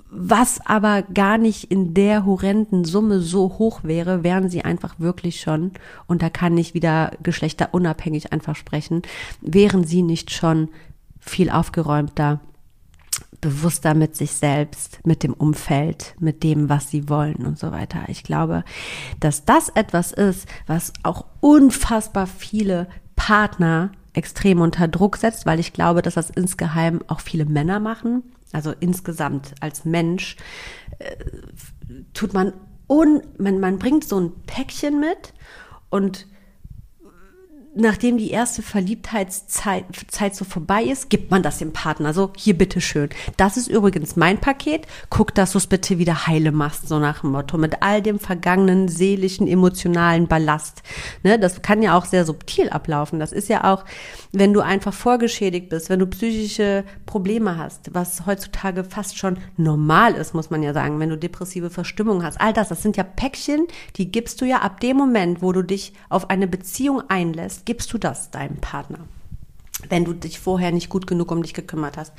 was 0.10 0.66
aber 0.66 1.04
gar 1.04 1.38
nicht 1.38 1.66
in 1.66 1.94
der 1.94 2.26
horrenden 2.26 2.84
Summe 2.84 3.20
so 3.20 3.60
hoch 3.60 3.84
wäre, 3.84 4.24
wären 4.24 4.50
sie 4.50 4.64
einfach 4.64 4.96
wirklich 4.98 5.42
schon, 5.42 5.74
und 6.08 6.24
da 6.24 6.32
kann 6.32 6.58
ich 6.58 6.74
wieder 6.74 7.12
geschlechterunabhängig 7.22 8.34
einfach 8.34 8.56
sprechen, 8.56 9.04
wären 9.42 9.84
sie 9.84 10.02
nicht 10.02 10.32
schon 10.32 10.70
viel 11.20 11.52
aufgeräumter, 11.52 12.40
bewusster 13.42 13.94
mit 13.94 14.16
sich 14.16 14.32
selbst, 14.32 15.06
mit 15.06 15.22
dem 15.22 15.36
Umfeld, 15.36 16.16
mit 16.20 16.42
dem, 16.42 16.68
was 16.68 16.90
sie 16.90 17.10
wollen 17.10 17.46
und 17.46 17.60
so 17.60 17.72
weiter. 17.72 18.06
Ich 18.08 18.24
glaube, 18.24 18.64
dass 19.20 19.46
das 19.46 19.70
etwas 19.70 20.12
ist, 20.12 20.48
was 20.66 20.94
auch 21.04 21.26
unfassbar 21.42 22.26
viele 22.26 22.88
Partner 23.16 23.92
extrem 24.14 24.62
unter 24.62 24.88
Druck 24.88 25.18
setzt, 25.18 25.46
weil 25.46 25.60
ich 25.60 25.74
glaube, 25.74 26.02
dass 26.02 26.16
das 26.16 26.30
insgeheim 26.30 27.02
auch 27.08 27.22
viele 27.22 27.46
Männer 27.46 27.80
machen. 27.80 28.24
Also 28.52 28.74
insgesamt 28.80 29.54
als 29.62 29.86
Mensch 29.86 30.36
äh, 31.00 31.16
tut 32.14 32.34
man 32.34 32.54
un, 32.90 33.22
man, 33.38 33.60
man 33.60 33.80
bringt 33.80 34.04
so 34.04 34.20
ein 34.20 34.32
Päckchen 34.46 35.00
mit 35.00 35.34
und 35.90 36.28
nachdem 37.74 38.18
die 38.18 38.32
erste 38.32 38.62
Verliebtheitszeit 38.62 39.86
Zeit 40.10 40.36
so 40.36 40.44
vorbei 40.44 40.84
ist, 40.84 41.10
gibt 41.10 41.32
man 41.32 41.42
das 41.42 41.60
dem 41.60 41.72
Partner. 41.72 42.14
So, 42.14 42.32
hier 42.36 42.58
bitteschön. 42.58 43.10
Das 43.38 43.56
ist 43.56 43.68
übrigens 43.68 44.16
mein 44.16 44.40
Paket. 44.40 44.88
Guck, 45.10 45.34
dass 45.34 45.54
du 45.54 45.58
es 45.58 45.68
bitte 45.68 45.98
wieder 45.98 46.28
heile 46.28 46.52
machst, 46.52 46.88
so 46.88 47.00
nach 47.00 47.22
dem 47.22 47.32
Motto. 47.32 47.58
Mit 47.58 47.82
all 47.82 48.02
dem 48.02 48.20
vergangenen, 48.20 48.88
seelischen, 48.90 49.48
emotionalen 49.48 50.28
Ballast. 50.28 50.84
Ne, 51.24 51.40
das 51.40 51.62
kann 51.62 51.82
ja 51.82 51.98
auch 51.98 52.06
sehr 52.06 52.26
subtil 52.26 52.70
ablaufen. 52.70 53.20
Das 53.20 53.32
ist 53.32 53.48
ja 53.48 53.72
auch, 53.72 53.86
wenn 54.34 54.54
du 54.54 54.62
einfach 54.62 54.94
vorgeschädigt 54.94 55.70
bist, 55.70 55.90
wenn 55.90 56.00
du 56.00 56.08
psychische 56.08 56.84
Probleme 57.06 57.58
hast, 57.58 57.94
was 57.94 58.26
heutzutage 58.26 58.84
fast 58.84 59.18
schon 59.18 59.38
normal 59.56 60.14
ist, 60.16 60.34
muss 60.34 60.50
man 60.50 60.64
ja 60.64 60.74
sagen, 60.74 61.00
wenn 61.00 61.10
du 61.10 61.18
depressive 61.18 61.70
Verstimmung 61.70 62.24
hast. 62.24 62.40
All 62.42 62.54
das, 62.54 62.70
das 62.70 62.82
sind 62.82 62.98
ja 62.98 63.04
Päckchen, 63.04 63.68
die 63.96 64.12
gibst 64.12 64.42
du 64.42 64.46
ja 64.46 64.58
ab 64.58 64.82
dem 64.82 64.98
Moment, 64.98 65.42
wo 65.42 65.54
du 65.54 65.62
dich 65.62 65.94
auf 66.10 66.30
eine 66.30 66.48
Beziehung 66.48 67.04
einlässt 67.08 67.61
gibst 67.66 67.92
du 67.94 67.98
das 67.98 68.32
deinem 68.32 68.58
Partner, 68.58 69.00
wenn 69.90 70.06
du 70.06 70.14
dich 70.14 70.40
vorher 70.40 70.72
nicht 70.72 70.90
gut 70.90 71.08
genug 71.08 71.32
um 71.32 71.44
dich 71.44 71.54
gekümmert 71.54 71.98
hast. 71.98 72.14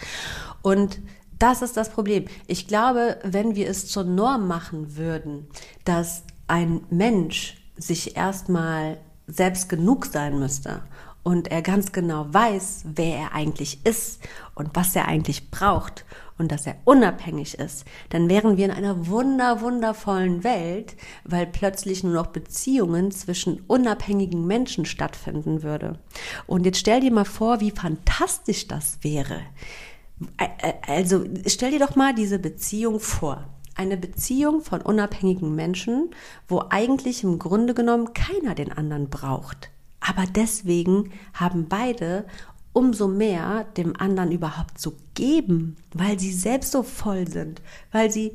Und 0.62 1.00
das 1.38 1.62
ist 1.62 1.76
das 1.76 1.90
Problem. 1.90 2.26
Ich 2.46 2.68
glaube, 2.68 3.18
wenn 3.24 3.56
wir 3.56 3.68
es 3.68 3.88
zur 3.88 4.04
Norm 4.04 4.46
machen 4.46 4.96
würden, 4.96 5.48
dass 5.84 6.22
ein 6.46 6.82
Mensch 6.90 7.56
sich 7.76 8.16
erstmal 8.16 8.98
selbst 9.26 9.68
genug 9.68 10.06
sein 10.06 10.38
müsste 10.38 10.82
und 11.22 11.48
er 11.50 11.62
ganz 11.62 11.92
genau 11.92 12.26
weiß, 12.28 12.84
wer 12.94 13.16
er 13.16 13.34
eigentlich 13.34 13.84
ist 13.84 14.20
und 14.54 14.70
was 14.74 14.96
er 14.96 15.06
eigentlich 15.06 15.50
braucht 15.50 16.04
und 16.38 16.50
dass 16.50 16.66
er 16.66 16.76
unabhängig 16.84 17.58
ist, 17.58 17.84
dann 18.10 18.28
wären 18.28 18.56
wir 18.56 18.64
in 18.64 18.70
einer 18.70 19.06
wunder, 19.06 19.60
wundervollen 19.60 20.42
Welt, 20.42 20.96
weil 21.24 21.46
plötzlich 21.46 22.02
nur 22.02 22.14
noch 22.14 22.28
Beziehungen 22.28 23.12
zwischen 23.12 23.60
unabhängigen 23.68 24.46
Menschen 24.46 24.84
stattfinden 24.84 25.62
würde. 25.62 25.98
Und 26.46 26.66
jetzt 26.66 26.78
stell 26.78 27.00
dir 27.00 27.12
mal 27.12 27.24
vor, 27.24 27.60
wie 27.60 27.70
fantastisch 27.70 28.66
das 28.66 28.98
wäre. 29.02 29.40
Also 30.86 31.24
stell 31.46 31.72
dir 31.72 31.80
doch 31.80 31.96
mal 31.96 32.14
diese 32.14 32.38
Beziehung 32.38 33.00
vor. 33.00 33.44
Eine 33.74 33.96
Beziehung 33.96 34.60
von 34.60 34.82
unabhängigen 34.82 35.54
Menschen, 35.54 36.10
wo 36.46 36.64
eigentlich 36.68 37.24
im 37.24 37.38
Grunde 37.38 37.72
genommen 37.72 38.12
keiner 38.12 38.54
den 38.54 38.70
anderen 38.70 39.08
braucht. 39.08 39.71
Aber 40.06 40.24
deswegen 40.26 41.10
haben 41.32 41.68
beide 41.68 42.26
umso 42.72 43.06
mehr 43.06 43.64
dem 43.76 43.96
anderen 43.96 44.32
überhaupt 44.32 44.78
zu 44.78 44.96
geben, 45.14 45.76
weil 45.94 46.18
sie 46.18 46.32
selbst 46.32 46.72
so 46.72 46.82
voll 46.82 47.28
sind, 47.28 47.60
weil 47.90 48.10
sie 48.10 48.32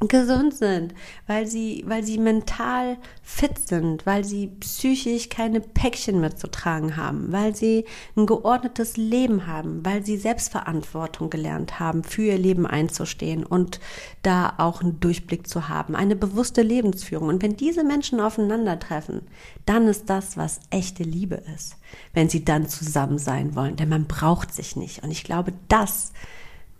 gesund 0.00 0.54
sind, 0.54 0.94
weil 1.26 1.46
sie, 1.46 1.82
weil 1.86 2.04
sie 2.04 2.18
mental 2.18 2.98
fit 3.22 3.58
sind, 3.58 4.06
weil 4.06 4.24
sie 4.24 4.48
psychisch 4.60 5.28
keine 5.28 5.60
Päckchen 5.60 6.20
mehr 6.20 6.36
zu 6.36 6.48
tragen 6.48 6.96
haben, 6.96 7.32
weil 7.32 7.56
sie 7.56 7.84
ein 8.16 8.26
geordnetes 8.26 8.96
Leben 8.96 9.46
haben, 9.46 9.84
weil 9.84 10.04
sie 10.04 10.16
Selbstverantwortung 10.16 11.30
gelernt 11.30 11.80
haben, 11.80 12.04
für 12.04 12.22
ihr 12.22 12.38
Leben 12.38 12.66
einzustehen 12.66 13.44
und 13.44 13.80
da 14.22 14.54
auch 14.58 14.82
einen 14.82 15.00
Durchblick 15.00 15.48
zu 15.48 15.68
haben, 15.68 15.96
eine 15.96 16.14
bewusste 16.14 16.62
Lebensführung. 16.62 17.28
Und 17.28 17.42
wenn 17.42 17.56
diese 17.56 17.82
Menschen 17.82 18.20
aufeinandertreffen, 18.20 19.22
dann 19.66 19.88
ist 19.88 20.08
das, 20.08 20.36
was 20.36 20.60
echte 20.70 21.02
Liebe 21.02 21.42
ist, 21.56 21.76
wenn 22.14 22.28
sie 22.28 22.44
dann 22.44 22.68
zusammen 22.68 23.18
sein 23.18 23.56
wollen, 23.56 23.76
denn 23.76 23.88
man 23.88 24.06
braucht 24.06 24.54
sich 24.54 24.76
nicht. 24.76 25.02
Und 25.02 25.10
ich 25.10 25.24
glaube, 25.24 25.52
das, 25.68 26.12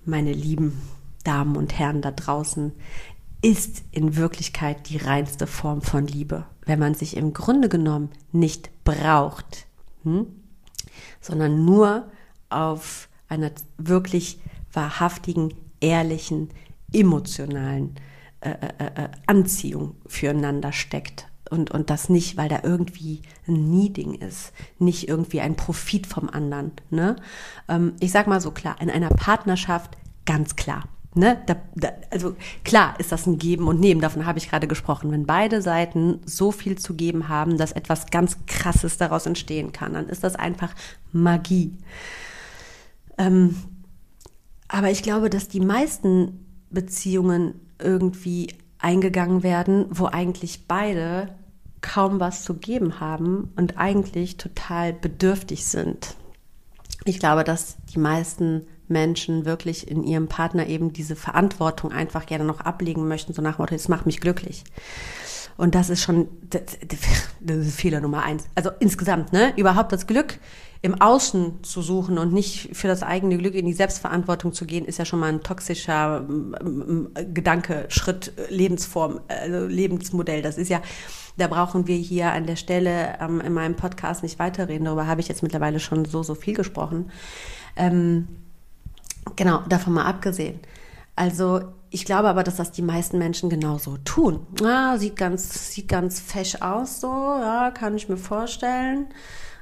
meine 0.04 0.32
Lieben, 0.32 0.80
Damen 1.24 1.56
und 1.56 1.78
Herren 1.78 2.02
da 2.02 2.10
draußen, 2.10 2.72
ist 3.42 3.82
in 3.92 4.16
Wirklichkeit 4.16 4.88
die 4.88 4.96
reinste 4.96 5.46
Form 5.46 5.82
von 5.82 6.06
Liebe, 6.06 6.44
wenn 6.66 6.78
man 6.78 6.94
sich 6.94 7.16
im 7.16 7.32
Grunde 7.32 7.68
genommen 7.68 8.10
nicht 8.32 8.70
braucht, 8.84 9.66
hm? 10.02 10.26
sondern 11.20 11.64
nur 11.64 12.08
auf 12.50 13.08
einer 13.28 13.50
wirklich 13.76 14.40
wahrhaftigen, 14.72 15.54
ehrlichen, 15.80 16.50
emotionalen 16.92 17.94
äh, 18.40 18.50
äh, 18.50 19.04
äh, 19.04 19.08
Anziehung 19.26 19.96
füreinander 20.06 20.72
steckt 20.72 21.26
Und, 21.50 21.70
und 21.70 21.90
das 21.90 22.08
nicht, 22.08 22.36
weil 22.36 22.48
da 22.48 22.60
irgendwie 22.62 23.22
ein 23.46 23.70
Needing 23.70 24.14
ist, 24.14 24.52
nicht 24.78 25.08
irgendwie 25.08 25.40
ein 25.40 25.56
Profit 25.56 26.06
vom 26.06 26.28
anderen. 26.28 26.72
Ne? 26.90 27.16
Ähm, 27.68 27.94
ich 28.00 28.12
sag 28.12 28.26
mal 28.26 28.40
so 28.40 28.50
klar, 28.50 28.80
in 28.80 28.90
einer 28.90 29.10
Partnerschaft 29.10 29.96
ganz 30.24 30.56
klar. 30.56 30.84
Ne? 31.18 31.42
Da, 31.46 31.56
da, 31.74 31.88
also 32.10 32.36
klar 32.64 32.94
ist 32.98 33.10
das 33.10 33.26
ein 33.26 33.38
Geben 33.38 33.66
und 33.66 33.80
Nehmen, 33.80 34.00
davon 34.00 34.24
habe 34.24 34.38
ich 34.38 34.48
gerade 34.48 34.68
gesprochen. 34.68 35.10
Wenn 35.10 35.26
beide 35.26 35.60
Seiten 35.60 36.20
so 36.24 36.52
viel 36.52 36.78
zu 36.78 36.94
geben 36.94 37.28
haben, 37.28 37.58
dass 37.58 37.72
etwas 37.72 38.06
ganz 38.06 38.38
Krasses 38.46 38.98
daraus 38.98 39.26
entstehen 39.26 39.72
kann, 39.72 39.94
dann 39.94 40.08
ist 40.08 40.22
das 40.22 40.36
einfach 40.36 40.74
Magie. 41.12 41.76
Ähm, 43.18 43.56
aber 44.68 44.90
ich 44.90 45.02
glaube, 45.02 45.28
dass 45.28 45.48
die 45.48 45.60
meisten 45.60 46.46
Beziehungen 46.70 47.54
irgendwie 47.80 48.54
eingegangen 48.78 49.42
werden, 49.42 49.86
wo 49.90 50.06
eigentlich 50.06 50.68
beide 50.68 51.34
kaum 51.80 52.20
was 52.20 52.44
zu 52.44 52.54
geben 52.54 53.00
haben 53.00 53.50
und 53.56 53.76
eigentlich 53.76 54.36
total 54.36 54.92
bedürftig 54.92 55.64
sind. 55.64 56.14
Ich 57.04 57.18
glaube, 57.18 57.42
dass 57.42 57.76
die 57.92 57.98
meisten 57.98 58.66
Menschen 58.90 59.44
wirklich 59.44 59.90
in 59.90 60.04
ihrem 60.04 60.28
Partner 60.28 60.66
eben 60.66 60.92
diese 60.92 61.16
Verantwortung 61.16 61.92
einfach 61.92 62.26
gerne 62.26 62.44
noch 62.44 62.60
ablegen 62.60 63.08
möchten, 63.08 63.32
so 63.32 63.42
nach 63.42 63.56
dem 63.56 63.62
Motto, 63.62 63.74
das 63.74 63.88
macht 63.88 64.06
mich 64.06 64.20
glücklich. 64.20 64.64
Und 65.58 65.74
das 65.74 65.90
ist 65.90 66.02
schon 66.02 66.28
das, 66.50 66.78
das 67.40 67.56
ist 67.56 67.80
Fehler 67.80 68.00
Nummer 68.00 68.22
eins. 68.22 68.44
Also 68.54 68.70
insgesamt, 68.78 69.32
ne? 69.32 69.52
Überhaupt 69.56 69.90
das 69.90 70.06
Glück 70.06 70.38
im 70.82 71.00
Außen 71.00 71.64
zu 71.64 71.82
suchen 71.82 72.18
und 72.18 72.32
nicht 72.32 72.76
für 72.76 72.86
das 72.86 73.02
eigene 73.02 73.36
Glück 73.36 73.54
in 73.54 73.66
die 73.66 73.72
Selbstverantwortung 73.72 74.52
zu 74.52 74.64
gehen, 74.64 74.84
ist 74.84 74.98
ja 74.98 75.04
schon 75.04 75.18
mal 75.18 75.30
ein 75.30 75.42
toxischer 75.42 76.24
ähm, 76.28 77.10
Gedanke, 77.34 77.86
Schritt, 77.88 78.32
Lebensform, 78.48 79.20
also 79.26 79.66
Lebensmodell. 79.66 80.42
Das 80.42 80.58
ist 80.58 80.68
ja, 80.68 80.80
da 81.36 81.48
brauchen 81.48 81.88
wir 81.88 81.96
hier 81.96 82.30
an 82.30 82.46
der 82.46 82.54
Stelle 82.56 83.18
ähm, 83.20 83.40
in 83.40 83.52
meinem 83.52 83.74
Podcast 83.74 84.22
nicht 84.22 84.38
weiterreden. 84.38 84.84
Darüber 84.84 85.08
habe 85.08 85.20
ich 85.20 85.26
jetzt 85.26 85.42
mittlerweile 85.42 85.80
schon 85.80 86.04
so, 86.04 86.22
so 86.22 86.36
viel 86.36 86.54
gesprochen. 86.54 87.10
Ähm, 87.74 88.28
genau, 89.36 89.62
davon 89.68 89.94
mal 89.94 90.04
abgesehen. 90.04 90.60
Also 91.16 91.62
ich 91.90 92.04
glaube 92.04 92.28
aber, 92.28 92.44
dass 92.44 92.56
das 92.56 92.70
die 92.70 92.82
meisten 92.82 93.18
Menschen 93.18 93.50
genauso 93.50 93.96
tun. 93.98 94.46
Ah, 94.62 94.98
sieht 94.98 95.16
ganz, 95.16 95.72
sieht 95.72 95.88
ganz 95.88 96.20
fesch 96.20 96.56
aus 96.60 97.00
so, 97.00 97.08
ja, 97.08 97.70
kann 97.70 97.96
ich 97.96 98.08
mir 98.08 98.16
vorstellen 98.18 99.08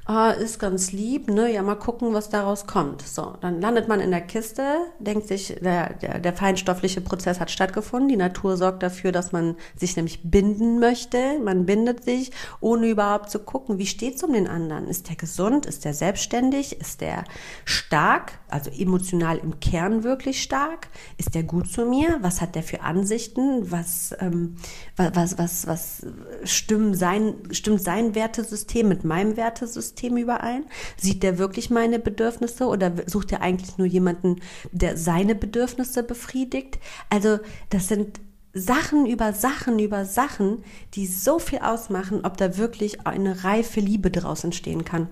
ah, 0.07 0.31
ist 0.31 0.61
ganz 0.61 0.93
lieb, 0.93 1.29
ne, 1.29 1.53
ja, 1.53 1.63
mal 1.63 1.75
gucken, 1.75 2.15
was 2.15 2.31
daraus 2.31 2.67
kommt. 2.67 3.03
So, 3.03 3.35
dann 3.41 3.61
landet 3.61 3.89
man 3.89 4.01
in 4.01 4.13
der 4.13 4.21
Kiste, 4.21 4.63
denkt 5.01 5.27
sich, 5.27 5.57
der, 5.61 5.95
der, 5.95 6.21
der 6.21 6.33
feinstoffliche 6.33 7.01
Prozess 7.01 7.41
hat 7.41 7.51
stattgefunden, 7.51 8.09
die 8.09 8.17
Natur 8.17 8.57
sorgt 8.57 8.83
dafür, 8.83 9.11
dass 9.11 9.33
man 9.33 9.57
sich 9.77 9.97
nämlich 9.97 10.21
binden 10.23 10.79
möchte, 10.79 11.39
man 11.41 11.67
bindet 11.67 12.05
sich, 12.05 12.31
ohne 12.61 12.87
überhaupt 12.87 13.31
zu 13.31 13.41
gucken, 13.41 13.79
wie 13.79 13.87
steht's 13.87 14.23
um 14.23 14.33
den 14.33 14.47
anderen? 14.47 14.87
Ist 14.87 15.09
der 15.09 15.17
gesund? 15.17 15.67
Ist 15.67 15.85
der 15.85 15.93
selbstständig? 15.93 16.81
Ist 16.81 17.01
der 17.01 17.25
stark? 17.65 18.39
Also 18.49 18.71
emotional 18.71 19.39
im 19.39 19.59
Kern 19.59 20.05
wirklich 20.05 20.41
stark? 20.41 20.89
Ist 21.19 21.35
der 21.35 21.43
gut 21.43 21.69
zu 21.69 21.85
mir? 21.85 22.19
Was 22.21 22.41
hat 22.41 22.55
der 22.55 22.63
für 22.63 22.83
Ansichten? 22.83 23.73
Was, 23.73 24.15
ähm, 24.21 24.57
was, 24.97 25.39
was, 25.39 25.67
was 25.67 26.07
stimmt 26.45 26.97
sein, 26.97 27.35
stimmt 27.51 27.83
sein 27.83 28.15
Wertesystem 28.15 28.89
mit 28.89 29.05
meinem 29.05 29.37
Wertesystem? 29.37 30.17
Überein? 30.17 30.65
Sieht 30.97 31.23
der 31.23 31.39
wirklich 31.39 31.71
meine 31.71 31.99
Bedürfnisse 31.99 32.67
oder 32.67 32.93
sucht 33.07 33.33
er 33.33 33.43
eigentlich 33.43 33.77
nur 33.79 33.87
jemanden, 33.87 34.37
der 34.73 34.97
seine 34.97 35.35
Bedürfnisse 35.35 36.03
befriedigt? 36.03 36.79
Also 37.11 37.39
das 37.71 37.89
sind 37.89 38.21
Sachen 38.59 39.05
über 39.05 39.35
Sachen 39.35 39.79
über 39.79 40.07
Sachen, 40.07 40.65
die 40.95 41.07
so 41.07 41.39
viel 41.39 41.59
ausmachen, 41.59 42.25
ob 42.25 42.39
da 42.39 42.57
wirklich 42.57 43.07
eine 43.07 43.45
reife 43.45 43.81
Liebe 43.81 44.11
daraus 44.11 44.45
entstehen 44.45 44.87
kann. 44.87 45.09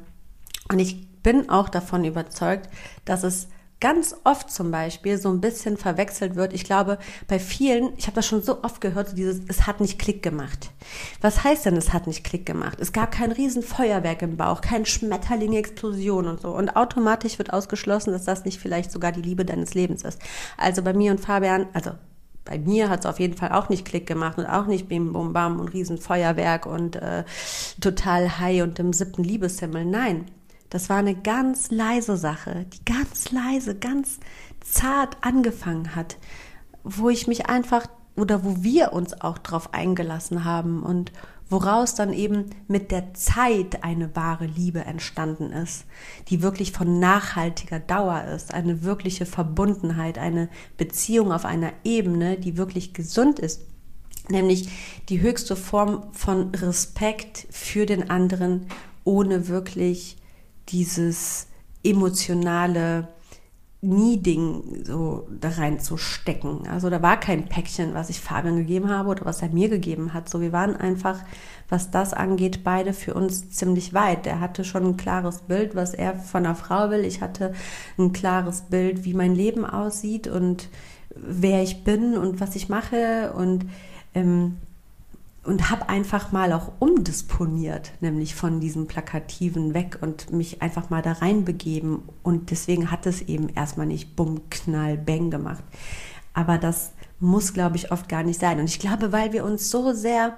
Und 0.70 0.78
ich 0.78 1.06
bin 1.22 1.50
auch 1.50 1.68
davon 1.68 2.06
überzeugt, 2.06 2.70
dass 3.04 3.22
es 3.22 3.48
ganz 3.80 4.14
oft 4.24 4.50
zum 4.50 4.70
Beispiel 4.70 5.18
so 5.18 5.28
ein 5.30 5.40
bisschen 5.40 5.76
verwechselt 5.76 6.36
wird. 6.36 6.52
Ich 6.52 6.64
glaube, 6.64 6.98
bei 7.28 7.38
vielen, 7.38 7.92
ich 7.96 8.06
habe 8.06 8.14
das 8.14 8.26
schon 8.26 8.42
so 8.42 8.62
oft 8.62 8.80
gehört, 8.80 9.16
dieses, 9.16 9.42
es 9.48 9.66
hat 9.66 9.80
nicht 9.80 9.98
Klick 9.98 10.22
gemacht. 10.22 10.70
Was 11.20 11.44
heißt 11.44 11.66
denn, 11.66 11.76
es 11.76 11.92
hat 11.92 12.06
nicht 12.06 12.24
Klick 12.24 12.46
gemacht? 12.46 12.78
Es 12.80 12.92
gab 12.92 13.10
kein 13.10 13.32
Riesenfeuerwerk 13.32 14.22
im 14.22 14.36
Bauch, 14.36 14.60
kein 14.60 14.86
Schmetterling, 14.86 15.52
Explosion 15.52 16.26
und 16.26 16.40
so. 16.40 16.50
Und 16.54 16.76
automatisch 16.76 17.38
wird 17.38 17.52
ausgeschlossen, 17.52 18.12
dass 18.12 18.24
das 18.24 18.44
nicht 18.44 18.58
vielleicht 18.58 18.90
sogar 18.90 19.12
die 19.12 19.22
Liebe 19.22 19.44
deines 19.44 19.74
Lebens 19.74 20.02
ist. 20.02 20.18
Also 20.56 20.82
bei 20.82 20.94
mir 20.94 21.10
und 21.10 21.20
Fabian, 21.20 21.66
also 21.74 21.90
bei 22.44 22.58
mir 22.58 22.90
hat 22.90 23.00
es 23.00 23.06
auf 23.06 23.20
jeden 23.20 23.36
Fall 23.36 23.52
auch 23.52 23.68
nicht 23.68 23.84
Klick 23.84 24.06
gemacht 24.06 24.38
und 24.38 24.46
auch 24.46 24.66
nicht 24.66 24.88
Bim 24.88 25.12
Bum 25.12 25.32
Bam 25.32 25.60
und 25.60 25.68
Riesenfeuerwerk 25.68 26.66
und 26.66 26.96
äh, 26.96 27.24
total 27.80 28.38
high 28.38 28.62
und 28.62 28.78
im 28.78 28.92
siebten 28.92 29.24
Liebeshimmel. 29.24 29.84
Nein, 29.84 30.26
das 30.74 30.88
war 30.88 30.96
eine 30.96 31.14
ganz 31.14 31.70
leise 31.70 32.16
Sache, 32.16 32.66
die 32.72 32.84
ganz 32.84 33.30
leise, 33.30 33.76
ganz 33.76 34.18
zart 34.60 35.16
angefangen 35.20 35.94
hat, 35.94 36.16
wo 36.82 37.10
ich 37.10 37.28
mich 37.28 37.46
einfach 37.46 37.86
oder 38.16 38.42
wo 38.42 38.64
wir 38.64 38.92
uns 38.92 39.20
auch 39.20 39.38
drauf 39.38 39.72
eingelassen 39.72 40.44
haben 40.44 40.82
und 40.82 41.12
woraus 41.48 41.94
dann 41.94 42.12
eben 42.12 42.46
mit 42.66 42.90
der 42.90 43.14
Zeit 43.14 43.84
eine 43.84 44.16
wahre 44.16 44.46
Liebe 44.46 44.80
entstanden 44.80 45.52
ist, 45.52 45.84
die 46.26 46.42
wirklich 46.42 46.72
von 46.72 46.98
nachhaltiger 46.98 47.78
Dauer 47.78 48.24
ist, 48.24 48.52
eine 48.52 48.82
wirkliche 48.82 49.26
Verbundenheit, 49.26 50.18
eine 50.18 50.48
Beziehung 50.76 51.30
auf 51.30 51.44
einer 51.44 51.72
Ebene, 51.84 52.36
die 52.36 52.56
wirklich 52.56 52.94
gesund 52.94 53.38
ist, 53.38 53.60
nämlich 54.28 54.68
die 55.08 55.20
höchste 55.20 55.54
Form 55.54 56.12
von 56.12 56.52
Respekt 56.52 57.46
für 57.50 57.86
den 57.86 58.10
anderen, 58.10 58.66
ohne 59.04 59.46
wirklich 59.46 60.16
dieses 60.68 61.48
emotionale 61.82 63.08
Needing 63.84 64.82
so 64.84 65.28
da 65.28 65.50
rein 65.50 65.78
zu 65.78 65.98
stecken. 65.98 66.66
Also 66.68 66.88
da 66.88 67.02
war 67.02 67.20
kein 67.20 67.46
Päckchen, 67.48 67.92
was 67.92 68.08
ich 68.08 68.18
Fabian 68.18 68.56
gegeben 68.56 68.88
habe 68.88 69.10
oder 69.10 69.26
was 69.26 69.42
er 69.42 69.50
mir 69.50 69.68
gegeben 69.68 70.14
hat. 70.14 70.28
So, 70.28 70.40
wir 70.40 70.52
waren 70.52 70.74
einfach, 70.74 71.18
was 71.68 71.90
das 71.90 72.14
angeht, 72.14 72.64
beide 72.64 72.94
für 72.94 73.12
uns 73.12 73.50
ziemlich 73.50 73.92
weit. 73.92 74.26
Er 74.26 74.40
hatte 74.40 74.64
schon 74.64 74.86
ein 74.86 74.96
klares 74.96 75.40
Bild, 75.42 75.74
was 75.74 75.92
er 75.92 76.14
von 76.14 76.46
einer 76.46 76.54
Frau 76.54 76.88
will. 76.88 77.04
Ich 77.04 77.20
hatte 77.20 77.52
ein 77.98 78.14
klares 78.14 78.62
Bild, 78.62 79.04
wie 79.04 79.12
mein 79.12 79.34
Leben 79.34 79.66
aussieht 79.66 80.28
und 80.28 80.70
wer 81.14 81.62
ich 81.62 81.84
bin 81.84 82.16
und 82.16 82.40
was 82.40 82.56
ich 82.56 82.70
mache 82.70 83.34
und 83.36 83.66
ähm, 84.14 84.56
und 85.44 85.70
habe 85.70 85.88
einfach 85.88 86.32
mal 86.32 86.52
auch 86.52 86.72
umdisponiert, 86.78 87.92
nämlich 88.00 88.34
von 88.34 88.60
diesem 88.60 88.86
Plakativen 88.86 89.74
weg 89.74 89.98
und 90.00 90.32
mich 90.32 90.62
einfach 90.62 90.90
mal 90.90 91.02
da 91.02 91.12
reinbegeben. 91.12 92.02
Und 92.22 92.50
deswegen 92.50 92.90
hat 92.90 93.06
es 93.06 93.22
eben 93.22 93.48
erstmal 93.50 93.86
nicht 93.86 94.16
Bumm, 94.16 94.48
Knall, 94.50 94.96
Bang 94.96 95.30
gemacht. 95.30 95.62
Aber 96.32 96.58
das 96.58 96.92
muss, 97.20 97.52
glaube 97.52 97.76
ich, 97.76 97.92
oft 97.92 98.08
gar 98.08 98.22
nicht 98.22 98.40
sein. 98.40 98.58
Und 98.58 98.66
ich 98.66 98.78
glaube, 98.78 99.12
weil 99.12 99.32
wir 99.32 99.44
uns 99.44 99.70
so 99.70 99.92
sehr 99.92 100.36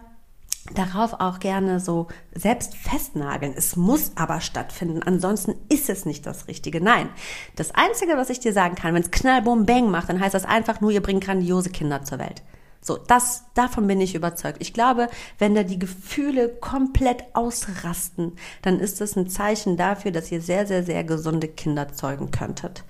darauf 0.74 1.14
auch 1.20 1.38
gerne 1.38 1.78
so 1.78 2.08
selbst 2.34 2.76
festnageln. 2.76 3.54
Es 3.56 3.76
muss 3.76 4.12
aber 4.16 4.40
stattfinden, 4.40 5.02
ansonsten 5.02 5.54
ist 5.68 5.88
es 5.88 6.04
nicht 6.04 6.26
das 6.26 6.48
Richtige. 6.48 6.80
Nein, 6.80 7.08
das 7.54 7.72
Einzige, 7.72 8.16
was 8.16 8.30
ich 8.30 8.40
dir 8.40 8.52
sagen 8.52 8.74
kann, 8.74 8.94
wenn 8.94 9.02
es 9.02 9.12
Knall, 9.12 9.42
Bumm, 9.42 9.66
Bang 9.66 9.90
macht, 9.90 10.08
dann 10.08 10.20
heißt 10.20 10.34
das 10.34 10.44
einfach 10.44 10.80
nur, 10.80 10.90
ihr 10.90 11.02
bringt 11.02 11.24
grandiose 11.24 11.70
Kinder 11.70 12.02
zur 12.02 12.18
Welt. 12.18 12.42
So, 12.80 12.96
das, 12.96 13.44
davon 13.54 13.86
bin 13.86 14.00
ich 14.00 14.14
überzeugt. 14.14 14.58
Ich 14.60 14.72
glaube, 14.72 15.08
wenn 15.38 15.54
da 15.54 15.62
die 15.62 15.78
Gefühle 15.78 16.48
komplett 16.48 17.24
ausrasten, 17.34 18.32
dann 18.62 18.78
ist 18.78 19.00
das 19.00 19.16
ein 19.16 19.28
Zeichen 19.28 19.76
dafür, 19.76 20.12
dass 20.12 20.30
ihr 20.30 20.40
sehr, 20.40 20.66
sehr, 20.66 20.84
sehr 20.84 21.04
gesunde 21.04 21.48
Kinder 21.48 21.92
zeugen 21.92 22.30
könntet. 22.30 22.84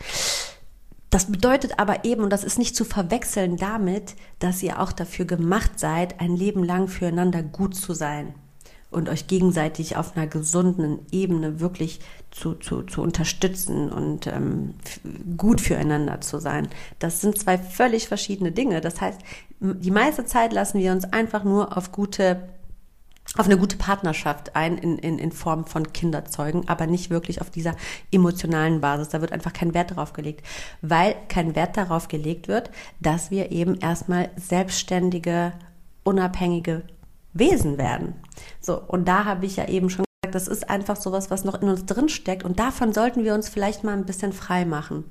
Das 1.11 1.31
bedeutet 1.31 1.79
aber 1.79 2.05
eben, 2.05 2.25
und 2.25 2.31
das 2.31 2.45
ist 2.45 2.59
nicht 2.59 2.77
zu 2.77 2.85
verwechseln 2.85 3.57
damit, 3.57 4.17
dass 4.39 4.63
ihr 4.63 4.81
auch 4.81 4.93
dafür 4.93 5.25
gemacht 5.25 5.79
seid, 5.79 6.21
ein 6.21 6.37
Leben 6.37 6.65
lang 6.65 6.89
füreinander 6.89 7.43
gut 7.43 7.75
zu 7.75 7.95
sein 7.95 8.35
und 8.91 9.09
euch 9.09 9.27
gegenseitig 9.27 9.97
auf 9.97 10.17
einer 10.17 10.27
gesunden 10.27 11.07
Ebene 11.13 11.61
wirklich 11.61 12.01
zu, 12.37 12.55
zu, 12.55 12.83
zu 12.83 13.01
unterstützen 13.01 13.91
und 13.91 14.27
ähm, 14.27 14.75
gut 15.39 15.61
füreinander 15.61 16.21
zu 16.21 16.39
sein. 16.39 16.69
Das 16.99 17.23
sind 17.23 17.39
zwei 17.39 17.57
völlig 17.57 18.09
verschiedene 18.09 18.53
Dinge. 18.53 18.83
Das 18.83 19.01
heißt, 19.01 19.21
die 19.61 19.91
meiste 19.91 20.27
Zeit 20.27 20.53
lassen 20.53 20.79
wir 20.79 20.93
uns 20.93 21.05
einfach 21.05 21.45
nur 21.45 21.77
auf 21.77 21.93
gute 21.93 22.49
auf 23.37 23.47
eine 23.47 23.59
gute 23.59 23.77
Partnerschaft 23.77 24.55
ein 24.55 24.79
in, 24.79 24.99
in, 24.99 25.19
in 25.19 25.33
Form 25.33 25.67
von 25.67 25.93
Kinderzeugen, 25.93 26.69
aber 26.69 26.87
nicht 26.87 27.11
wirklich 27.11 27.41
auf 27.41 27.51
dieser 27.51 27.75
emotionalen 28.13 28.81
Basis. 28.81 29.09
Da 29.09 29.21
wird 29.21 29.33
einfach 29.33 29.53
kein 29.53 29.75
Wert 29.75 29.91
darauf 29.91 30.13
gelegt, 30.13 30.47
weil 30.81 31.17
kein 31.29 31.57
Wert 31.57 31.77
darauf 31.77 32.07
gelegt 32.07 32.47
wird, 32.47 32.71
dass 33.01 33.33
wir 33.33 33.51
eben 33.51 33.79
erstmal 33.81 34.31
selbstständige, 34.37 35.53
unabhängige 36.05 36.83
Wesen 37.33 37.79
werden. 37.79 38.15
So, 38.61 38.81
und 38.81 39.09
da 39.09 39.25
habe 39.25 39.45
ich 39.45 39.57
ja 39.57 39.67
eben 39.67 39.91
schon 39.91 40.07
Das 40.35 40.49
ist 40.49 40.69
einfach 40.69 40.97
sowas, 40.97 41.31
was 41.31 41.45
noch 41.45 41.61
in 41.61 41.69
uns 41.69 41.87
drin 41.87 42.09
steckt 42.09 42.45
und 42.45 42.59
davon 42.59 42.93
sollten 42.93 43.25
wir 43.25 43.35
uns 43.35 43.49
vielleicht 43.49 43.85
mal 43.85 43.93
ein 43.93 44.07
bisschen 44.07 44.33
frei 44.33 44.65
machen. 44.65 45.05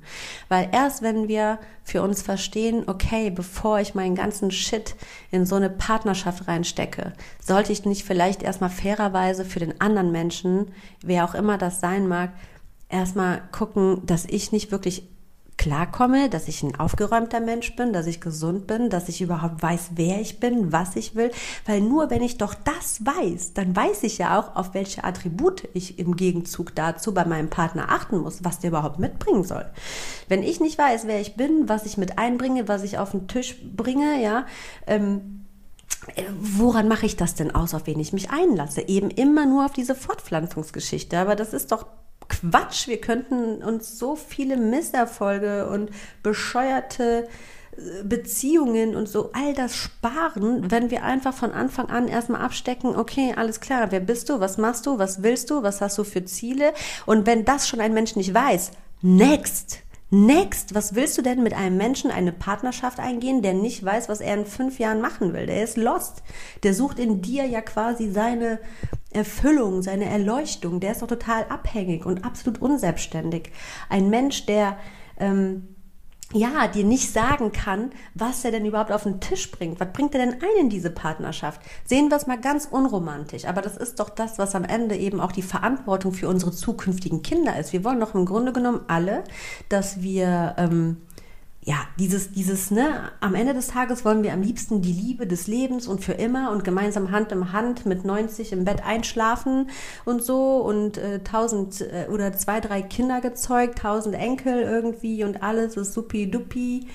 Weil 0.48 0.68
erst 0.72 1.02
wenn 1.02 1.28
wir 1.28 1.58
für 1.84 2.02
uns 2.02 2.22
verstehen, 2.22 2.84
okay, 2.86 3.30
bevor 3.30 3.80
ich 3.80 3.94
meinen 3.94 4.14
ganzen 4.14 4.50
Shit 4.50 4.96
in 5.30 5.46
so 5.46 5.56
eine 5.56 5.70
Partnerschaft 5.70 6.48
reinstecke, 6.48 7.12
sollte 7.40 7.72
ich 7.72 7.84
nicht 7.84 8.04
vielleicht 8.04 8.42
erstmal 8.42 8.70
fairerweise 8.70 9.44
für 9.44 9.60
den 9.60 9.80
anderen 9.80 10.12
Menschen, 10.12 10.72
wer 11.02 11.24
auch 11.24 11.34
immer 11.34 11.58
das 11.58 11.80
sein 11.80 12.08
mag, 12.08 12.30
erstmal 12.88 13.42
gucken, 13.52 14.02
dass 14.06 14.24
ich 14.24 14.52
nicht 14.52 14.70
wirklich 14.70 15.08
klarkomme, 15.56 16.28
dass 16.28 16.48
ich 16.48 16.62
ein 16.62 16.78
aufgeräumter 16.78 17.40
Mensch 17.40 17.74
bin, 17.76 17.92
dass 17.92 18.06
ich 18.06 18.20
gesund 18.20 18.66
bin, 18.66 18.90
dass 18.90 19.08
ich 19.08 19.20
überhaupt 19.20 19.62
weiß, 19.62 19.90
wer 19.94 20.20
ich 20.20 20.38
bin, 20.38 20.72
was 20.72 20.96
ich 20.96 21.14
will. 21.14 21.30
Weil 21.64 21.80
nur 21.80 22.10
wenn 22.10 22.22
ich 22.22 22.38
doch 22.38 22.54
das 22.54 23.04
weiß, 23.04 23.54
dann 23.54 23.74
weiß 23.74 24.02
ich 24.02 24.18
ja 24.18 24.38
auch, 24.38 24.56
auf 24.56 24.74
welche 24.74 25.04
Attribute 25.04 25.68
ich 25.72 25.98
im 25.98 26.16
Gegenzug 26.16 26.74
dazu 26.74 27.14
bei 27.14 27.24
meinem 27.24 27.50
Partner 27.50 27.86
achten 27.90 28.18
muss, 28.18 28.44
was 28.44 28.58
der 28.58 28.70
überhaupt 28.70 28.98
mitbringen 28.98 29.44
soll. 29.44 29.66
Wenn 30.28 30.42
ich 30.42 30.60
nicht 30.60 30.78
weiß, 30.78 31.06
wer 31.06 31.20
ich 31.20 31.36
bin, 31.36 31.68
was 31.68 31.86
ich 31.86 31.96
mit 31.96 32.18
einbringe, 32.18 32.68
was 32.68 32.82
ich 32.82 32.98
auf 32.98 33.12
den 33.12 33.28
Tisch 33.28 33.56
bringe, 33.76 34.22
ja, 34.22 34.46
ähm, 34.86 35.46
woran 36.38 36.88
mache 36.88 37.06
ich 37.06 37.16
das 37.16 37.34
denn 37.34 37.54
aus, 37.54 37.74
auf 37.74 37.86
wen 37.86 37.98
ich 37.98 38.12
mich 38.12 38.30
einlasse? 38.30 38.82
Eben 38.82 39.10
immer 39.10 39.46
nur 39.46 39.64
auf 39.64 39.72
diese 39.72 39.94
Fortpflanzungsgeschichte. 39.94 41.18
Aber 41.18 41.34
das 41.34 41.52
ist 41.52 41.72
doch 41.72 41.86
Quatsch. 42.28 42.88
Wir 42.88 43.00
könnten 43.00 43.62
uns 43.62 43.98
so 43.98 44.16
viele 44.16 44.56
Misserfolge 44.56 45.68
und 45.68 45.90
bescheuerte 46.22 47.28
äh, 47.76 48.02
Beziehungen 48.02 48.96
und 48.96 49.08
so 49.08 49.30
all 49.32 49.54
das 49.54 49.76
sparen, 49.76 50.70
wenn 50.70 50.90
wir 50.90 51.04
einfach 51.04 51.34
von 51.34 51.52
Anfang 51.52 51.88
an 51.88 52.08
erstmal 52.08 52.42
abstecken, 52.42 52.96
okay, 52.96 53.34
alles 53.36 53.60
klar, 53.60 53.90
wer 53.90 54.00
bist 54.00 54.28
du, 54.28 54.40
was 54.40 54.58
machst 54.58 54.86
du, 54.86 54.98
was 54.98 55.22
willst 55.22 55.50
du, 55.50 55.62
was 55.62 55.80
hast 55.80 55.98
du 55.98 56.04
für 56.04 56.24
Ziele? 56.24 56.72
Und 57.06 57.26
wenn 57.26 57.44
das 57.44 57.68
schon 57.68 57.80
ein 57.80 57.94
Mensch 57.94 58.16
nicht 58.16 58.34
weiß, 58.34 58.72
next! 59.02 59.85
Next, 60.10 60.72
was 60.74 60.94
willst 60.94 61.18
du 61.18 61.22
denn 61.22 61.42
mit 61.42 61.52
einem 61.52 61.76
Menschen 61.76 62.12
eine 62.12 62.32
Partnerschaft 62.32 63.00
eingehen, 63.00 63.42
der 63.42 63.54
nicht 63.54 63.84
weiß, 63.84 64.08
was 64.08 64.20
er 64.20 64.34
in 64.34 64.46
fünf 64.46 64.78
Jahren 64.78 65.00
machen 65.00 65.32
will? 65.32 65.46
Der 65.46 65.64
ist 65.64 65.76
lost. 65.76 66.22
Der 66.62 66.74
sucht 66.74 67.00
in 67.00 67.22
dir 67.22 67.44
ja 67.44 67.60
quasi 67.60 68.10
seine 68.10 68.60
Erfüllung, 69.10 69.82
seine 69.82 70.04
Erleuchtung. 70.04 70.78
Der 70.78 70.92
ist 70.92 71.02
doch 71.02 71.08
total 71.08 71.44
abhängig 71.48 72.06
und 72.06 72.24
absolut 72.24 72.62
unselbstständig. 72.62 73.50
Ein 73.88 74.08
Mensch, 74.08 74.46
der 74.46 74.78
ähm, 75.18 75.75
ja, 76.32 76.66
dir 76.66 76.84
nicht 76.84 77.12
sagen 77.12 77.52
kann, 77.52 77.92
was 78.14 78.44
er 78.44 78.50
denn 78.50 78.66
überhaupt 78.66 78.90
auf 78.90 79.04
den 79.04 79.20
Tisch 79.20 79.50
bringt. 79.50 79.78
Was 79.78 79.92
bringt 79.92 80.14
er 80.14 80.26
denn 80.26 80.34
ein 80.34 80.60
in 80.60 80.68
diese 80.68 80.90
Partnerschaft? 80.90 81.60
Sehen 81.84 82.08
wir 82.08 82.16
es 82.16 82.26
mal 82.26 82.40
ganz 82.40 82.66
unromantisch. 82.66 83.44
Aber 83.44 83.62
das 83.62 83.76
ist 83.76 84.00
doch 84.00 84.10
das, 84.10 84.38
was 84.38 84.54
am 84.56 84.64
Ende 84.64 84.96
eben 84.96 85.20
auch 85.20 85.32
die 85.32 85.42
Verantwortung 85.42 86.12
für 86.12 86.28
unsere 86.28 86.50
zukünftigen 86.50 87.22
Kinder 87.22 87.56
ist. 87.58 87.72
Wir 87.72 87.84
wollen 87.84 88.00
doch 88.00 88.14
im 88.14 88.26
Grunde 88.26 88.52
genommen 88.52 88.80
alle, 88.88 89.22
dass 89.68 90.02
wir 90.02 90.56
ähm, 90.58 90.96
ja, 91.68 91.78
dieses, 91.98 92.30
dieses, 92.30 92.70
ne, 92.70 93.10
am 93.18 93.34
Ende 93.34 93.52
des 93.52 93.66
Tages 93.66 94.04
wollen 94.04 94.22
wir 94.22 94.32
am 94.32 94.40
liebsten 94.40 94.82
die 94.82 94.92
Liebe 94.92 95.26
des 95.26 95.48
Lebens 95.48 95.88
und 95.88 96.02
für 96.02 96.12
immer 96.12 96.52
und 96.52 96.62
gemeinsam 96.62 97.10
Hand 97.10 97.32
in 97.32 97.52
Hand 97.52 97.86
mit 97.86 98.04
90 98.04 98.52
im 98.52 98.64
Bett 98.64 98.86
einschlafen 98.86 99.68
und 100.04 100.22
so 100.22 100.58
und 100.58 100.96
äh, 100.96 101.24
tausend 101.24 101.80
äh, 101.80 102.06
oder 102.08 102.32
zwei, 102.34 102.60
drei 102.60 102.82
Kinder 102.82 103.20
gezeugt, 103.20 103.78
tausend 103.78 104.14
Enkel 104.14 104.62
irgendwie 104.62 105.24
und 105.24 105.42
alles 105.42 105.76
ist 105.76 105.92
supi 105.92 106.30
dupi. 106.30 106.86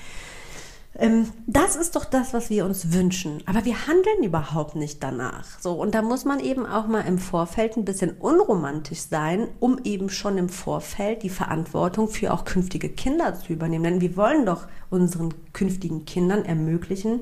Ähm, 0.98 1.30
das 1.48 1.76
ist 1.76 1.96
doch 1.96 2.06
das, 2.06 2.34
was 2.34 2.50
wir 2.50 2.66
uns 2.66 2.92
wünschen. 2.92 3.42
Aber 3.46 3.64
wir 3.66 3.88
handeln 3.88 4.24
überhaupt 4.24 4.76
nicht 4.76 5.02
danach. 5.02 5.60
So, 5.60 5.74
und 5.74 5.96
da 5.96 6.02
muss 6.02 6.26
man 6.26 6.40
eben 6.40 6.66
auch 6.66 6.88
mal 6.88 7.02
im 7.02 7.18
Vorfeld 7.18 7.78
ein 7.78 7.86
bisschen 7.86 8.12
unromantisch 8.12 9.02
sein, 9.02 9.48
um 9.60 9.80
eben 9.84 10.10
schon 10.10 10.38
im 10.38 10.50
Vorfeld 10.50 11.24
die 11.24 11.30
Verantwortung 11.30 12.10
für 12.10 12.34
auch 12.34 12.46
künftige 12.46 12.90
Kinder 12.90 13.36
zu 13.36 13.54
übernehmen. 13.54 13.84
Denn 13.84 14.02
wir 14.02 14.18
wollen 14.18 14.46
doch 14.46 14.68
unseren 14.90 15.34
künftigen 15.54 16.06
Kindern 16.06 16.44
ermöglichen, 16.44 17.22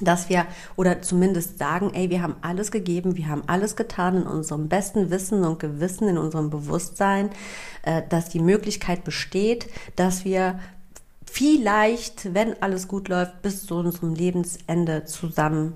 dass 0.00 0.28
wir 0.28 0.46
oder 0.76 1.02
zumindest 1.02 1.58
sagen, 1.58 1.92
ey, 1.94 2.10
wir 2.10 2.22
haben 2.22 2.36
alles 2.42 2.70
gegeben, 2.70 3.16
wir 3.16 3.28
haben 3.28 3.42
alles 3.46 3.74
getan 3.74 4.18
in 4.18 4.26
unserem 4.26 4.68
besten 4.68 5.10
Wissen 5.10 5.44
und 5.44 5.58
Gewissen, 5.58 6.08
in 6.08 6.18
unserem 6.18 6.50
Bewusstsein, 6.50 7.30
äh, 7.82 8.02
dass 8.08 8.28
die 8.28 8.38
Möglichkeit 8.38 9.02
besteht, 9.02 9.68
dass 9.96 10.24
wir 10.24 10.60
vielleicht, 11.38 12.34
wenn 12.34 12.60
alles 12.60 12.88
gut 12.88 13.08
läuft, 13.08 13.42
bis 13.42 13.64
zu 13.64 13.76
unserem 13.76 14.12
Lebensende 14.12 15.04
zusammen 15.04 15.74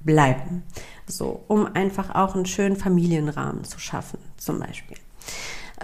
bleiben. 0.00 0.62
So, 1.06 1.44
um 1.48 1.66
einfach 1.66 2.14
auch 2.14 2.34
einen 2.34 2.46
schönen 2.46 2.76
Familienrahmen 2.76 3.64
zu 3.64 3.78
schaffen, 3.78 4.18
zum 4.38 4.58
Beispiel. 4.58 4.96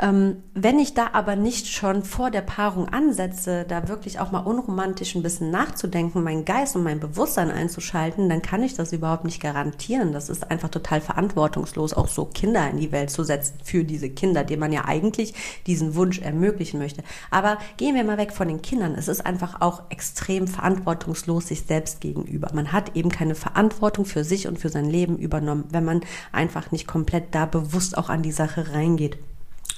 Ähm, 0.00 0.42
wenn 0.54 0.78
ich 0.78 0.94
da 0.94 1.10
aber 1.12 1.36
nicht 1.36 1.66
schon 1.66 2.02
vor 2.02 2.30
der 2.30 2.40
Paarung 2.40 2.88
ansetze, 2.88 3.66
da 3.68 3.88
wirklich 3.88 4.20
auch 4.20 4.30
mal 4.30 4.40
unromantisch 4.40 5.14
ein 5.14 5.22
bisschen 5.22 5.50
nachzudenken, 5.50 6.22
meinen 6.22 6.46
Geist 6.46 6.76
und 6.76 6.82
mein 6.82 6.98
Bewusstsein 6.98 7.50
einzuschalten, 7.50 8.30
dann 8.30 8.40
kann 8.40 8.62
ich 8.62 8.74
das 8.74 8.94
überhaupt 8.94 9.24
nicht 9.24 9.42
garantieren. 9.42 10.12
Das 10.12 10.30
ist 10.30 10.50
einfach 10.50 10.70
total 10.70 11.02
verantwortungslos, 11.02 11.92
auch 11.92 12.08
so 12.08 12.24
Kinder 12.24 12.70
in 12.70 12.78
die 12.78 12.90
Welt 12.90 13.10
zu 13.10 13.22
setzen 13.22 13.58
für 13.62 13.84
diese 13.84 14.08
Kinder, 14.08 14.44
denen 14.44 14.60
man 14.60 14.72
ja 14.72 14.86
eigentlich 14.86 15.34
diesen 15.66 15.94
Wunsch 15.94 16.20
ermöglichen 16.20 16.78
möchte. 16.78 17.02
Aber 17.30 17.58
gehen 17.76 17.94
wir 17.94 18.04
mal 18.04 18.16
weg 18.16 18.32
von 18.32 18.48
den 18.48 18.62
Kindern. 18.62 18.94
Es 18.94 19.08
ist 19.08 19.26
einfach 19.26 19.60
auch 19.60 19.82
extrem 19.90 20.48
verantwortungslos 20.48 21.48
sich 21.48 21.66
selbst 21.66 22.00
gegenüber. 22.00 22.48
Man 22.54 22.72
hat 22.72 22.96
eben 22.96 23.10
keine 23.10 23.34
Verantwortung 23.34 24.06
für 24.06 24.24
sich 24.24 24.48
und 24.48 24.58
für 24.58 24.70
sein 24.70 24.88
Leben 24.88 25.18
übernommen, 25.18 25.64
wenn 25.70 25.84
man 25.84 26.00
einfach 26.32 26.70
nicht 26.72 26.86
komplett 26.86 27.34
da 27.34 27.44
bewusst 27.44 27.98
auch 27.98 28.08
an 28.08 28.22
die 28.22 28.32
Sache 28.32 28.72
reingeht. 28.72 29.18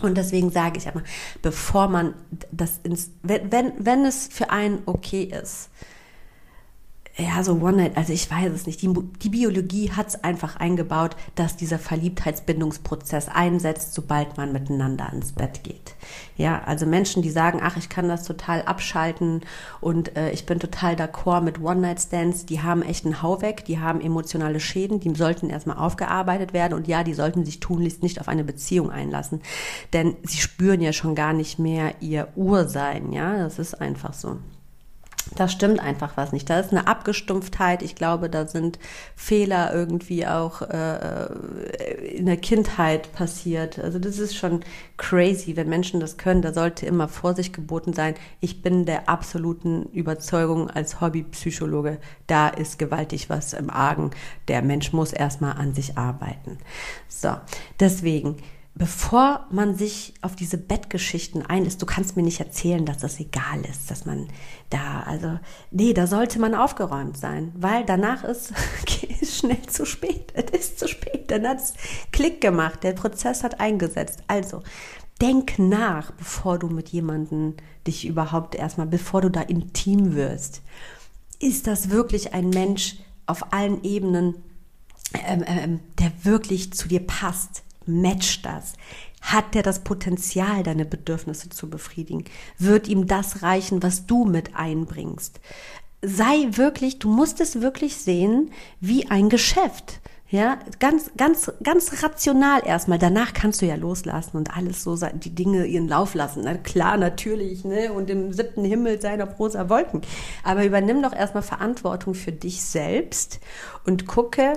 Und 0.01 0.17
deswegen 0.17 0.51
sage 0.51 0.79
ich 0.79 0.87
immer, 0.87 1.03
bevor 1.43 1.89
man 1.89 2.15
das 2.51 2.81
ins, 2.83 3.11
wenn, 3.23 3.51
wenn, 3.53 3.73
wenn 3.79 4.05
es 4.05 4.29
für 4.31 4.51
einen 4.51 4.83
okay 4.87 5.25
ist, 5.25 5.71
ja, 7.17 7.45
so 7.45 7.53
One-Night, 7.53 7.97
also 7.97 8.13
ich 8.13 8.29
weiß 8.29 8.53
es 8.53 8.67
nicht. 8.67 8.83
Die, 8.83 8.93
die 9.23 9.29
Biologie 9.29 9.93
hat 9.93 10.09
es 10.09 10.25
einfach 10.25 10.57
eingebaut, 10.57 11.15
dass 11.37 11.57
dieser 11.57 11.79
Verliebtheitsbindungsprozess 11.79 13.29
einsetzt, 13.29 13.95
sobald 13.95 14.37
man 14.37 14.53
miteinander 14.53 15.13
ins 15.13 15.31
Bett 15.31 15.63
geht. 15.63 15.95
Ja, 16.37 16.63
also 16.65 16.87
Menschen, 16.87 17.23
die 17.23 17.31
sagen, 17.31 17.61
ach, 17.63 17.77
ich 17.77 17.89
kann 17.89 18.09
das 18.09 18.25
total 18.25 18.63
abschalten 18.63 19.43
und 19.81 20.17
äh, 20.17 20.33
ich 20.33 20.45
bin 20.45 20.59
total 20.59 20.97
d'accord 20.97 21.43
mit 21.43 21.61
One-Night-Stands, 21.61 22.47
die 22.47 22.63
haben 22.63 22.83
echt 22.83 23.05
einen 23.05 23.23
Hau 23.23 23.41
weg, 23.41 23.65
die 23.65 23.79
haben 23.79 24.01
emotionale 24.01 24.59
Schäden, 24.59 24.99
die 24.99 25.15
sollten 25.15 25.51
erstmal 25.51 25.77
aufgearbeitet 25.77 26.53
werden 26.53 26.75
und 26.75 26.89
ja, 26.89 27.05
die 27.05 27.15
sollten 27.15 27.45
sich 27.45 27.61
tunlichst 27.61 28.03
nicht 28.03 28.21
auf 28.21 28.27
eine 28.27 28.43
Beziehung 28.43 28.91
einlassen, 28.91 29.41
denn 29.93 30.17
sie 30.25 30.39
spüren 30.39 30.81
ja 30.81 30.93
schon 30.93 31.15
gar 31.15 31.33
nicht 31.33 31.61
mehr 31.61 31.95
ihr 32.01 32.27
Ursein, 32.35 33.13
ja, 33.13 33.39
das 33.39 33.61
ist 33.61 33.81
einfach 33.81 34.15
so 34.15 34.39
da 35.37 35.49
stimmt 35.49 35.81
einfach 35.81 36.17
was 36.17 36.33
nicht. 36.33 36.49
Da 36.51 36.61
ist 36.61 36.71
eine 36.71 36.87
Abgestumpftheit. 36.87 37.83
Ich 37.83 37.95
glaube, 37.95 38.29
da 38.29 38.47
sind 38.47 38.79
Fehler 39.17 39.75
irgendwie 39.75 40.27
auch 40.27 40.63
äh, 40.63 41.27
in 42.15 42.27
der 42.27 42.37
Kindheit 42.37 43.13
passiert. 43.13 43.79
Also 43.79 43.99
das 43.99 44.19
ist 44.19 44.37
schon 44.37 44.61
crazy, 44.97 45.57
wenn 45.57 45.69
Menschen 45.69 46.01
das 46.01 46.17
können. 46.17 46.43
Da 46.43 46.53
sollte 46.53 46.87
immer 46.87 47.09
Vorsicht 47.09 47.55
geboten 47.55 47.93
sein. 47.93 48.15
Ich 48.41 48.63
bin 48.63 48.85
der 48.85 49.09
absoluten 49.09 49.85
Überzeugung 49.93 50.71
als 50.71 51.01
Hobbypsychologe, 51.01 51.99
da 52.27 52.49
ist 52.49 52.79
gewaltig 52.79 53.31
was 53.31 53.53
im 53.53 53.71
Argen. 53.71 54.11
Der 54.49 54.63
Mensch 54.63 54.93
muss 54.93 55.13
erstmal 55.13 55.57
an 55.57 55.75
sich 55.75 55.97
arbeiten. 55.97 56.59
So, 57.09 57.37
deswegen 57.81 58.37
bevor 58.75 59.47
man 59.51 59.77
sich 59.77 60.15
auf 60.21 60.35
diese 60.35 60.59
Bettgeschichten 60.59 61.47
einlässt, 61.47 61.81
du 61.81 61.87
kannst 61.87 62.17
mir 62.17 62.23
nicht 62.23 62.41
erzählen, 62.41 62.85
dass 62.85 62.99
das 62.99 63.21
egal 63.21 63.65
ist, 63.71 63.91
dass 63.91 64.05
man 64.05 64.29
da, 64.71 65.05
also, 65.07 65.39
nee, 65.71 65.93
da 65.93 66.07
sollte 66.07 66.41
man 66.41 66.55
aufgeräumt 66.55 67.17
sein, 67.17 67.53
weil 67.57 67.85
danach 67.85 68.25
ist, 68.25 68.53
ist 69.21 69.39
schnell 69.39 69.63
zu 69.63 69.87
spät. 69.87 70.33
Es 70.35 70.61
ist 70.61 70.79
zu 70.81 70.89
spät. 70.89 71.31
Dann 71.31 71.47
hat 71.47 71.59
es 71.59 71.75
Klick 72.11 72.41
gemacht. 72.41 72.83
Der 72.83 72.93
Prozess 72.93 73.45
hat 73.45 73.61
eingesetzt. 73.61 74.25
Also, 74.27 74.63
denk 75.21 75.59
nach, 75.59 76.11
bevor 76.13 76.59
du 76.59 76.69
mit 76.69 76.89
jemandem 76.89 77.55
dich 77.87 78.07
überhaupt 78.07 78.57
erstmal, 78.57 78.89
bevor 78.89 79.21
du 79.21 79.31
da 79.31 79.43
intim 79.43 80.15
wirst. 80.15 80.63
Ist 81.39 81.69
das 81.69 81.91
wirklich 81.91 82.35
ein 82.35 82.51
Mensch 82.51 82.97
auf 83.27 83.53
allen 83.53 83.85
Ebenen, 83.85 84.35
ähm, 85.27 85.45
ähm, 85.47 85.81
der 86.01 86.13
wirklich 86.25 86.73
zu 86.73 86.89
dir 86.89 87.07
passt? 87.07 87.63
Matcht 87.87 88.45
das? 88.45 88.75
Hat 89.21 89.55
der 89.55 89.63
das 89.63 89.81
Potenzial, 89.81 90.63
deine 90.63 90.85
Bedürfnisse 90.85 91.49
zu 91.49 91.71
befriedigen? 91.71 92.25
Wird 92.59 92.89
ihm 92.89 93.07
das 93.07 93.43
reichen, 93.43 93.83
was 93.83 94.07
du 94.07 94.25
mit 94.25 94.55
einbringst? 94.55 95.41
Sei 96.03 96.49
wirklich, 96.51 96.99
du 96.99 97.09
musst 97.09 97.41
es 97.41 97.63
wirklich 97.63 97.97
sehen 97.97 98.51
wie 98.81 99.11
ein 99.11 99.31
Geschäft. 99.31 100.01
Ja, 100.35 100.59
ganz, 100.81 101.13
ganz, 101.17 101.53
ganz 101.63 102.03
rational 102.03 102.63
erstmal. 102.67 102.99
Danach 102.99 103.35
kannst 103.35 103.63
du 103.63 103.67
ja 103.67 103.77
loslassen 103.77 104.37
und 104.37 104.57
alles 104.57 104.83
so, 104.83 104.97
die 104.97 105.35
Dinge 105.35 105.65
ihren 105.65 105.87
Lauf 105.87 106.15
lassen. 106.15 106.43
Na 106.45 106.55
klar, 106.55 106.97
natürlich, 106.97 107.65
ne, 107.65 107.93
und 107.93 108.11
im 108.11 108.33
siebten 108.33 108.65
Himmel 108.65 109.01
sein 109.01 109.23
auf 109.23 109.39
rosa 109.39 109.69
Wolken. 109.69 110.01
Aber 110.43 110.65
übernimm 110.65 111.03
doch 111.03 111.13
erstmal 111.13 111.45
Verantwortung 111.45 112.15
für 112.15 112.33
dich 112.33 112.63
selbst 112.63 113.39
und 113.87 114.07
gucke, 114.07 114.55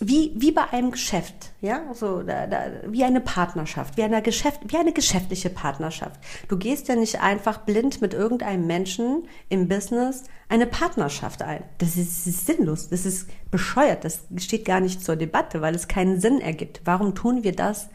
wie, 0.00 0.32
wie 0.36 0.52
bei 0.52 0.68
einem 0.72 0.90
Geschäft, 0.90 1.52
ja, 1.62 1.94
so, 1.94 2.22
da, 2.22 2.46
da, 2.46 2.70
wie 2.86 3.04
eine 3.04 3.20
Partnerschaft, 3.20 3.96
wie 3.96 4.02
eine 4.02 4.20
Geschäft, 4.20 4.60
wie 4.66 4.76
eine 4.76 4.92
geschäftliche 4.92 5.48
Partnerschaft. 5.48 6.20
Du 6.48 6.58
gehst 6.58 6.88
ja 6.88 6.96
nicht 6.96 7.22
einfach 7.22 7.58
blind 7.58 8.02
mit 8.02 8.12
irgendeinem 8.12 8.66
Menschen 8.66 9.26
im 9.48 9.68
Business 9.68 10.24
eine 10.48 10.66
Partnerschaft 10.66 11.42
ein. 11.42 11.62
Das 11.78 11.96
ist, 11.96 12.26
ist 12.26 12.46
sinnlos, 12.46 12.88
das 12.90 13.06
ist 13.06 13.28
bescheuert, 13.50 14.04
das 14.04 14.24
steht 14.36 14.66
gar 14.66 14.80
nicht 14.80 15.02
zur 15.02 15.16
Debatte, 15.16 15.62
weil 15.62 15.74
es 15.74 15.88
keinen 15.88 16.20
Sinn 16.20 16.40
ergibt. 16.40 16.82
Warum 16.84 17.14
tun 17.14 17.42
wir 17.42 17.52
das 17.52 17.88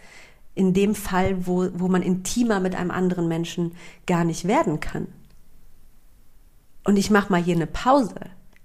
in 0.56 0.74
dem 0.74 0.96
Fall, 0.96 1.46
wo, 1.46 1.68
wo 1.74 1.88
man 1.88 2.02
intimer 2.02 2.60
mit 2.60 2.76
einem 2.76 2.92
anderen 2.92 3.28
Menschen 3.28 3.76
gar 4.08 4.24
nicht 4.24 4.48
werden 4.48 4.80
kann? 4.80 5.08
Und 6.84 6.98
ich 6.98 7.12
mach 7.12 7.30
mal 7.30 7.42
hier 7.42 7.56
eine 7.56 7.68
Pause. 7.68 8.16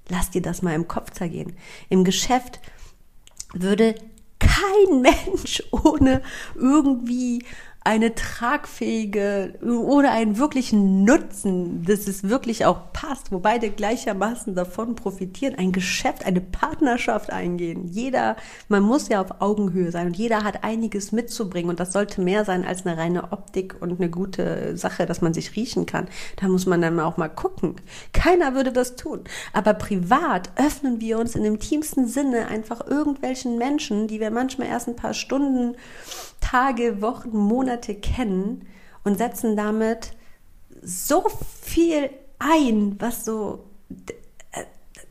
Lass 0.09 0.31
dir 0.31 0.41
das 0.41 0.63
mal 0.63 0.75
im 0.75 0.89
Kopf 0.89 1.11
zergehen. 1.11 1.55
Im 1.91 2.05
Geschäft 2.05 2.61
würde 3.53 3.95
kein 4.39 5.01
Mensch 5.03 5.63
ohne 5.71 6.23
irgendwie 6.55 7.45
eine 7.87 8.17
tragfähige 8.17 9.55
oder 9.63 10.11
einen 10.11 10.39
wirklichen 10.39 11.05
Nutzen, 11.05 11.85
dass 11.85 12.09
es 12.09 12.29
wirklich 12.29 12.65
auch 12.65 12.93
passt, 12.93 13.31
wo 13.31 13.39
beide 13.39 13.71
gleichermaßen 13.71 14.57
davon 14.57 14.97
profitieren, 14.97 15.55
ein 15.57 15.71
Geschäft, 15.71 16.27
eine 16.27 16.41
Partnerschaft 16.41 17.31
eingehen. 17.31 17.87
Jeder, 17.87 18.35
man 18.69 18.83
muss 18.83 19.09
ja 19.09 19.21
auf 19.21 19.41
Augenhöhe 19.41 19.93
sein 19.93 20.09
und 20.09 20.17
jeder 20.17 20.43
hat 20.43 20.65
einiges 20.65 21.13
mitzubringen 21.13 21.71
und 21.71 21.79
das 21.79 21.93
sollte 21.93 22.21
mehr 22.21 22.45
sein 22.45 22.67
als 22.67 22.85
eine 22.85 22.99
reine 22.99 23.31
Optik 23.31 23.77
und 23.81 24.01
eine 24.01 24.11
gute 24.11 24.77
Sache, 24.77 25.07
dass 25.07 25.21
man 25.21 25.33
sich 25.33 25.55
riechen 25.55 25.87
kann. 25.87 26.09
Da 26.41 26.49
muss 26.49 26.67
man 26.67 26.83
dann 26.83 26.99
auch 26.99 27.17
mal 27.17 27.29
gucken. 27.29 27.77
Keiner 28.13 28.57
würde 28.57 28.73
das 28.73 28.97
tun. 28.97 29.21
Aber 29.53 29.75
privat 29.75 30.51
öffnen 30.57 31.01
wir 31.01 31.21
uns 31.21 31.37
in 31.37 31.45
dem 31.45 31.61
tiefsten 31.61 32.09
Sinne 32.09 32.49
einfach 32.49 32.85
irgendwelchen 32.85 33.59
Menschen, 33.59 34.09
die 34.09 34.19
wir 34.19 34.33
manchmal 34.33 34.67
erst 34.67 34.89
ein 34.89 34.97
paar 34.97 35.15
Stunden 35.15 35.77
Tage, 36.41 37.01
Wochen, 37.03 37.37
Monate 37.37 37.76
kennen 37.79 38.67
und 39.05 39.19
setzen 39.19 39.57
damit 39.57 40.13
so 40.83 41.25
viel 41.63 42.11
ein, 42.39 42.97
was 42.99 43.25
so 43.25 43.65
äh, 44.53 44.65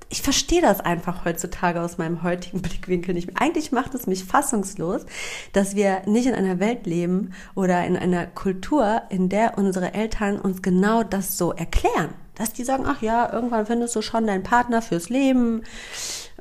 ich 0.09 0.22
verstehe 0.22 0.61
das 0.61 0.80
einfach 0.80 1.26
heutzutage 1.26 1.82
aus 1.82 1.97
meinem 1.97 2.24
heutigen 2.24 2.61
Blickwinkel 2.63 3.13
nicht 3.13 3.28
mehr. 3.28 3.41
Eigentlich 3.41 3.72
macht 3.72 3.95
es 3.95 4.07
mich 4.07 4.24
fassungslos, 4.24 5.05
dass 5.53 5.76
wir 5.76 6.03
nicht 6.05 6.28
in 6.28 6.36
einer 6.36 6.59
Welt 6.59 6.86
leben 6.86 7.34
oder 7.55 7.86
in 7.86 7.97
einer 7.97 8.26
Kultur, 8.28 9.01
in 9.09 9.30
der 9.30 9.57
unsere 9.57 9.93
Eltern 9.93 10.39
uns 10.39 10.61
genau 10.61 11.03
das 11.03 11.38
so 11.38 11.51
erklären. 11.53 12.13
Dass 12.36 12.51
die 12.51 12.66
sagen, 12.66 12.84
ach 12.86 13.01
ja, 13.01 13.32
irgendwann 13.32 13.66
findest 13.66 13.95
du 13.95 14.01
schon 14.01 14.28
deinen 14.28 14.43
Partner 14.43 14.82
fürs 14.82 15.09
Leben 15.09 15.63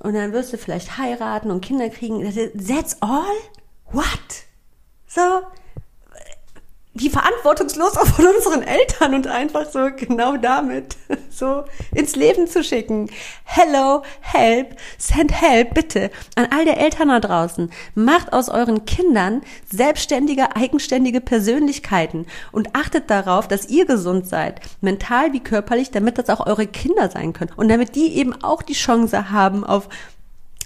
und 0.00 0.14
dann 0.14 0.32
wirst 0.32 0.52
du 0.52 0.58
vielleicht 0.58 0.98
heiraten 0.98 1.50
und 1.50 1.60
Kinder 1.60 1.88
kriegen. 1.88 2.22
That's 2.66 3.00
all? 3.00 3.24
What? 3.92 4.04
So, 5.06 5.42
wie 6.94 7.10
verantwortungslos 7.10 7.96
auch 7.96 8.06
von 8.06 8.26
unseren 8.26 8.62
Eltern 8.62 9.14
und 9.14 9.26
einfach 9.26 9.68
so 9.68 9.88
genau 9.96 10.36
damit 10.36 10.96
so 11.30 11.64
ins 11.92 12.14
Leben 12.14 12.46
zu 12.46 12.62
schicken. 12.62 13.10
Hello, 13.42 14.02
help, 14.20 14.76
send 14.96 15.32
help, 15.32 15.74
bitte 15.74 16.12
an 16.36 16.46
all 16.50 16.64
der 16.64 16.78
Eltern 16.78 17.08
da 17.08 17.18
draußen. 17.18 17.70
Macht 17.96 18.32
aus 18.32 18.48
euren 18.48 18.84
Kindern 18.84 19.42
selbstständige, 19.68 20.54
eigenständige 20.54 21.20
Persönlichkeiten 21.20 22.26
und 22.52 22.76
achtet 22.76 23.10
darauf, 23.10 23.48
dass 23.48 23.68
ihr 23.68 23.86
gesund 23.86 24.28
seid, 24.28 24.60
mental 24.80 25.32
wie 25.32 25.40
körperlich, 25.40 25.90
damit 25.90 26.16
das 26.18 26.30
auch 26.30 26.46
eure 26.46 26.68
Kinder 26.68 27.10
sein 27.10 27.32
können 27.32 27.50
und 27.56 27.68
damit 27.68 27.96
die 27.96 28.16
eben 28.16 28.40
auch 28.44 28.62
die 28.62 28.74
Chance 28.74 29.32
haben 29.32 29.64
auf 29.64 29.88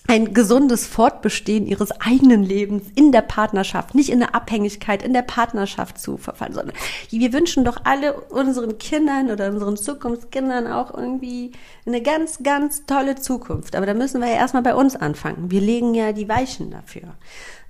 ein 0.08 0.32
gesundes 0.32 0.86
Fortbestehen 0.86 1.66
ihres 1.66 1.92
eigenen 2.00 2.42
Lebens 2.42 2.84
in 2.94 3.12
der 3.12 3.20
Partnerschaft, 3.20 3.94
nicht 3.94 4.08
in 4.08 4.20
der 4.20 4.34
Abhängigkeit 4.34 5.02
in 5.02 5.12
der 5.12 5.22
Partnerschaft 5.22 5.98
zu 6.00 6.16
verfallen, 6.16 6.54
sondern 6.54 6.74
wir 7.10 7.32
wünschen 7.34 7.62
doch 7.62 7.82
alle 7.84 8.14
unseren 8.14 8.78
Kindern 8.78 9.30
oder 9.30 9.50
unseren 9.50 9.76
Zukunftskindern 9.76 10.66
auch 10.66 10.94
irgendwie 10.94 11.52
eine 11.84 12.00
ganz, 12.00 12.42
ganz 12.42 12.86
tolle 12.86 13.16
Zukunft. 13.16 13.76
Aber 13.76 13.84
da 13.84 13.92
müssen 13.92 14.22
wir 14.22 14.28
ja 14.28 14.36
erstmal 14.36 14.62
bei 14.62 14.74
uns 14.74 14.96
anfangen. 14.96 15.50
Wir 15.50 15.60
legen 15.60 15.94
ja 15.94 16.12
die 16.12 16.28
Weichen 16.28 16.70
dafür. 16.70 17.14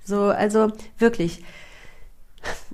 So, 0.05 0.23
also 0.23 0.71
wirklich, 0.97 1.43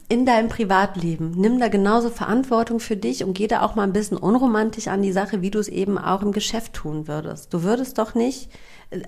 in 0.09 0.27
deinem 0.27 0.49
Privatleben. 0.49 1.31
Nimm 1.31 1.59
da 1.59 1.69
genauso 1.69 2.11
Verantwortung 2.11 2.79
für 2.79 2.95
dich 2.95 3.23
und 3.23 3.33
geh 3.33 3.47
da 3.47 3.63
auch 3.63 3.73
mal 3.73 3.81
ein 3.81 3.93
bisschen 3.93 4.17
unromantisch 4.17 4.87
an 4.87 5.01
die 5.01 5.11
Sache, 5.11 5.41
wie 5.41 5.49
du 5.49 5.57
es 5.57 5.67
eben 5.67 5.97
auch 5.97 6.21
im 6.21 6.31
Geschäft 6.31 6.73
tun 6.73 7.07
würdest. 7.07 7.51
Du 7.51 7.63
würdest 7.63 7.97
doch 7.97 8.13
nicht 8.13 8.49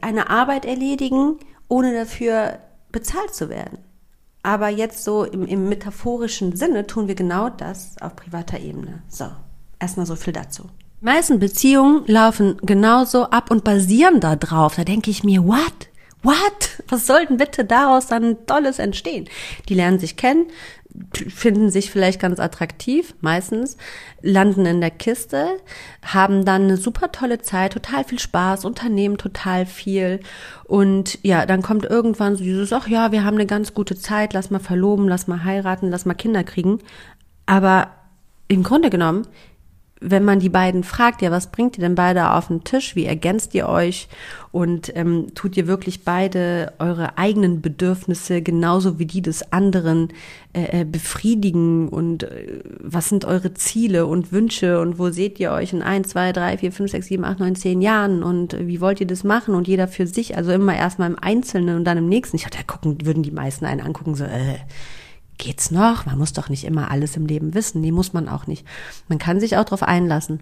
eine 0.01 0.30
Arbeit 0.30 0.65
erledigen, 0.65 1.38
ohne 1.67 1.93
dafür 1.93 2.59
bezahlt 2.91 3.34
zu 3.34 3.49
werden. 3.49 3.80
Aber 4.43 4.69
jetzt 4.69 5.03
so 5.03 5.23
im, 5.23 5.45
im 5.45 5.67
metaphorischen 5.67 6.55
Sinne 6.55 6.88
tun 6.88 7.07
wir 7.07 7.15
genau 7.15 7.49
das 7.49 7.95
auf 8.01 8.15
privater 8.15 8.59
Ebene. 8.59 9.01
So, 9.09 9.25
erstmal 9.80 10.05
so 10.05 10.15
viel 10.15 10.34
dazu. 10.34 10.69
Die 11.01 11.05
meisten 11.05 11.39
Beziehungen 11.39 12.03
laufen 12.07 12.57
genauso 12.63 13.25
ab 13.25 13.51
und 13.51 13.63
basieren 13.63 14.19
da 14.19 14.36
drauf. 14.36 14.75
Da 14.75 14.84
denke 14.84 15.11
ich 15.11 15.23
mir, 15.23 15.45
what? 15.45 15.89
What? 16.23 16.84
Was 16.88 17.05
soll 17.05 17.25
denn 17.25 17.38
bitte 17.38 17.65
daraus 17.65 18.07
dann 18.07 18.45
Tolles 18.47 18.80
entstehen? 18.80 19.30
Die 19.69 19.75
lernen 19.75 19.99
sich 19.99 20.17
kennen, 20.17 20.47
finden 21.13 21.69
sich 21.69 21.91
vielleicht 21.91 22.19
ganz 22.19 22.39
attraktiv, 22.39 23.15
meistens, 23.21 23.77
landen 24.21 24.65
in 24.65 24.81
der 24.81 24.91
Kiste, 24.91 25.47
haben 26.03 26.45
dann 26.45 26.63
eine 26.63 26.77
super 26.77 27.11
tolle 27.11 27.39
Zeit, 27.39 27.73
total 27.73 28.03
viel 28.03 28.19
Spaß, 28.19 28.65
unternehmen 28.65 29.17
total 29.17 29.65
viel 29.65 30.19
und 30.65 31.19
ja, 31.23 31.45
dann 31.45 31.61
kommt 31.61 31.85
irgendwann 31.85 32.35
so 32.35 32.43
dieses, 32.43 32.73
ach 32.73 32.87
ja, 32.87 33.11
wir 33.11 33.23
haben 33.23 33.35
eine 33.35 33.45
ganz 33.45 33.73
gute 33.73 33.95
Zeit, 33.95 34.33
lass 34.33 34.51
mal 34.51 34.59
verloben, 34.59 35.07
lass 35.07 35.27
mal 35.27 35.43
heiraten, 35.43 35.89
lass 35.89 36.05
mal 36.05 36.13
Kinder 36.13 36.43
kriegen. 36.43 36.79
Aber 37.45 37.91
im 38.47 38.63
Grunde 38.63 38.89
genommen 38.89 39.27
wenn 39.99 40.23
man 40.23 40.39
die 40.39 40.49
beiden 40.49 40.83
fragt, 40.83 41.21
ja, 41.21 41.31
was 41.31 41.47
bringt 41.47 41.77
ihr 41.77 41.81
denn 41.81 41.95
beide 41.95 42.31
auf 42.31 42.47
den 42.47 42.63
Tisch? 42.63 42.95
Wie 42.95 43.05
ergänzt 43.05 43.55
ihr 43.55 43.67
euch? 43.67 44.07
Und 44.51 44.95
ähm, 44.95 45.33
tut 45.33 45.57
ihr 45.57 45.67
wirklich 45.67 46.03
beide 46.03 46.73
eure 46.79 47.17
eigenen 47.17 47.61
Bedürfnisse 47.61 48.41
genauso 48.41 48.99
wie 48.99 49.05
die 49.05 49.21
des 49.21 49.51
anderen 49.51 50.09
äh, 50.53 50.81
äh, 50.81 50.85
befriedigen? 50.85 51.89
Und 51.89 52.23
äh, 52.23 52.61
was 52.79 53.09
sind 53.09 53.25
eure 53.25 53.53
Ziele 53.55 54.05
und 54.05 54.31
Wünsche? 54.31 54.79
Und 54.79 54.99
wo 54.99 55.09
seht 55.09 55.39
ihr 55.39 55.51
euch 55.51 55.73
in 55.73 55.81
ein, 55.81 56.03
zwei, 56.03 56.31
drei, 56.31 56.57
vier, 56.57 56.71
fünf, 56.71 56.91
sechs, 56.91 57.07
sieben, 57.07 57.25
acht, 57.25 57.39
neun, 57.39 57.55
zehn 57.55 57.81
Jahren? 57.81 58.21
Und 58.21 58.53
äh, 58.53 58.67
wie 58.67 58.81
wollt 58.81 59.01
ihr 59.01 59.07
das 59.07 59.23
machen? 59.23 59.55
Und 59.55 59.67
jeder 59.67 59.87
für 59.87 60.05
sich, 60.05 60.37
also 60.37 60.51
immer 60.51 60.75
erstmal 60.75 61.09
im 61.09 61.19
Einzelnen 61.19 61.77
und 61.77 61.85
dann 61.85 61.97
im 61.97 62.07
nächsten. 62.07 62.37
Ich 62.37 62.45
hatte, 62.45 62.57
ja, 62.57 62.63
gucken, 62.63 63.03
würden 63.03 63.23
die 63.23 63.31
meisten 63.31 63.65
einen 63.65 63.81
angucken, 63.81 64.15
so, 64.15 64.25
äh, 64.25 64.57
geht's 65.38 65.71
noch? 65.71 66.05
Man 66.05 66.17
muss 66.17 66.33
doch 66.33 66.49
nicht 66.49 66.63
immer 66.63 66.91
alles 66.91 67.15
im 67.15 67.25
Leben 67.25 67.53
wissen. 67.53 67.81
Nee, 67.81 67.91
muss 67.91 68.13
man 68.13 68.27
auch 68.29 68.47
nicht. 68.47 68.65
Man 69.07 69.19
kann 69.19 69.39
sich 69.39 69.57
auch 69.57 69.63
darauf 69.63 69.83
einlassen 69.83 70.39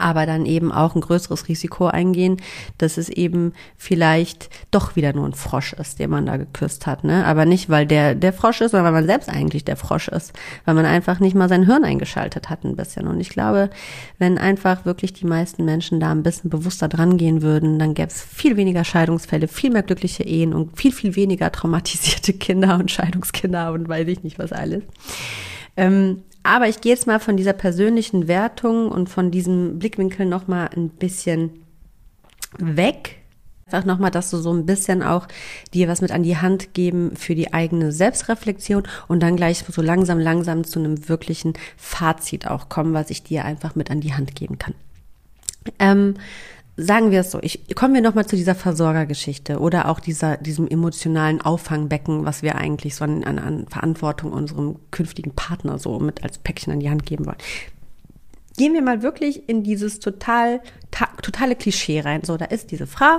aber 0.00 0.26
dann 0.26 0.46
eben 0.46 0.72
auch 0.72 0.94
ein 0.94 1.00
größeres 1.00 1.48
Risiko 1.48 1.86
eingehen, 1.86 2.38
dass 2.78 2.96
es 2.96 3.08
eben 3.08 3.52
vielleicht 3.76 4.50
doch 4.70 4.96
wieder 4.96 5.12
nur 5.12 5.26
ein 5.26 5.34
Frosch 5.34 5.72
ist, 5.72 5.98
den 5.98 6.10
man 6.10 6.26
da 6.26 6.36
geküsst 6.36 6.86
hat, 6.86 7.04
ne? 7.04 7.24
Aber 7.24 7.44
nicht, 7.44 7.68
weil 7.70 7.86
der 7.86 8.14
der 8.14 8.32
Frosch 8.32 8.60
ist, 8.60 8.72
sondern 8.72 8.86
weil 8.86 9.00
man 9.00 9.06
selbst 9.06 9.28
eigentlich 9.28 9.64
der 9.64 9.76
Frosch 9.76 10.08
ist, 10.08 10.32
weil 10.64 10.74
man 10.74 10.86
einfach 10.86 11.20
nicht 11.20 11.34
mal 11.34 11.48
sein 11.48 11.66
Hirn 11.66 11.84
eingeschaltet 11.84 12.50
hat 12.50 12.64
ein 12.64 12.76
bisschen. 12.76 13.06
Und 13.06 13.20
ich 13.20 13.28
glaube, 13.28 13.70
wenn 14.18 14.38
einfach 14.38 14.84
wirklich 14.84 15.12
die 15.12 15.26
meisten 15.26 15.64
Menschen 15.64 16.00
da 16.00 16.10
ein 16.10 16.22
bisschen 16.22 16.50
bewusster 16.50 16.88
dran 16.88 17.16
gehen 17.16 17.42
würden, 17.42 17.78
dann 17.78 17.94
gäbe 17.94 18.08
es 18.08 18.22
viel 18.22 18.56
weniger 18.56 18.84
Scheidungsfälle, 18.84 19.48
viel 19.48 19.70
mehr 19.70 19.82
glückliche 19.82 20.22
Ehen 20.22 20.52
und 20.52 20.76
viel, 20.76 20.92
viel 20.92 21.16
weniger 21.16 21.50
traumatisierte 21.52 22.32
Kinder 22.38 22.78
und 22.78 22.90
Scheidungskinder 22.90 23.72
und 23.72 23.88
weiß 23.88 24.08
ich 24.08 24.22
nicht 24.22 24.38
was 24.38 24.52
alles. 24.52 24.82
Ähm, 25.76 26.22
aber 26.46 26.68
ich 26.68 26.80
gehe 26.80 26.92
jetzt 26.92 27.06
mal 27.06 27.20
von 27.20 27.36
dieser 27.36 27.52
persönlichen 27.52 28.28
Wertung 28.28 28.90
und 28.90 29.08
von 29.08 29.30
diesem 29.30 29.78
Blickwinkel 29.78 30.26
noch 30.26 30.48
mal 30.48 30.68
ein 30.74 30.88
bisschen 30.88 31.50
weg. 32.58 33.16
Einfach 33.66 33.84
nochmal, 33.84 34.12
dass 34.12 34.30
du 34.30 34.36
so 34.36 34.52
ein 34.52 34.64
bisschen 34.64 35.02
auch 35.02 35.26
dir 35.74 35.88
was 35.88 36.00
mit 36.00 36.12
an 36.12 36.22
die 36.22 36.36
Hand 36.36 36.72
geben 36.72 37.16
für 37.16 37.34
die 37.34 37.52
eigene 37.52 37.90
Selbstreflexion 37.90 38.84
und 39.08 39.20
dann 39.20 39.36
gleich 39.36 39.64
so 39.66 39.82
langsam, 39.82 40.20
langsam 40.20 40.62
zu 40.62 40.78
einem 40.78 41.08
wirklichen 41.08 41.54
Fazit 41.76 42.46
auch 42.46 42.68
kommen, 42.68 42.94
was 42.94 43.10
ich 43.10 43.24
dir 43.24 43.44
einfach 43.44 43.74
mit 43.74 43.90
an 43.90 44.00
die 44.00 44.14
Hand 44.14 44.36
geben 44.36 44.58
kann. 44.58 44.74
Ähm, 45.80 46.14
sagen 46.76 47.10
wir 47.10 47.20
es 47.20 47.30
so, 47.30 47.38
ich 47.42 47.74
kommen 47.74 47.94
wir 47.94 48.02
nochmal 48.02 48.26
zu 48.26 48.36
dieser 48.36 48.54
Versorgergeschichte 48.54 49.58
oder 49.58 49.88
auch 49.88 50.00
dieser, 50.00 50.36
diesem 50.36 50.68
emotionalen 50.68 51.40
Auffangbecken, 51.40 52.24
was 52.24 52.42
wir 52.42 52.56
eigentlich 52.56 52.94
so 52.94 53.04
an, 53.04 53.24
an 53.24 53.66
Verantwortung 53.68 54.32
unserem 54.32 54.76
künftigen 54.90 55.34
Partner 55.34 55.78
so 55.78 55.98
mit 55.98 56.22
als 56.22 56.38
Päckchen 56.38 56.72
an 56.72 56.80
die 56.80 56.90
Hand 56.90 57.06
geben 57.06 57.26
wollen. 57.26 57.38
Gehen 58.58 58.72
wir 58.72 58.80
mal 58.80 59.02
wirklich 59.02 59.50
in 59.50 59.62
dieses 59.62 60.00
total 60.00 60.62
totale 61.20 61.56
Klischee 61.56 62.00
rein. 62.00 62.24
So, 62.24 62.38
da 62.38 62.46
ist 62.46 62.70
diese 62.70 62.86
Frau 62.86 63.18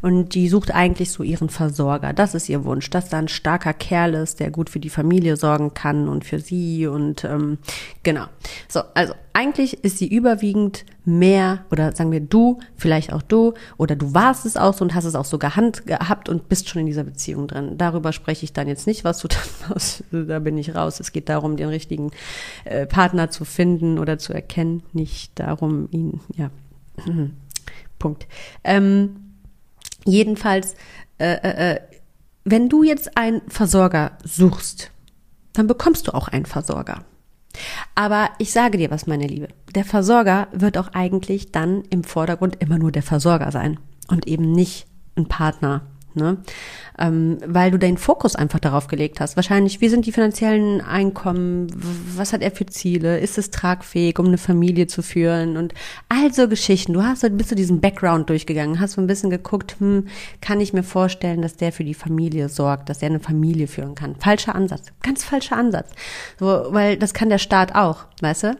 und 0.00 0.34
die 0.34 0.48
sucht 0.48 0.74
eigentlich 0.74 1.12
so 1.12 1.22
ihren 1.22 1.50
Versorger. 1.50 2.12
Das 2.12 2.34
ist 2.34 2.48
ihr 2.48 2.64
Wunsch, 2.64 2.90
dass 2.90 3.08
da 3.08 3.18
ein 3.18 3.28
starker 3.28 3.74
Kerl 3.74 4.14
ist, 4.14 4.40
der 4.40 4.50
gut 4.50 4.70
für 4.70 4.80
die 4.80 4.90
Familie 4.90 5.36
sorgen 5.36 5.72
kann 5.74 6.08
und 6.08 6.24
für 6.24 6.40
sie 6.40 6.88
und 6.88 7.22
ähm, 7.22 7.58
genau. 8.02 8.26
So, 8.68 8.80
also 8.94 9.14
eigentlich 9.32 9.84
ist 9.84 9.98
sie 9.98 10.08
überwiegend 10.08 10.84
mehr 11.04 11.64
oder 11.70 11.94
sagen 11.94 12.12
wir 12.12 12.20
du, 12.20 12.60
vielleicht 12.76 13.12
auch 13.12 13.22
du 13.22 13.54
oder 13.76 13.96
du 13.96 14.14
warst 14.14 14.46
es 14.46 14.56
auch 14.56 14.74
so 14.74 14.84
und 14.84 14.94
hast 14.94 15.04
es 15.04 15.14
auch 15.14 15.24
so 15.24 15.38
gehand 15.38 15.86
gehabt 15.86 16.28
und 16.28 16.48
bist 16.48 16.68
schon 16.68 16.80
in 16.80 16.86
dieser 16.86 17.04
Beziehung 17.04 17.48
drin. 17.48 17.78
Darüber 17.78 18.12
spreche 18.12 18.44
ich 18.44 18.52
dann 18.52 18.68
jetzt 18.68 18.86
nicht, 18.86 19.04
was 19.04 19.18
du 19.18 19.28
dann 19.68 19.76
aus, 19.76 20.04
da 20.10 20.38
bin 20.38 20.58
ich 20.58 20.74
raus. 20.74 21.00
Es 21.00 21.12
geht 21.12 21.28
darum, 21.28 21.56
den 21.56 21.68
richtigen 21.68 22.10
äh, 22.64 22.86
Partner 22.86 23.30
zu 23.30 23.44
finden 23.44 23.98
oder 23.98 24.18
zu 24.18 24.32
erkennen, 24.32 24.82
nicht 24.92 25.38
darum, 25.38 25.88
ihn, 25.90 26.20
ja. 26.36 26.50
Punkt. 27.98 28.26
Ähm, 28.64 29.16
jedenfalls, 30.04 30.74
äh, 31.18 31.34
äh, 31.34 31.74
äh, 31.74 31.80
wenn 32.44 32.68
du 32.68 32.82
jetzt 32.82 33.16
einen 33.16 33.40
Versorger 33.48 34.18
suchst, 34.24 34.90
dann 35.52 35.66
bekommst 35.66 36.08
du 36.08 36.14
auch 36.14 36.28
einen 36.28 36.46
Versorger. 36.46 37.04
Aber 37.94 38.30
ich 38.38 38.52
sage 38.52 38.78
dir 38.78 38.90
was, 38.90 39.06
meine 39.06 39.26
Liebe. 39.26 39.48
Der 39.74 39.84
Versorger 39.84 40.48
wird 40.52 40.78
auch 40.78 40.88
eigentlich 40.88 41.52
dann 41.52 41.82
im 41.90 42.04
Vordergrund 42.04 42.56
immer 42.60 42.78
nur 42.78 42.92
der 42.92 43.02
Versorger 43.02 43.50
sein 43.50 43.78
und 44.08 44.26
eben 44.26 44.52
nicht 44.52 44.86
ein 45.16 45.26
Partner 45.26 45.82
ne? 46.14 46.38
Ähm, 46.98 47.38
weil 47.46 47.70
du 47.70 47.78
deinen 47.78 47.96
Fokus 47.96 48.36
einfach 48.36 48.60
darauf 48.60 48.86
gelegt 48.86 49.20
hast. 49.20 49.36
Wahrscheinlich, 49.36 49.80
wie 49.80 49.88
sind 49.88 50.06
die 50.06 50.12
finanziellen 50.12 50.80
Einkommen? 50.80 51.68
Was 52.16 52.32
hat 52.32 52.42
er 52.42 52.50
für 52.50 52.66
Ziele? 52.66 53.18
Ist 53.18 53.38
es 53.38 53.50
tragfähig, 53.50 54.18
um 54.18 54.26
eine 54.26 54.38
Familie 54.38 54.86
zu 54.86 55.02
führen? 55.02 55.56
Und 55.56 55.74
all 56.08 56.32
so 56.32 56.48
Geschichten. 56.48 56.92
Du 56.92 57.02
hast, 57.02 57.24
bist 57.36 57.50
du 57.50 57.54
diesen 57.54 57.80
Background 57.80 58.28
durchgegangen, 58.28 58.78
hast 58.78 58.92
so 58.92 59.00
ein 59.00 59.06
bisschen 59.06 59.30
geguckt, 59.30 59.76
hm, 59.78 60.08
kann 60.40 60.60
ich 60.60 60.72
mir 60.72 60.82
vorstellen, 60.82 61.42
dass 61.42 61.56
der 61.56 61.72
für 61.72 61.84
die 61.84 61.94
Familie 61.94 62.48
sorgt, 62.48 62.88
dass 62.88 63.02
er 63.02 63.08
eine 63.08 63.20
Familie 63.20 63.66
führen 63.66 63.94
kann. 63.94 64.16
Falscher 64.16 64.54
Ansatz. 64.54 64.92
Ganz 65.02 65.24
falscher 65.24 65.56
Ansatz. 65.56 65.90
So, 66.38 66.66
weil 66.70 66.96
das 66.96 67.14
kann 67.14 67.30
der 67.30 67.38
Staat 67.38 67.74
auch, 67.74 68.04
weißt 68.20 68.44
du? 68.44 68.56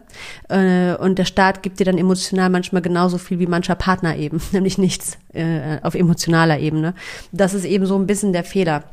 Äh, 0.49 0.95
und 0.97 1.19
der 1.19 1.25
Staat 1.25 1.61
gibt 1.61 1.79
dir 1.79 1.85
dann 1.85 1.97
emotional 1.97 2.49
manchmal 2.49 2.81
genauso 2.81 3.17
viel 3.17 3.39
wie 3.39 3.47
mancher 3.47 3.75
Partner 3.75 4.15
eben, 4.17 4.41
nämlich 4.51 4.77
nichts 4.77 5.17
äh, 5.33 5.79
auf 5.81 5.95
emotionaler 5.95 6.59
Ebene. 6.59 6.93
Das 7.31 7.42
ist 7.51 7.65
eben 7.65 7.85
so 7.85 7.97
ein 7.97 8.07
bisschen 8.07 8.31
der 8.31 8.45
Fehler. 8.45 8.83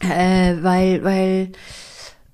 Äh, 0.00 0.56
weil, 0.62 1.02
weil, 1.02 1.52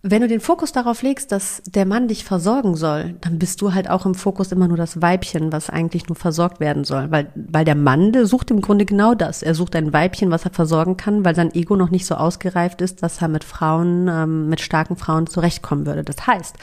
wenn 0.06 0.20
du 0.20 0.28
den 0.28 0.40
Fokus 0.40 0.72
darauf 0.72 1.00
legst, 1.00 1.32
dass 1.32 1.62
der 1.66 1.86
Mann 1.86 2.08
dich 2.08 2.24
versorgen 2.24 2.76
soll, 2.76 3.14
dann 3.22 3.38
bist 3.38 3.62
du 3.62 3.72
halt 3.72 3.88
auch 3.88 4.04
im 4.04 4.14
Fokus 4.14 4.52
immer 4.52 4.68
nur 4.68 4.76
das 4.76 5.00
Weibchen, 5.00 5.50
was 5.50 5.70
eigentlich 5.70 6.08
nur 6.08 6.16
versorgt 6.16 6.60
werden 6.60 6.84
soll. 6.84 7.10
Weil, 7.10 7.32
weil 7.34 7.64
der 7.64 7.74
Mann, 7.74 8.12
der 8.12 8.26
sucht 8.26 8.50
im 8.50 8.60
Grunde 8.60 8.84
genau 8.84 9.14
das. 9.14 9.42
Er 9.42 9.54
sucht 9.54 9.74
ein 9.76 9.94
Weibchen, 9.94 10.30
was 10.30 10.44
er 10.44 10.50
versorgen 10.50 10.98
kann, 10.98 11.24
weil 11.24 11.34
sein 11.34 11.54
Ego 11.54 11.74
noch 11.74 11.88
nicht 11.88 12.04
so 12.04 12.16
ausgereift 12.16 12.82
ist, 12.82 13.02
dass 13.02 13.22
er 13.22 13.28
mit 13.28 13.44
Frauen, 13.44 14.08
ähm, 14.08 14.50
mit 14.50 14.60
starken 14.60 14.96
Frauen 14.96 15.26
zurechtkommen 15.26 15.86
würde. 15.86 16.04
Das 16.04 16.26
heißt, 16.26 16.56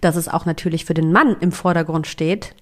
dass 0.00 0.16
es 0.16 0.26
auch 0.26 0.44
natürlich 0.44 0.84
für 0.84 0.94
den 0.94 1.12
Mann 1.12 1.36
im 1.38 1.52
Vordergrund 1.52 2.08
steht, 2.08 2.56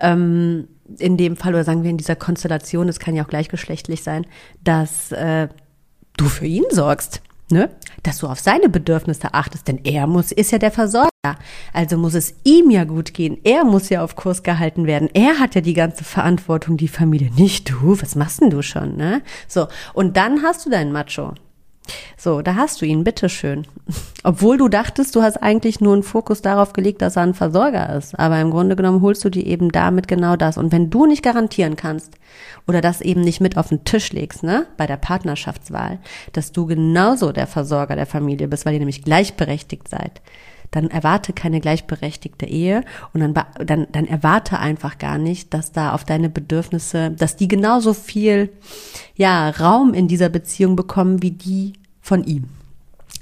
ähm, 0.00 0.68
in 0.98 1.16
dem 1.16 1.36
Fall, 1.36 1.54
oder 1.54 1.64
sagen 1.64 1.82
wir 1.82 1.90
in 1.90 1.98
dieser 1.98 2.16
Konstellation, 2.16 2.88
es 2.88 2.98
kann 2.98 3.14
ja 3.14 3.24
auch 3.24 3.28
gleichgeschlechtlich 3.28 4.02
sein, 4.02 4.26
dass 4.64 5.12
äh, 5.12 5.48
du 6.16 6.26
für 6.26 6.46
ihn 6.46 6.64
sorgst. 6.70 7.22
Ne? 7.50 7.68
Dass 8.02 8.18
du 8.18 8.28
auf 8.28 8.40
seine 8.40 8.70
Bedürfnisse 8.70 9.34
achtest, 9.34 9.68
denn 9.68 9.80
er 9.84 10.06
muss, 10.06 10.32
ist 10.32 10.52
ja 10.52 10.58
der 10.58 10.70
Versorger. 10.70 11.10
Also 11.74 11.98
muss 11.98 12.14
es 12.14 12.34
ihm 12.44 12.70
ja 12.70 12.84
gut 12.84 13.12
gehen. 13.12 13.38
Er 13.44 13.64
muss 13.64 13.90
ja 13.90 14.02
auf 14.02 14.16
Kurs 14.16 14.42
gehalten 14.42 14.86
werden. 14.86 15.10
Er 15.12 15.38
hat 15.38 15.54
ja 15.54 15.60
die 15.60 15.74
ganze 15.74 16.02
Verantwortung, 16.02 16.78
die 16.78 16.88
Familie. 16.88 17.30
Nicht 17.36 17.70
du. 17.70 18.00
Was 18.00 18.14
machst 18.14 18.40
denn 18.40 18.50
du 18.50 18.62
schon, 18.62 18.96
ne? 18.96 19.20
So. 19.48 19.68
Und 19.92 20.16
dann 20.16 20.42
hast 20.42 20.64
du 20.64 20.70
deinen 20.70 20.92
Macho. 20.92 21.34
So, 22.16 22.42
da 22.42 22.54
hast 22.54 22.80
du 22.80 22.86
ihn, 22.86 23.04
bitteschön. 23.04 23.66
Obwohl 24.22 24.56
du 24.56 24.68
dachtest, 24.68 25.16
du 25.16 25.22
hast 25.22 25.36
eigentlich 25.42 25.80
nur 25.80 25.94
einen 25.94 26.02
Fokus 26.02 26.40
darauf 26.40 26.72
gelegt, 26.72 27.02
dass 27.02 27.16
er 27.16 27.22
ein 27.22 27.34
Versorger 27.34 27.94
ist. 27.96 28.18
Aber 28.18 28.40
im 28.40 28.50
Grunde 28.50 28.76
genommen 28.76 29.02
holst 29.02 29.24
du 29.24 29.30
dir 29.30 29.44
eben 29.44 29.72
damit 29.72 30.06
genau 30.06 30.36
das. 30.36 30.56
Und 30.56 30.70
wenn 30.70 30.90
du 30.90 31.06
nicht 31.06 31.22
garantieren 31.22 31.76
kannst 31.76 32.14
oder 32.68 32.80
das 32.80 33.00
eben 33.00 33.22
nicht 33.22 33.40
mit 33.40 33.56
auf 33.56 33.68
den 33.68 33.84
Tisch 33.84 34.12
legst, 34.12 34.44
ne, 34.44 34.66
bei 34.76 34.86
der 34.86 34.96
Partnerschaftswahl, 34.96 35.98
dass 36.32 36.52
du 36.52 36.66
genauso 36.66 37.32
der 37.32 37.46
Versorger 37.46 37.96
der 37.96 38.06
Familie 38.06 38.48
bist, 38.48 38.64
weil 38.64 38.74
ihr 38.74 38.78
nämlich 38.78 39.02
gleichberechtigt 39.02 39.88
seid, 39.88 40.22
dann 40.72 40.90
erwarte 40.90 41.32
keine 41.32 41.60
gleichberechtigte 41.60 42.46
Ehe 42.46 42.82
und 43.12 43.20
dann, 43.20 43.34
dann, 43.64 43.86
dann 43.92 44.06
erwarte 44.06 44.58
einfach 44.58 44.98
gar 44.98 45.18
nicht, 45.18 45.54
dass 45.54 45.70
da 45.70 45.92
auf 45.92 46.04
deine 46.04 46.28
Bedürfnisse, 46.28 47.10
dass 47.10 47.36
die 47.36 47.46
genauso 47.46 47.94
viel, 47.94 48.50
ja, 49.14 49.50
Raum 49.50 49.94
in 49.94 50.08
dieser 50.08 50.28
Beziehung 50.28 50.74
bekommen 50.74 51.22
wie 51.22 51.30
die 51.30 51.74
von 52.00 52.24
ihm. 52.24 52.48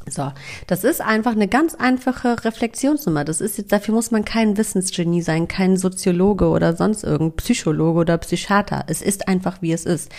So, 0.09 0.33
das 0.67 0.83
ist 0.83 1.01
einfach 1.01 1.33
eine 1.33 1.47
ganz 1.47 1.75
einfache 1.75 2.45
Reflexionsnummer. 2.45 3.25
Das 3.25 3.41
ist 3.41 3.59
jetzt, 3.59 3.71
dafür 3.71 3.95
muss 3.95 4.11
man 4.11 4.25
kein 4.25 4.57
Wissensgenie 4.57 5.23
sein, 5.23 5.47
kein 5.47 5.77
Soziologe 5.77 6.49
oder 6.49 6.75
sonst 6.77 7.05
irgendein 7.05 7.37
Psychologe 7.37 8.01
oder 8.01 8.19
Psychiater. 8.19 8.85
Es 8.89 9.03
ist 9.03 9.29
einfach, 9.29 9.63
wie 9.63 9.73
es 9.73 9.85
ist. 9.85 10.11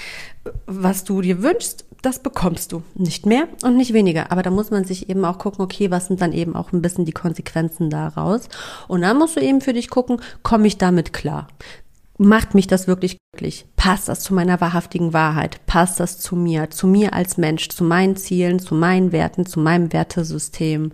Was 0.65 1.03
du 1.03 1.21
dir 1.21 1.43
wünschst, 1.43 1.85
das 2.01 2.19
bekommst 2.19 2.71
du. 2.71 2.83
Nicht 2.95 3.25
mehr 3.25 3.47
und 3.63 3.77
nicht 3.77 3.93
weniger. 3.93 4.31
Aber 4.31 4.43
da 4.43 4.49
muss 4.49 4.71
man 4.71 4.85
sich 4.85 5.09
eben 5.09 5.23
auch 5.25 5.37
gucken, 5.37 5.63
okay, 5.63 5.91
was 5.91 6.07
sind 6.07 6.21
dann 6.21 6.33
eben 6.33 6.55
auch 6.55 6.71
ein 6.71 6.81
bisschen 6.81 7.05
die 7.05 7.11
Konsequenzen 7.11 7.89
daraus? 7.89 8.49
Und 8.87 9.01
dann 9.01 9.17
musst 9.17 9.35
du 9.35 9.41
eben 9.41 9.61
für 9.61 9.73
dich 9.73 9.89
gucken, 9.89 10.21
komme 10.43 10.67
ich 10.67 10.77
damit 10.77 11.13
klar? 11.13 11.47
Macht 12.17 12.53
mich 12.53 12.67
das 12.67 12.87
wirklich 12.87 13.17
glücklich? 13.33 13.65
Passt 13.75 14.07
das 14.09 14.19
zu 14.19 14.33
meiner 14.33 14.61
wahrhaftigen 14.61 15.13
Wahrheit? 15.13 15.65
Passt 15.65 15.99
das 15.99 16.19
zu 16.19 16.35
mir, 16.35 16.69
zu 16.69 16.87
mir 16.87 17.13
als 17.13 17.37
Mensch, 17.37 17.69
zu 17.69 17.83
meinen 17.83 18.15
Zielen, 18.15 18.59
zu 18.59 18.75
meinen 18.75 19.11
Werten, 19.11 19.45
zu 19.45 19.59
meinem 19.59 19.91
Wertesystem? 19.91 20.91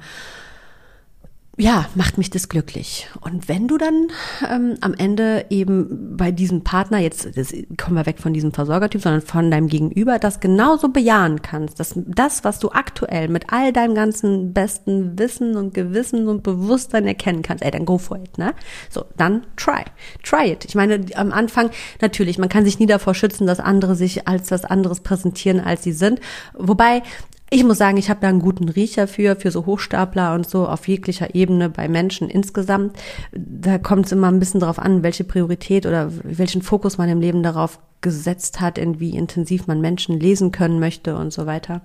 Ja, 1.60 1.86
macht 1.96 2.20
mich 2.20 2.30
das 2.30 2.50
glücklich. 2.50 3.10
Und 3.22 3.50
wenn 3.50 3.68
du 3.68 3.80
dann 3.80 4.10
ähm, 4.48 4.76
am 4.82 4.94
Ende 4.94 5.48
eben 5.50 6.16
bei 6.16 6.32
diesem 6.32 6.64
Partner, 6.64 7.00
jetzt 7.00 7.36
das, 7.36 7.52
kommen 7.78 7.96
wir 7.96 8.06
weg 8.06 8.20
von 8.20 8.32
diesem 8.32 8.52
Versorgertyp, 8.52 9.02
sondern 9.02 9.22
von 9.22 9.50
deinem 9.50 9.68
Gegenüber, 9.68 10.20
das 10.20 10.40
genauso 10.40 10.90
bejahen 10.90 11.42
kannst, 11.42 11.80
dass 11.80 11.96
das, 11.96 12.44
was 12.44 12.60
du 12.60 12.70
aktuell 12.70 13.28
mit 13.28 13.52
all 13.52 13.74
deinem 13.74 13.96
ganzen 13.96 14.54
besten 14.54 15.18
Wissen 15.18 15.58
und 15.58 15.74
Gewissen 15.74 16.28
und 16.28 16.44
Bewusstsein 16.44 17.08
erkennen 17.08 17.42
kannst, 17.42 17.64
ey, 17.64 17.72
dann 17.72 17.86
go 17.86 17.98
for 17.98 18.18
it, 18.18 18.38
ne? 18.38 18.54
So, 18.92 19.06
dann 19.18 19.48
try. 19.56 19.84
Try 20.22 20.52
it. 20.52 20.64
Ich 20.66 20.76
meine, 20.76 21.04
am 21.16 21.32
Anfang, 21.32 21.72
natürlich, 22.02 22.38
man 22.38 22.50
kann 22.50 22.66
sich 22.66 22.78
nie 22.78 22.86
davor 22.86 23.16
schützen, 23.16 23.48
dass 23.48 23.60
andere 23.60 23.96
sich 23.96 24.28
als 24.28 24.52
was 24.52 24.64
anderes 24.64 25.00
präsentieren, 25.00 25.60
als 25.60 25.82
sie 25.82 25.94
sind. 25.94 26.20
Wobei, 26.54 27.02
ich 27.50 27.64
muss 27.64 27.78
sagen, 27.78 27.98
ich 27.98 28.10
habe 28.10 28.20
da 28.20 28.28
einen 28.28 28.42
guten 28.42 28.68
Riecher 28.68 29.08
für, 29.08 29.36
für 29.38 29.52
so 29.52 29.66
Hochstapler 29.66 30.34
und 30.34 30.50
so 30.50 30.68
auf 30.68 30.88
jeglicher 30.88 31.34
Ebene 31.34 31.70
bei 31.70 31.88
Menschen 31.88 32.30
insgesamt. 32.30 32.98
Da 33.32 33.78
kommt 33.78 34.08
es 34.08 34.12
immer 34.12 34.28
ein 34.28 34.40
bisschen 34.40 34.60
drauf 34.60 34.80
an, 34.80 35.02
welche 35.02 35.24
Priorität 35.24 35.86
oder 35.86 36.12
welchen 36.24 36.62
Fokus 36.62 36.98
man 36.98 37.10
im 37.10 37.22
Leben 37.22 37.44
darauf 37.44 37.80
gesetzt 38.02 38.60
hat, 38.60 38.78
in 38.78 39.00
wie 39.00 39.16
intensiv 39.16 39.66
man 39.68 39.80
Menschen 39.80 40.20
lesen 40.20 40.52
können 40.52 40.80
möchte 40.80 41.16
und 41.16 41.32
so 41.32 41.46
weiter. 41.46 41.82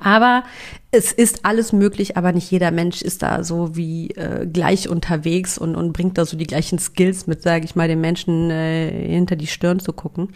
Aber 0.00 0.42
es 0.90 1.12
ist 1.12 1.44
alles 1.44 1.72
möglich, 1.72 2.16
aber 2.16 2.32
nicht 2.32 2.50
jeder 2.50 2.70
Mensch 2.70 3.00
ist 3.00 3.22
da 3.22 3.44
so 3.44 3.76
wie 3.76 4.10
äh, 4.10 4.46
gleich 4.46 4.88
unterwegs 4.88 5.56
und, 5.56 5.76
und 5.76 5.92
bringt 5.92 6.18
da 6.18 6.26
so 6.26 6.36
die 6.36 6.46
gleichen 6.46 6.78
Skills 6.78 7.26
mit, 7.26 7.42
sage 7.42 7.64
ich 7.64 7.76
mal, 7.76 7.88
den 7.88 8.00
Menschen 8.00 8.50
äh, 8.50 8.90
hinter 8.90 9.36
die 9.36 9.46
Stirn 9.46 9.80
zu 9.80 9.92
gucken. 9.92 10.30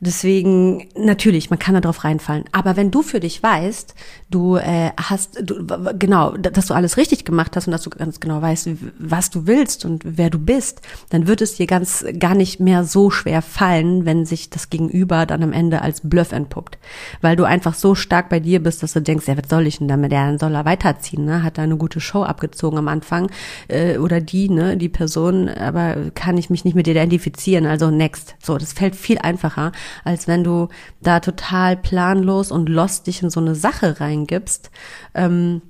Deswegen, 0.00 0.88
natürlich, 0.96 1.50
man 1.50 1.58
kann 1.58 1.74
da 1.74 1.80
drauf 1.80 2.04
reinfallen. 2.04 2.44
Aber 2.52 2.76
wenn 2.76 2.90
du 2.90 3.02
für 3.02 3.20
dich 3.20 3.42
weißt, 3.42 3.94
du 4.30 4.56
äh, 4.56 4.90
hast, 4.96 5.38
du, 5.42 5.66
genau, 5.98 6.36
dass 6.36 6.66
du 6.66 6.74
alles 6.74 6.96
richtig 6.96 7.24
gemacht 7.24 7.56
hast 7.56 7.66
und 7.66 7.72
dass 7.72 7.82
du 7.82 7.90
ganz 7.90 8.20
genau 8.20 8.42
weißt, 8.42 8.68
was 8.98 9.30
du 9.30 9.46
willst 9.46 9.84
und 9.84 10.02
wer 10.04 10.30
du 10.30 10.38
bist, 10.38 10.80
dann 11.10 11.26
wird 11.26 11.40
es 11.40 11.56
dir 11.56 11.66
ganz 11.66 12.04
gar 12.18 12.34
nicht 12.34 12.60
mehr 12.60 12.84
so 12.84 13.10
schwer 13.10 13.42
fallen, 13.42 14.04
wenn 14.04 14.26
sich 14.26 14.50
das 14.50 14.70
Gegenüber 14.70 15.26
dann 15.26 15.42
am 15.42 15.52
Ende 15.52 15.82
als 15.82 16.00
Bluff 16.02 16.32
entpuppt. 16.32 16.78
Weil 17.20 17.36
du 17.36 17.44
einfach 17.44 17.74
so 17.74 17.94
stark 17.94 18.28
bei 18.28 18.40
dir 18.40 18.62
bist, 18.62 18.82
dass 18.82 18.92
du 18.92 19.00
denkst, 19.00 19.28
ja, 19.28 19.36
was 19.36 19.48
soll 19.48 19.66
ich 19.66 19.78
denn 19.78 19.88
damit? 19.88 20.12
Ja, 20.12 20.26
dann 20.26 20.38
soll 20.38 20.54
er 20.54 20.64
weiterziehen, 20.64 21.24
ne? 21.24 21.42
Hat 21.42 21.58
da 21.58 21.62
eine 21.62 21.76
gute 21.76 22.00
Show 22.00 22.22
abgezogen 22.22 22.78
am 22.78 22.88
Anfang. 22.88 23.30
Äh, 23.68 23.98
oder 23.98 24.20
die, 24.20 24.48
ne, 24.48 24.76
die 24.76 24.88
Person, 24.88 25.48
aber 25.48 26.10
kann 26.14 26.38
ich 26.38 26.50
mich 26.50 26.64
nicht 26.64 26.74
mit 26.74 26.88
identifizieren, 26.88 27.66
also 27.66 27.90
next. 27.90 28.34
So, 28.42 28.58
das 28.58 28.72
fällt 28.72 28.96
viel 28.96 29.18
einfacher, 29.18 29.72
als 30.04 30.28
wenn 30.28 30.44
du 30.44 30.68
da 31.02 31.20
total 31.20 31.76
planlos 31.76 32.50
und 32.50 32.68
lost 32.68 33.06
dich 33.06 33.22
in 33.22 33.30
so 33.30 33.40
eine 33.40 33.54
Sache 33.54 34.00
reingibst. 34.00 34.70
Ähm, 35.14 35.62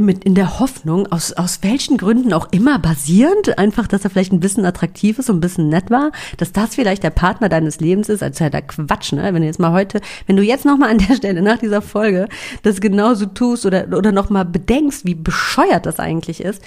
mit 0.00 0.24
in 0.24 0.34
der 0.34 0.58
Hoffnung, 0.58 1.10
aus, 1.12 1.32
aus 1.34 1.58
welchen 1.62 1.98
Gründen 1.98 2.32
auch 2.32 2.48
immer 2.50 2.78
basierend, 2.78 3.58
einfach, 3.58 3.86
dass 3.86 4.04
er 4.04 4.10
vielleicht 4.10 4.32
ein 4.32 4.40
bisschen 4.40 4.64
attraktiv 4.64 5.18
ist 5.18 5.28
und 5.28 5.36
ein 5.36 5.40
bisschen 5.40 5.68
nett 5.68 5.90
war, 5.90 6.12
dass 6.38 6.52
das 6.52 6.74
vielleicht 6.74 7.02
der 7.02 7.10
Partner 7.10 7.48
deines 7.50 7.78
Lebens 7.78 8.08
ist, 8.08 8.22
als 8.22 8.38
ja 8.38 8.48
der 8.48 8.62
Quatsch, 8.62 9.12
ne? 9.12 9.22
Wenn 9.22 9.42
du 9.42 9.46
jetzt 9.46 9.60
mal 9.60 9.72
heute, 9.72 10.00
wenn 10.26 10.36
du 10.36 10.42
jetzt 10.42 10.64
nochmal 10.64 10.90
an 10.90 10.98
der 10.98 11.14
Stelle 11.16 11.42
nach 11.42 11.58
dieser 11.58 11.82
Folge 11.82 12.28
das 12.62 12.80
genauso 12.80 13.26
tust 13.26 13.66
oder, 13.66 13.86
oder 13.96 14.12
nochmal 14.12 14.46
bedenkst, 14.46 15.04
wie 15.04 15.14
bescheuert 15.14 15.84
das 15.84 16.00
eigentlich 16.00 16.42
ist, 16.42 16.62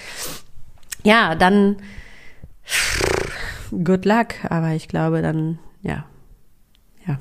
ja, 1.03 1.33
dann 1.33 1.77
good 3.71 4.05
luck. 4.05 4.27
Aber 4.49 4.71
ich 4.71 4.87
glaube 4.87 5.23
dann, 5.23 5.57
ja, 5.81 6.05
ja 7.07 7.19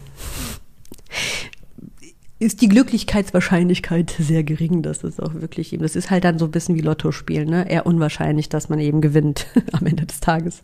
ist 2.45 2.61
die 2.61 2.69
Glücklichkeitswahrscheinlichkeit 2.69 4.15
sehr 4.19 4.43
gering, 4.43 4.83
dass 4.83 5.05
es 5.05 5.21
auch 5.21 5.35
wirklich 5.35 5.73
eben, 5.73 5.83
das 5.83 5.97
ist 5.97 6.11
halt 6.11 6.25
dann 6.25 6.39
so 6.39 6.47
ein 6.47 6.51
bisschen 6.51 6.75
wie 6.75 6.81
Lotto 6.81 7.13
spielen, 7.13 7.49
ne? 7.49 7.71
Eher 7.71 7.87
unwahrscheinlich, 7.87 8.49
dass 8.49 8.69
man 8.69 8.81
eben 8.81 9.01
gewinnt 9.01 9.47
am 9.73 9.87
Ende 9.87 10.05
des 10.05 10.21
Tages. 10.21 10.63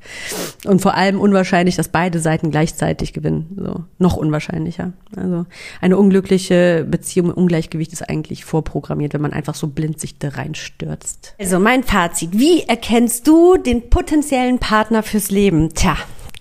Und 0.65 0.83
vor 0.83 0.95
allem 0.95 1.21
unwahrscheinlich, 1.21 1.77
dass 1.77 1.89
beide 1.89 2.19
Seiten 2.19 2.51
gleichzeitig 2.51 3.13
gewinnen. 3.13 3.57
So, 3.57 3.85
noch 3.99 4.17
unwahrscheinlicher. 4.17 4.93
Also 5.17 5.47
eine 5.81 5.97
unglückliche 5.97 6.87
Beziehung 6.89 7.31
Ungleichgewicht 7.31 7.93
ist 7.93 8.09
eigentlich 8.09 8.45
vorprogrammiert, 8.45 9.15
wenn 9.15 9.23
man 9.23 9.33
einfach 9.33 9.55
so 9.55 9.69
blind 9.69 10.01
sich 10.01 10.19
da 10.19 10.31
reinstürzt. 10.31 11.35
Also 11.39 11.59
mein 11.61 11.85
Fazit. 11.85 12.31
Wie 12.33 12.63
erkennst 12.63 13.27
du 13.27 13.57
den 13.57 13.89
potenziellen 13.89 14.59
Partner 14.59 15.03
fürs 15.03 15.31
Leben? 15.31 15.73
Tja, 15.73 15.97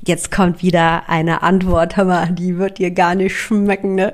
Jetzt 0.06 0.32
kommt 0.32 0.64
wieder 0.64 1.10
eine 1.10 1.44
Antwort, 1.44 1.98
mal, 1.98 2.30
die 2.32 2.58
wird 2.58 2.78
dir 2.78 2.92
gar 2.92 3.16
nicht 3.16 3.36
schmecken, 3.36 3.96
ne? 3.96 4.14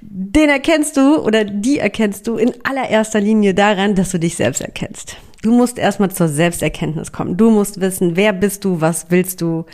Den 0.00 0.50
erkennst 0.50 0.96
du 0.96 1.18
oder 1.18 1.44
die 1.44 1.78
erkennst 1.78 2.26
du 2.26 2.36
in 2.36 2.52
allererster 2.64 3.20
Linie 3.20 3.54
daran, 3.54 3.94
dass 3.94 4.10
du 4.10 4.18
dich 4.18 4.36
selbst 4.36 4.60
erkennst. 4.60 5.16
Du 5.42 5.52
musst 5.52 5.78
erstmal 5.78 6.10
zur 6.10 6.28
Selbsterkenntnis 6.28 7.12
kommen. 7.12 7.36
Du 7.36 7.50
musst 7.50 7.80
wissen, 7.80 8.16
wer 8.16 8.32
bist 8.32 8.64
du, 8.64 8.80
was 8.80 9.06
willst 9.10 9.42
du, 9.42 9.66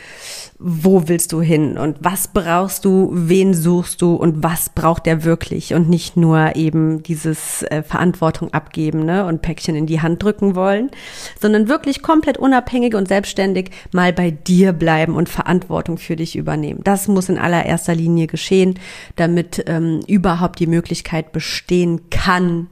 wo 0.63 1.07
willst 1.07 1.31
du 1.31 1.41
hin? 1.41 1.77
Und 1.77 1.97
was 2.01 2.27
brauchst 2.27 2.85
du, 2.85 3.09
wen 3.11 3.55
suchst 3.55 4.01
du? 4.01 4.13
Und 4.13 4.43
was 4.43 4.69
braucht 4.69 5.07
der 5.07 5.23
wirklich? 5.23 5.73
Und 5.73 5.89
nicht 5.89 6.17
nur 6.17 6.55
eben 6.55 7.01
dieses 7.01 7.63
äh, 7.63 7.81
Verantwortung 7.81 8.53
abgeben 8.53 9.03
ne, 9.03 9.25
und 9.25 9.41
Päckchen 9.41 9.75
in 9.75 9.87
die 9.87 10.01
Hand 10.01 10.21
drücken 10.21 10.53
wollen, 10.55 10.91
sondern 11.39 11.67
wirklich 11.67 12.03
komplett 12.03 12.37
unabhängig 12.37 12.93
und 12.93 13.07
selbstständig 13.07 13.71
mal 13.91 14.13
bei 14.13 14.29
dir 14.29 14.71
bleiben 14.71 15.15
und 15.15 15.29
Verantwortung 15.29 15.97
für 15.97 16.15
dich 16.15 16.35
übernehmen. 16.35 16.81
Das 16.83 17.07
muss 17.07 17.29
in 17.29 17.39
allererster 17.39 17.95
Linie 17.95 18.27
geschehen, 18.27 18.75
damit 19.15 19.63
ähm, 19.65 20.01
überhaupt 20.05 20.59
die 20.59 20.67
Möglichkeit 20.67 21.31
bestehen 21.31 22.09
kann, 22.11 22.67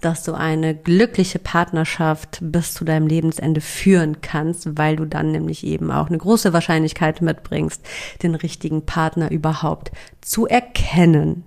dass 0.00 0.24
du 0.24 0.34
eine 0.34 0.74
glückliche 0.74 1.38
Partnerschaft 1.38 2.38
bis 2.40 2.74
zu 2.74 2.84
deinem 2.84 3.06
Lebensende 3.06 3.60
führen 3.60 4.20
kannst, 4.20 4.76
weil 4.76 4.96
du 4.96 5.06
dann 5.06 5.30
nämlich 5.30 5.64
eben 5.64 5.90
auch 5.90 6.08
eine 6.08 6.18
große 6.18 6.52
Wahrscheinlichkeit 6.52 7.22
mitbringst, 7.32 7.82
den 8.22 8.34
richtigen 8.34 8.84
Partner 8.86 9.30
überhaupt 9.30 9.90
zu 10.20 10.46
erkennen. 10.46 11.44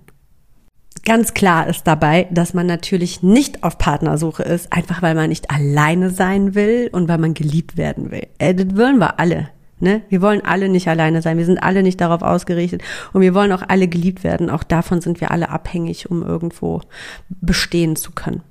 Ganz 1.04 1.34
klar 1.34 1.68
ist 1.68 1.86
dabei, 1.86 2.26
dass 2.30 2.52
man 2.52 2.66
natürlich 2.66 3.22
nicht 3.22 3.62
auf 3.62 3.78
Partnersuche 3.78 4.42
ist, 4.42 4.72
einfach 4.72 5.02
weil 5.02 5.14
man 5.14 5.28
nicht 5.28 5.50
alleine 5.50 6.10
sein 6.10 6.54
will 6.54 6.88
und 6.90 7.08
weil 7.08 7.18
man 7.18 7.34
geliebt 7.34 7.76
werden 7.76 8.10
will. 8.10 8.26
Äh, 8.38 8.54
das 8.54 8.76
wollen 8.76 8.98
wir 8.98 9.20
alle. 9.20 9.50
Ne? 9.78 10.02
Wir 10.08 10.22
wollen 10.22 10.44
alle 10.44 10.68
nicht 10.68 10.88
alleine 10.88 11.20
sein, 11.20 11.36
wir 11.36 11.44
sind 11.44 11.62
alle 11.62 11.82
nicht 11.82 12.00
darauf 12.00 12.22
ausgerichtet 12.22 12.82
und 13.12 13.20
wir 13.20 13.34
wollen 13.34 13.52
auch 13.52 13.62
alle 13.68 13.88
geliebt 13.88 14.24
werden. 14.24 14.48
Auch 14.48 14.64
davon 14.64 15.00
sind 15.00 15.20
wir 15.20 15.30
alle 15.30 15.50
abhängig, 15.50 16.10
um 16.10 16.22
irgendwo 16.22 16.80
bestehen 17.28 17.94
zu 17.94 18.12
können. 18.12 18.42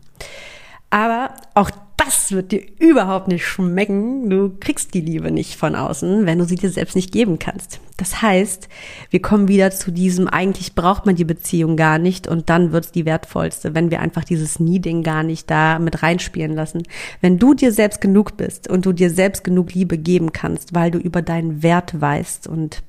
Aber 0.90 1.34
auch 1.54 1.72
das 1.98 2.32
wird 2.32 2.52
dir 2.52 2.62
überhaupt 2.80 3.28
nicht 3.28 3.46
schmecken. 3.46 4.30
Du 4.30 4.52
kriegst 4.60 4.94
die 4.94 5.02
Liebe 5.02 5.32
nicht 5.32 5.56
von 5.56 5.76
außen, 5.76 6.26
wenn 6.26 6.40
du 6.40 6.46
sie 6.46 6.56
dir 6.56 6.70
selbst 6.70 6.96
nicht 6.96 7.12
geben 7.12 7.40
kannst. 7.40 7.80
Das 7.98 8.22
heißt, 8.22 8.68
wir 9.10 9.22
kommen 9.22 9.48
wieder 9.48 9.72
zu 9.72 9.92
diesem, 9.92 10.28
eigentlich 10.28 10.76
braucht 10.76 11.06
man 11.06 11.16
die 11.16 11.24
Beziehung 11.24 11.78
gar 11.78 11.98
nicht 11.98 12.28
und 12.28 12.50
dann 12.50 12.72
wird's 12.72 12.92
die 12.92 13.06
wertvollste, 13.06 13.74
wenn 13.74 13.92
wir 13.92 14.02
einfach 14.02 14.24
dieses 14.24 14.60
Needing 14.60 15.04
gar 15.04 15.24
nicht 15.24 15.50
da 15.50 15.80
mit 15.80 16.04
reinspielen 16.04 16.54
lassen. 16.54 16.84
Wenn 17.22 17.40
du 17.40 17.54
dir 17.54 17.72
selbst 17.72 18.02
genug 18.02 18.38
bist 18.38 18.70
und 18.70 18.86
du 18.86 18.92
dir 18.92 19.10
selbst 19.10 19.44
genug 19.44 19.74
Liebe 19.74 19.98
geben 19.98 20.34
kannst, 20.34 20.76
weil 20.76 20.92
du 20.92 21.00
über 21.00 21.22
deinen 21.22 21.64
Wert 21.64 22.00
weißt 22.00 22.48
und 22.48 22.84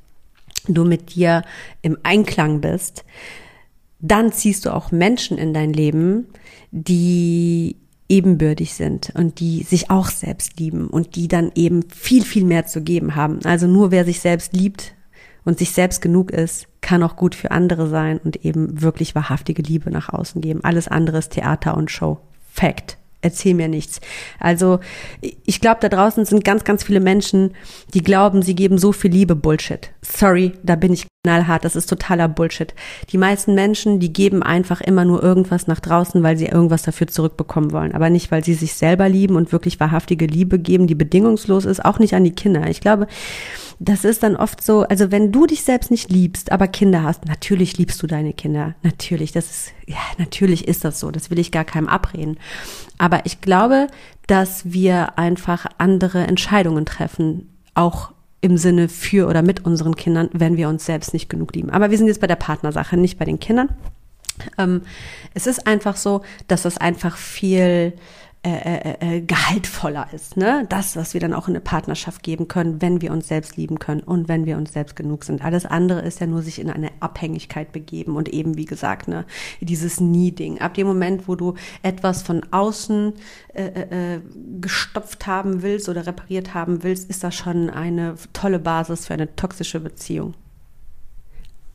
du 0.69 0.85
mit 0.85 1.15
dir 1.15 1.43
im 1.83 1.97
Einklang 2.03 2.61
bist, 2.61 3.05
dann 4.01 4.33
ziehst 4.33 4.67
du 4.67 4.75
auch 4.75 4.91
Menschen 4.93 5.39
in 5.39 5.55
dein 5.55 5.73
Leben, 5.73 6.27
die 6.71 7.77
ebenbürtig 8.09 8.75
sind 8.75 9.13
und 9.15 9.41
die 9.41 9.63
sich 9.63 9.91
auch 9.91 10.09
selbst 10.09 10.59
lieben 10.59 10.89
und 10.89 11.17
die 11.17 11.29
dann 11.29 11.51
eben 11.55 11.83
viel, 11.91 12.25
viel 12.25 12.45
mehr 12.45 12.67
zu 12.67 12.83
geben 12.83 13.15
haben. 13.17 13.41
Also 13.45 13.67
nur 13.67 13.91
wer 13.91 14.05
sich 14.05 14.21
selbst 14.21 14.53
liebt 14.53 14.95
und 15.45 15.59
sich 15.59 15.73
selbst 15.73 16.03
genug 16.03 16.31
ist, 16.31 16.69
kann 16.81 17.03
auch 17.03 17.17
gut 17.17 17.35
für 17.35 17.51
andere 17.51 17.89
sein 17.89 18.19
und 18.19 18.45
eben 18.45 18.81
wirklich 18.81 19.15
wahrhaftige 19.15 19.63
Liebe 19.63 19.91
nach 19.91 20.09
außen 20.09 20.41
geben. 20.41 20.63
Alles 20.63 20.89
andere 20.89 21.19
ist 21.19 21.33
Theater 21.33 21.77
und 21.77 21.91
Show. 21.91 22.19
Fact 22.53 22.97
erzähl 23.27 23.55
mir 23.55 23.69
nichts. 23.69 24.01
Also 24.41 24.81
ich 25.45 25.61
glaube, 25.61 25.79
da 25.81 25.89
draußen 25.89 26.25
sind 26.25 26.45
ganz, 26.45 26.65
ganz 26.65 26.85
viele 26.85 27.01
Menschen, 27.01 27.53
die 27.95 28.03
glauben, 28.03 28.43
sie 28.43 28.55
geben 28.55 28.79
so 28.79 28.93
viel 28.93 29.11
Liebe. 29.11 29.35
Bullshit. 29.37 29.91
Sorry, 30.03 30.53
da 30.63 30.77
bin 30.77 30.93
ich 30.93 31.07
knallhart. 31.25 31.65
Das 31.65 31.77
ist 31.77 31.91
totaler 31.91 32.29
Bullshit. 32.29 32.75
Die 33.11 33.19
meisten 33.19 33.55
Menschen, 33.55 33.99
die 33.99 34.13
geben 34.13 34.43
einfach 34.43 34.81
immer 34.81 35.05
nur 35.05 35.23
irgendwas 35.23 35.67
nach 35.67 35.81
draußen, 35.81 36.23
weil 36.23 36.37
sie 36.37 36.47
irgendwas 36.47 36.83
dafür 36.83 37.09
zurückbekommen 37.09 37.73
wollen. 37.73 37.95
Aber 37.95 38.11
nicht, 38.11 38.31
weil 38.31 38.45
sie 38.45 38.55
sich 38.55 38.75
selber 38.75 39.09
lieben 39.09 39.37
und 39.37 39.53
wirklich 39.53 39.81
wahrhaftige 39.81 40.27
Liebe 40.27 40.59
geben, 40.59 40.87
die 40.87 40.95
bedingungslos 40.95 41.65
ist. 41.65 41.85
Auch 41.85 41.99
nicht 41.99 42.15
an 42.15 42.25
die 42.25 42.35
Kinder. 42.35 42.69
Ich 42.69 42.81
glaube, 42.81 43.09
das 43.79 44.05
ist 44.05 44.23
dann 44.23 44.37
oft 44.37 44.63
so, 44.63 44.83
also 44.83 45.11
wenn 45.11 45.33
du 45.33 45.47
dich 45.47 45.63
selbst 45.63 45.91
nicht 45.91 46.11
liebst, 46.11 46.51
aber 46.51 46.67
Kinder 46.67 47.03
hast, 47.03 47.27
natürlich 47.27 47.77
liebst 47.77 48.03
du 48.03 48.07
deine 48.07 48.33
Kinder. 48.33 48.75
Natürlich, 48.83 49.33
das 49.33 49.51
ist, 49.51 49.73
ja, 49.87 49.99
natürlich 50.19 50.67
ist 50.67 50.85
das 50.85 50.99
so. 50.99 51.11
Das 51.11 51.31
will 51.31 51.39
ich 51.39 51.53
gar 51.53 51.65
keinem 51.65 51.89
abreden. 51.89 52.39
Aber 52.99 53.27
ich 53.27 53.41
glaube, 53.41 53.89
dass 54.27 54.73
wir 54.73 55.19
einfach 55.19 55.67
andere 55.79 56.27
Entscheidungen 56.27 56.87
treffen, 56.87 57.49
auch 57.75 58.13
im 58.41 58.57
Sinne 58.57 58.89
für 58.89 59.29
oder 59.29 59.43
mit 59.43 59.65
unseren 59.65 59.97
Kindern, 59.97 60.29
wenn 60.33 60.57
wir 60.57 60.69
uns 60.69 60.87
selbst 60.87 61.13
nicht 61.13 61.29
genug 61.29 61.55
lieben. 61.55 61.71
Aber 61.71 61.91
wir 61.91 61.99
sind 61.99 62.07
jetzt 62.07 62.21
bei 62.21 62.27
der 62.27 62.37
Partnersache, 62.37 62.97
nicht 62.97 63.19
bei 63.19 63.25
den 63.25 63.41
Kindern. 63.41 63.71
Ähm, 64.59 64.83
es 65.35 65.47
ist 65.47 65.67
einfach 65.67 65.97
so, 65.97 66.23
dass 66.47 66.65
es 66.65 66.79
einfach 66.79 67.17
viel 67.17 67.95
äh, 68.43 68.51
äh, 68.51 69.17
äh, 69.17 69.21
gehaltvoller 69.23 70.07
ist. 70.13 70.37
Ne? 70.37 70.67
Das, 70.69 70.95
was 70.95 71.15
wir 71.15 71.21
dann 71.21 71.35
auch 71.35 71.49
in 71.49 71.55
eine 71.55 71.61
Partnerschaft 71.61 72.23
geben 72.23 72.47
können, 72.47 72.81
wenn 72.81 73.01
wir 73.01 73.11
uns 73.11 73.27
selbst 73.27 73.57
lieben 73.57 73.81
können 73.81 74.03
und 74.03 74.29
wenn 74.29 74.47
wir 74.47 74.57
uns 74.57 74.73
selbst 74.73 74.95
genug 74.95 75.25
sind. 75.25 75.45
Alles 75.45 75.67
andere 75.67 76.03
ist 76.03 76.21
ja 76.21 76.29
nur 76.29 76.43
sich 76.43 76.61
in 76.61 76.71
eine 76.71 76.91
Abhängigkeit 77.01 77.73
begeben 77.73 78.15
und 78.15 78.29
eben, 78.29 78.57
wie 78.57 78.65
gesagt, 78.65 79.09
ne, 79.09 79.25
dieses 79.61 79.99
Needing. 79.99 80.61
Ab 80.61 80.75
dem 80.75 80.87
Moment, 80.87 81.27
wo 81.27 81.35
du 81.35 81.55
etwas 81.83 82.23
von 82.23 82.45
außen 82.53 83.15
äh, 83.53 83.65
äh, 83.65 84.21
gestopft 84.61 85.27
haben 85.27 85.63
willst 85.63 85.89
oder 85.89 86.07
repariert 86.07 86.55
haben 86.55 86.85
willst, 86.85 87.11
ist 87.11 87.25
das 87.25 87.35
schon 87.35 87.69
eine 87.69 88.15
tolle 88.33 88.61
Basis 88.61 89.07
für 89.07 89.15
eine 89.15 89.35
toxische 89.35 89.81
Beziehung. 89.81 90.35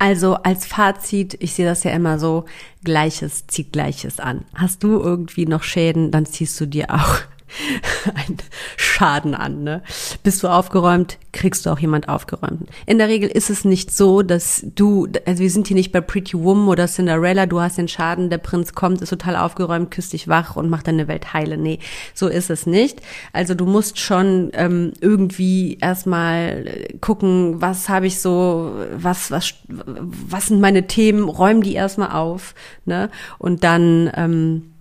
Also 0.01 0.33
als 0.33 0.65
Fazit, 0.65 1.37
ich 1.41 1.53
sehe 1.53 1.67
das 1.67 1.83
ja 1.83 1.91
immer 1.91 2.17
so, 2.17 2.45
Gleiches 2.83 3.45
zieht 3.45 3.71
Gleiches 3.71 4.19
an. 4.19 4.45
Hast 4.55 4.81
du 4.81 4.99
irgendwie 4.99 5.45
noch 5.45 5.61
Schäden, 5.61 6.09
dann 6.09 6.25
ziehst 6.25 6.59
du 6.59 6.65
dir 6.65 6.89
auch 6.89 7.19
ein 8.15 8.37
Schaden 8.77 9.35
an. 9.35 9.63
Ne? 9.63 9.83
Bist 10.23 10.43
du 10.43 10.47
aufgeräumt, 10.47 11.17
kriegst 11.31 11.65
du 11.65 11.69
auch 11.69 11.79
jemand 11.79 12.09
aufgeräumt. 12.09 12.69
In 12.85 12.97
der 12.97 13.07
Regel 13.07 13.29
ist 13.29 13.49
es 13.49 13.65
nicht 13.65 13.91
so, 13.91 14.21
dass 14.21 14.65
du, 14.75 15.07
also 15.25 15.41
wir 15.41 15.49
sind 15.49 15.67
hier 15.67 15.75
nicht 15.75 15.91
bei 15.91 16.01
Pretty 16.01 16.37
Woman 16.37 16.67
oder 16.67 16.87
Cinderella, 16.87 17.45
du 17.45 17.61
hast 17.61 17.77
den 17.77 17.87
Schaden, 17.87 18.29
der 18.29 18.37
Prinz 18.37 18.73
kommt, 18.73 19.01
ist 19.01 19.09
total 19.09 19.35
aufgeräumt, 19.35 19.91
küsst 19.91 20.13
dich 20.13 20.27
wach 20.27 20.55
und 20.55 20.69
macht 20.69 20.87
deine 20.87 21.07
Welt 21.07 21.33
heile. 21.33 21.57
Nee, 21.57 21.79
so 22.13 22.27
ist 22.27 22.49
es 22.49 22.65
nicht. 22.65 23.01
Also 23.33 23.53
du 23.55 23.65
musst 23.65 23.99
schon 23.99 24.51
ähm, 24.53 24.93
irgendwie 24.99 25.77
erstmal 25.79 26.87
gucken, 26.99 27.61
was 27.61 27.89
habe 27.89 28.07
ich 28.07 28.19
so, 28.19 28.73
was, 28.93 29.31
was, 29.31 29.53
was 29.67 30.47
sind 30.47 30.61
meine 30.61 30.87
Themen, 30.87 31.27
räum 31.27 31.61
die 31.61 31.73
erstmal 31.73 32.11
auf, 32.11 32.55
ne? 32.85 33.09
Und 33.37 33.63
dann 33.63 34.11
ähm, 34.15 34.73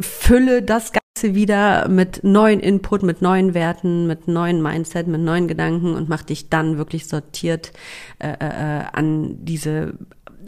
fülle 0.00 0.62
das 0.62 0.92
wieder 1.20 1.88
mit 1.88 2.24
neuen 2.24 2.60
Input, 2.60 3.02
mit 3.02 3.22
neuen 3.22 3.54
Werten, 3.54 4.06
mit 4.06 4.28
neuen 4.28 4.62
Mindset, 4.62 5.06
mit 5.06 5.20
neuen 5.20 5.46
Gedanken 5.46 5.94
und 5.94 6.08
mach 6.08 6.22
dich 6.22 6.48
dann 6.48 6.78
wirklich 6.78 7.06
sortiert 7.06 7.72
äh, 8.18 8.32
äh, 8.32 8.84
an 8.92 9.44
diese 9.44 9.94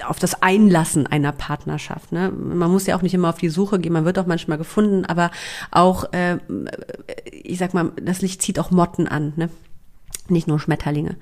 auf 0.05 0.19
das 0.19 0.43
Einlassen 0.43 1.07
einer 1.07 1.31
Partnerschaft. 1.31 2.11
Ne? 2.11 2.33
Man 2.33 2.69
muss 2.73 2.87
ja 2.87 2.97
auch 2.97 3.03
nicht 3.03 3.15
immer 3.15 3.29
auf 3.29 3.39
die 3.39 3.49
Suche 3.49 3.79
gehen, 3.79 3.93
man 3.93 4.05
wird 4.05 4.19
auch 4.19 4.27
manchmal 4.27 4.59
gefunden, 4.59 5.05
aber 5.05 5.31
auch, 5.71 6.13
äh, 6.13 6.39
ich 7.31 7.59
sag 7.59 7.75
mal, 7.75 7.93
das 8.03 8.21
Licht 8.21 8.43
zieht 8.43 8.59
auch 8.59 8.73
Motten 8.73 9.07
an. 9.07 9.35
Ne? 9.37 9.51
nicht 10.31 10.49
nur 10.49 10.59
Schmetterlinge. 10.59 11.17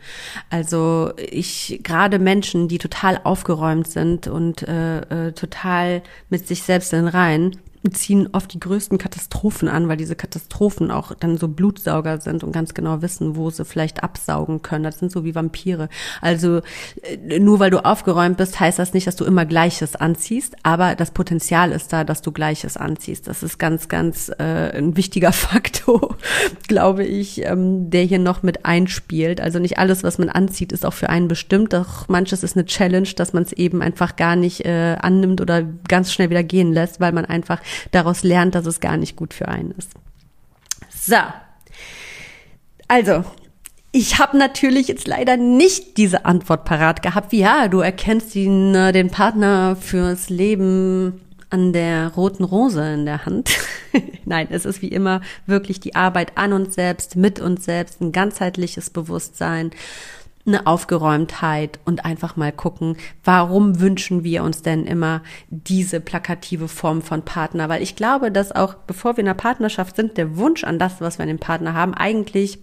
Also 0.49 1.13
ich 1.17 1.81
gerade 1.83 2.21
Menschen, 2.21 2.69
die 2.69 2.79
total 2.79 3.21
aufgeräumt 3.25 3.89
sind 3.89 4.29
und 4.29 4.63
äh, 4.63 5.01
äh, 5.29 5.33
total 5.33 6.03
mit 6.31 6.47
sich 6.47 6.63
selbst 6.63 6.93
in 6.93 7.09
Reihen, 7.09 7.57
ziehen 7.91 8.29
oft 8.33 8.53
die 8.53 8.61
größten 8.61 8.99
Katastrophen 8.99 9.69
an, 9.69 9.89
weil 9.89 9.97
diese 9.97 10.15
Katastrophen 10.15 10.91
auch 10.91 11.15
dann 11.15 11.37
so 11.37 11.49
Blutsauger 11.49 12.21
sind 12.21 12.45
und 12.45 12.53
ganz 12.53 12.75
genau 12.75 13.03
wissen, 13.03 13.35
wo 13.35 13.51
sie 13.51 13.65
vielleicht 13.65 14.05
absaugen 14.05 14.63
können. 14.63 14.85
Das 14.85 14.99
sind 14.99 15.11
so 15.11 15.25
wie 15.25 15.35
Vampire. 15.35 15.89
Also 16.21 16.61
äh, 17.03 17.41
nur 17.41 17.59
weil 17.59 17.71
du 17.71 17.85
aufgeräumt 17.85 18.37
bist, 18.37 18.61
heißt 18.61 18.79
das 18.79 18.95
nicht, 18.95 19.07
dass 19.07 19.17
du 19.17 19.25
immer 19.25 19.47
Gleiches 19.47 19.97
anziehst, 19.97 20.55
aber 20.63 20.95
das 20.95 21.11
Potenzial 21.11 21.73
ist 21.73 21.93
da, 21.93 22.05
dass 22.05 22.23
du 22.23 22.31
Gleiches 22.31 22.77
anziehst. 22.77 23.27
Das 23.27 23.43
ist 23.43 23.59
ganz, 23.59 23.89
ganz 23.89 24.31
äh, 24.39 24.77
ein 24.77 24.97
wichtiger 24.97 25.33
Faktor, 25.33 26.17
glaube 26.69 27.05
ich, 27.05 27.45
ähm, 27.45 27.91
der 27.91 28.05
hier 28.05 28.21
noch 28.21 28.45
mit 28.45 28.65
einspielt. 28.65 29.41
Also 29.41 29.59
nicht 29.59 29.79
alles, 29.79 30.05
was 30.05 30.19
man 30.19 30.29
anzieht, 30.29 30.71
ist 30.71 30.87
auch 30.87 30.93
für 30.93 31.09
einen 31.09 31.27
bestimmt. 31.27 31.73
Doch 31.73 32.09
manches 32.09 32.45
ist 32.45 32.57
eine 32.57 32.67
Challenge, 32.67 33.09
dass 33.17 33.33
man 33.33 33.43
es 33.43 33.53
eben 33.53 33.83
einfach 33.83 34.15
gar 34.15 34.37
nicht 34.37 34.65
äh, 34.65 34.97
annimmt 35.01 35.41
oder 35.41 35.63
ganz 35.89 36.13
schnell 36.13 36.31
wieder 36.31 36.45
gehen 36.45 36.73
lässt, 36.73 37.01
weil 37.01 37.13
man 37.13 37.25
einfach 37.25 37.61
daraus 37.91 38.23
lernt, 38.23 38.55
dass 38.55 38.67
es 38.67 38.81
gar 38.81 38.97
nicht 38.97 39.17
gut 39.17 39.35
für 39.35 39.49
einen 39.49 39.73
ist. 39.73 39.91
So. 40.91 41.17
Also, 42.89 43.25
ich 43.93 44.19
habe 44.19 44.39
natürlich 44.39 44.89
jetzt 44.89 45.07
leider 45.07 45.37
nicht 45.37 45.99
diese 45.99 46.25
Antwort 46.25 46.65
parat 46.65 47.03
gehabt, 47.03 47.33
wie 47.33 47.41
ja, 47.41 47.69
du 47.69 47.81
erkennst 47.81 48.35
ihn, 48.35 48.75
äh, 48.75 48.93
den 48.93 49.11
Partner 49.11 49.77
fürs 49.77 50.31
Leben 50.31 51.21
an 51.51 51.75
der 51.75 52.09
roten 52.15 52.45
Rose 52.45 52.95
in 52.95 53.05
der 53.05 53.27
Hand. 53.27 53.51
Nein, 54.25 54.49
es 54.51 54.65
ist 54.65 54.81
wie 54.81 54.89
immer 54.89 55.21
wirklich 55.47 55.81
die 55.81 55.95
Arbeit 55.95 56.39
an 56.39 56.55
uns 56.55 56.75
selbst, 56.75 57.17
mit 57.17 57.41
uns 57.41 57.67
selbst, 57.67 58.01
ein 58.01 58.13
ganzheitliches 58.13 58.89
Bewusstsein, 58.89 59.71
eine 60.45 60.67
Aufgeräumtheit 60.67 61.79
und 61.85 62.05
einfach 62.05 62.37
mal 62.37 62.53
gucken, 62.53 62.97
warum 63.25 63.81
wünschen 63.81 64.25
wir 64.25 64.43
uns 64.43 64.63
denn 64.63 64.87
immer 64.87 65.23
diese 65.49 66.01
plakative 66.01 66.69
Form 66.69 67.01
von 67.03 67.23
Partner? 67.23 67.69
Weil 67.69 67.83
ich 67.83 67.95
glaube, 67.95 68.33
dass 68.33 68.53
auch 68.53 68.75
bevor 68.75 69.17
wir 69.17 69.23
in 69.23 69.29
einer 69.29 69.35
Partnerschaft 69.35 69.97
sind, 69.97 70.17
der 70.17 70.37
Wunsch 70.37 70.65
an 70.65 70.79
das, 70.79 71.01
was 71.01 71.19
wir 71.19 71.23
an 71.23 71.29
dem 71.29 71.39
Partner 71.39 71.75
haben, 71.75 71.95
eigentlich 71.95 72.59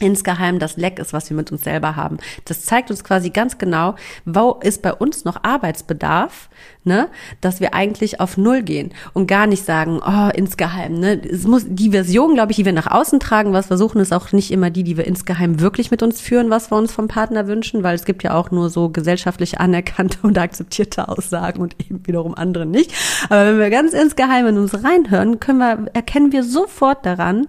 insgeheim 0.00 0.58
das 0.58 0.76
Leck 0.76 0.98
ist, 0.98 1.12
was 1.12 1.30
wir 1.30 1.36
mit 1.36 1.52
uns 1.52 1.64
selber 1.64 1.96
haben. 1.96 2.18
Das 2.44 2.62
zeigt 2.62 2.90
uns 2.90 3.04
quasi 3.04 3.30
ganz 3.30 3.58
genau, 3.58 3.94
wo 4.24 4.58
ist 4.62 4.82
bei 4.82 4.92
uns 4.92 5.24
noch 5.24 5.42
Arbeitsbedarf, 5.42 6.48
ne, 6.84 7.08
dass 7.40 7.60
wir 7.60 7.74
eigentlich 7.74 8.20
auf 8.20 8.36
Null 8.36 8.62
gehen 8.62 8.92
und 9.12 9.26
gar 9.26 9.46
nicht 9.46 9.64
sagen, 9.64 10.00
oh, 10.04 10.30
insgeheim, 10.34 10.94
ne, 10.94 11.20
es 11.22 11.46
muss 11.46 11.64
die 11.68 11.90
Version, 11.90 12.34
glaube 12.34 12.52
ich, 12.52 12.56
die 12.56 12.64
wir 12.64 12.72
nach 12.72 12.90
außen 12.90 13.20
tragen, 13.20 13.52
was 13.52 13.66
versuchen, 13.66 14.00
ist 14.00 14.12
auch 14.12 14.32
nicht 14.32 14.50
immer 14.50 14.70
die, 14.70 14.82
die 14.82 14.96
wir 14.96 15.06
insgeheim 15.06 15.60
wirklich 15.60 15.90
mit 15.90 16.02
uns 16.02 16.20
führen, 16.20 16.50
was 16.50 16.70
wir 16.70 16.78
uns 16.78 16.92
vom 16.92 17.08
Partner 17.08 17.46
wünschen, 17.46 17.82
weil 17.82 17.94
es 17.94 18.04
gibt 18.04 18.22
ja 18.22 18.34
auch 18.34 18.50
nur 18.50 18.70
so 18.70 18.88
gesellschaftlich 18.88 19.60
anerkannte 19.60 20.18
und 20.22 20.38
akzeptierte 20.38 21.08
Aussagen 21.08 21.60
und 21.60 21.76
eben 21.80 22.06
wiederum 22.06 22.34
andere 22.34 22.66
nicht. 22.66 22.92
Aber 23.28 23.46
wenn 23.46 23.58
wir 23.58 23.70
ganz 23.70 23.92
insgeheim 23.92 24.46
in 24.46 24.58
uns 24.58 24.82
reinhören, 24.82 25.40
können 25.40 25.58
wir, 25.58 25.86
erkennen 25.92 26.32
wir 26.32 26.42
sofort 26.42 27.04
daran, 27.04 27.46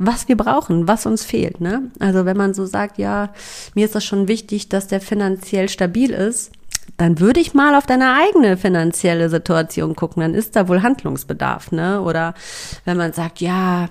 was 0.00 0.28
wir 0.28 0.36
brauchen, 0.36 0.88
was 0.88 1.06
uns 1.06 1.24
fehlt. 1.24 1.60
Ne? 1.60 1.90
Also 2.00 2.24
wenn 2.24 2.36
man 2.36 2.54
so 2.54 2.64
sagt, 2.64 2.98
ja, 2.98 3.32
mir 3.74 3.84
ist 3.84 3.94
das 3.94 4.04
schon 4.04 4.28
wichtig, 4.28 4.68
dass 4.70 4.86
der 4.86 5.00
finanziell 5.00 5.68
stabil 5.68 6.10
ist, 6.10 6.52
dann 6.96 7.20
würde 7.20 7.40
ich 7.40 7.54
mal 7.54 7.74
auf 7.74 7.86
deine 7.86 8.14
eigene 8.14 8.56
finanzielle 8.56 9.28
Situation 9.28 9.94
gucken, 9.94 10.22
dann 10.22 10.34
ist 10.34 10.56
da 10.56 10.68
wohl 10.68 10.82
Handlungsbedarf, 10.82 11.70
ne? 11.70 12.00
Oder 12.00 12.34
wenn 12.84 12.96
man 12.96 13.12
sagt, 13.12 13.40
ja, 13.40 13.88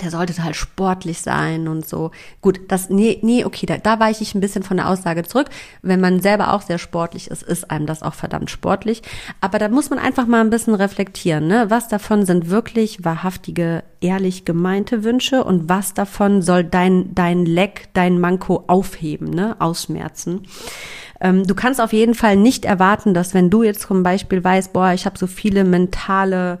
der 0.00 0.10
sollte 0.10 0.42
halt 0.42 0.56
sportlich 0.56 1.22
sein 1.22 1.68
und 1.68 1.86
so. 1.86 2.10
Gut, 2.42 2.60
das, 2.68 2.90
nee, 2.90 3.18
nee, 3.22 3.44
okay, 3.44 3.64
da, 3.64 3.78
da 3.78 3.98
weiche 3.98 4.22
ich 4.22 4.34
ein 4.34 4.40
bisschen 4.40 4.62
von 4.62 4.76
der 4.76 4.88
Aussage 4.88 5.22
zurück. 5.22 5.48
Wenn 5.82 6.00
man 6.00 6.20
selber 6.20 6.52
auch 6.52 6.60
sehr 6.60 6.78
sportlich 6.78 7.30
ist, 7.30 7.42
ist 7.42 7.70
einem 7.70 7.86
das 7.86 8.02
auch 8.02 8.14
verdammt 8.14 8.50
sportlich. 8.50 9.02
Aber 9.40 9.58
da 9.58 9.68
muss 9.68 9.88
man 9.88 9.98
einfach 9.98 10.26
mal 10.26 10.42
ein 10.42 10.50
bisschen 10.50 10.74
reflektieren, 10.74 11.46
ne? 11.46 11.66
Was 11.70 11.88
davon 11.88 12.26
sind 12.26 12.50
wirklich 12.50 13.04
wahrhaftige, 13.04 13.84
ehrlich 14.00 14.44
gemeinte 14.44 15.02
Wünsche 15.02 15.44
und 15.44 15.68
was 15.68 15.94
davon 15.94 16.42
soll 16.42 16.64
dein, 16.64 17.14
dein 17.14 17.46
Leck, 17.46 17.88
dein 17.94 18.20
Manko 18.20 18.64
aufheben, 18.66 19.30
ne? 19.30 19.56
Ausmerzen. 19.60 20.42
Ähm, 21.20 21.46
du 21.46 21.54
kannst 21.54 21.80
auf 21.80 21.94
jeden 21.94 22.14
Fall 22.14 22.36
nicht 22.36 22.64
erwarten, 22.66 23.14
dass 23.14 23.32
wenn 23.32 23.48
du 23.48 23.62
jetzt 23.62 23.82
zum 23.82 24.02
Beispiel 24.02 24.44
weißt, 24.44 24.72
boah, 24.74 24.92
ich 24.92 25.06
habe 25.06 25.18
so 25.18 25.26
viele 25.26 25.64
mentale 25.64 26.58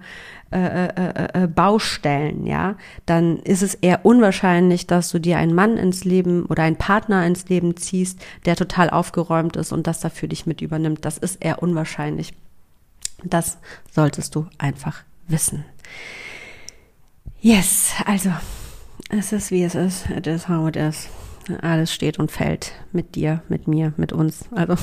äh, 0.52 0.86
äh, 0.86 1.42
äh, 1.42 1.46
Baustellen, 1.48 2.46
ja, 2.46 2.76
dann 3.04 3.38
ist 3.40 3.62
es 3.62 3.74
eher 3.74 4.06
unwahrscheinlich, 4.06 4.86
dass 4.86 5.10
du 5.10 5.18
dir 5.18 5.38
einen 5.38 5.54
Mann 5.54 5.76
ins 5.76 6.04
Leben 6.04 6.46
oder 6.46 6.62
einen 6.62 6.76
Partner 6.76 7.26
ins 7.26 7.48
Leben 7.48 7.76
ziehst, 7.76 8.20
der 8.44 8.54
total 8.54 8.88
aufgeräumt 8.88 9.56
ist 9.56 9.72
und 9.72 9.88
das 9.88 9.98
da 9.98 10.08
für 10.08 10.28
dich 10.28 10.46
mit 10.46 10.60
übernimmt. 10.60 11.04
Das 11.04 11.18
ist 11.18 11.44
eher 11.44 11.62
unwahrscheinlich. 11.64 12.32
Das 13.24 13.58
solltest 13.90 14.36
du 14.36 14.46
einfach 14.56 15.02
wissen. 15.26 15.64
Yes, 17.40 17.92
also 18.04 18.30
es 19.08 19.32
ist 19.32 19.50
wie 19.50 19.64
es 19.64 19.74
ist. 19.74 20.08
It 20.10 20.28
is 20.28 20.48
how 20.48 20.68
it 20.68 20.76
is. 20.76 21.08
Alles 21.60 21.92
steht 21.92 22.20
und 22.20 22.30
fällt 22.30 22.72
mit 22.92 23.16
dir, 23.16 23.42
mit 23.48 23.66
mir, 23.66 23.94
mit 23.96 24.12
uns, 24.12 24.44
also 24.52 24.76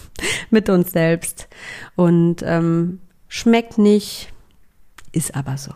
mit 0.50 0.70
uns 0.70 0.92
selbst. 0.92 1.48
Und 1.94 2.42
ähm, 2.42 3.00
schmeckt 3.28 3.76
nicht, 3.78 4.32
ist 5.12 5.34
aber 5.34 5.56
so. 5.56 5.72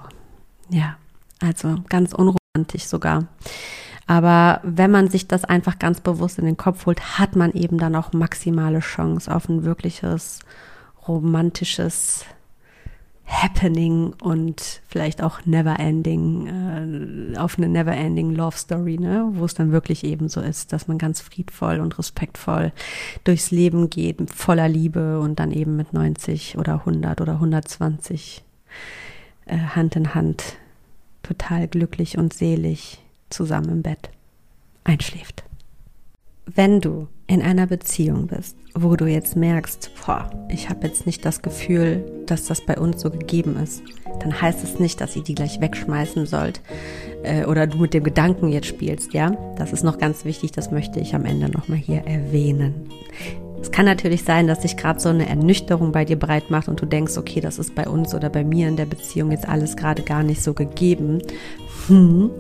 Ja, 0.71 0.97
also 1.41 1.77
ganz 1.89 2.13
unromantisch 2.13 2.85
sogar. 2.85 3.27
Aber 4.07 4.61
wenn 4.63 4.91
man 4.91 5.09
sich 5.09 5.29
das 5.29 5.45
einfach 5.45 5.79
ganz 5.79 6.01
bewusst 6.01 6.39
in 6.39 6.45
den 6.45 6.57
Kopf 6.57 6.87
holt, 6.87 7.19
hat 7.19 7.37
man 7.37 7.53
eben 7.53 7.79
dann 7.79 7.97
auch 7.97 8.13
maximale 8.13 8.81
Chance 8.81 9.35
auf 9.35 9.49
ein 9.49 9.65
wirkliches 9.65 10.41
romantisches 11.09 12.27
Happening 13.27 14.13
und 14.23 14.83
vielleicht 14.87 15.23
auch 15.23 15.47
Never-Ending, 15.47 17.35
äh, 17.35 17.39
auf 17.39 17.57
eine 17.57 17.69
Never-Ending 17.69 18.35
Love 18.35 18.57
Story, 18.57 18.99
ne, 18.99 19.27
wo 19.33 19.47
es 19.47 19.55
dann 19.55 19.73
wirklich 19.73 20.05
eben 20.05 20.29
so 20.29 20.43
ist, 20.43 20.75
dass 20.75 20.89
man 20.89 20.99
ganz 20.99 21.23
friedvoll 21.23 21.81
und 21.81 21.99
respektvoll 21.99 22.73
durchs 23.25 23.51
Leben 23.51 23.89
geht, 23.89 24.31
voller 24.31 24.69
Liebe 24.69 25.21
und 25.21 25.39
dann 25.39 25.53
eben 25.53 25.75
mit 25.75 25.95
90 25.95 26.59
oder 26.59 26.81
100 26.81 27.23
oder 27.23 27.35
120 27.35 28.45
äh, 29.47 29.57
Hand 29.57 29.97
in 29.97 30.15
Hand, 30.15 30.57
total 31.23 31.69
glücklich 31.69 32.19
und 32.19 32.33
selig 32.33 32.99
zusammen 33.31 33.71
im 33.71 33.83
Bett 33.83 34.11
einschläft. 34.85 35.45
Wenn 36.47 36.81
du 36.81 37.09
in 37.27 37.41
einer 37.41 37.67
Beziehung 37.67 38.27
bist, 38.27 38.57
wo 38.75 38.97
du 38.97 39.07
jetzt 39.07 39.35
merkst, 39.35 39.91
boah, 40.05 40.31
ich 40.51 40.69
habe 40.69 40.87
jetzt 40.87 41.07
nicht 41.07 41.25
das 41.25 41.41
Gefühl, 41.41 42.05
dass 42.27 42.47
das 42.47 42.61
bei 42.61 42.79
uns 42.79 43.01
so 43.01 43.11
gegeben 43.11 43.57
ist, 43.57 43.83
dann 44.21 44.41
heißt 44.41 44.63
es 44.63 44.79
nicht, 44.79 45.01
dass 45.01 45.17
ihr 45.17 45.23
die 45.23 45.35
gleich 45.35 45.61
wegschmeißen 45.61 46.27
sollt 46.27 46.61
äh, 47.23 47.47
oder 47.47 47.67
du 47.67 47.79
mit 47.79 47.95
dem 47.95 48.05
Gedanken 48.05 48.51
jetzt 48.51 48.67
spielst, 48.67 49.15
ja? 49.15 49.31
Das 49.57 49.73
ist 49.73 49.85
noch 49.85 49.99
ganz 49.99 50.25
wichtig, 50.25 50.53
das 50.53 50.71
möchte 50.71 51.01
ich 51.01 51.15
am 51.15 51.25
Ende 51.25 51.49
nochmal 51.49 51.79
hier 51.79 52.07
erwähnen. 52.07 52.91
Es 53.65 53.71
kann 53.71 53.87
natürlich 53.87 54.25
sein, 54.25 54.47
dass 54.47 54.61
sich 54.61 54.77
gerade 54.77 55.01
so 55.01 55.09
eine 55.09 55.27
Ernüchterung 55.27 55.91
bei 55.91 56.05
dir 56.05 56.19
breit 56.19 56.51
macht 56.51 56.69
und 56.69 56.83
du 56.83 56.85
denkst, 56.85 57.17
okay, 57.17 57.41
das 57.41 57.59
ist 57.59 57.75
bei 57.75 57.89
uns 57.89 58.15
oder 58.15 58.29
bei 58.29 58.45
mir 58.45 58.69
in 58.69 58.77
der 58.77 58.85
Beziehung 58.85 59.31
jetzt 59.31 59.49
alles 59.49 59.75
gerade 59.75 60.03
gar 60.03 60.23
nicht 60.23 60.43
so 60.43 60.53
gegeben. 60.53 61.23
Hm, 61.87 62.31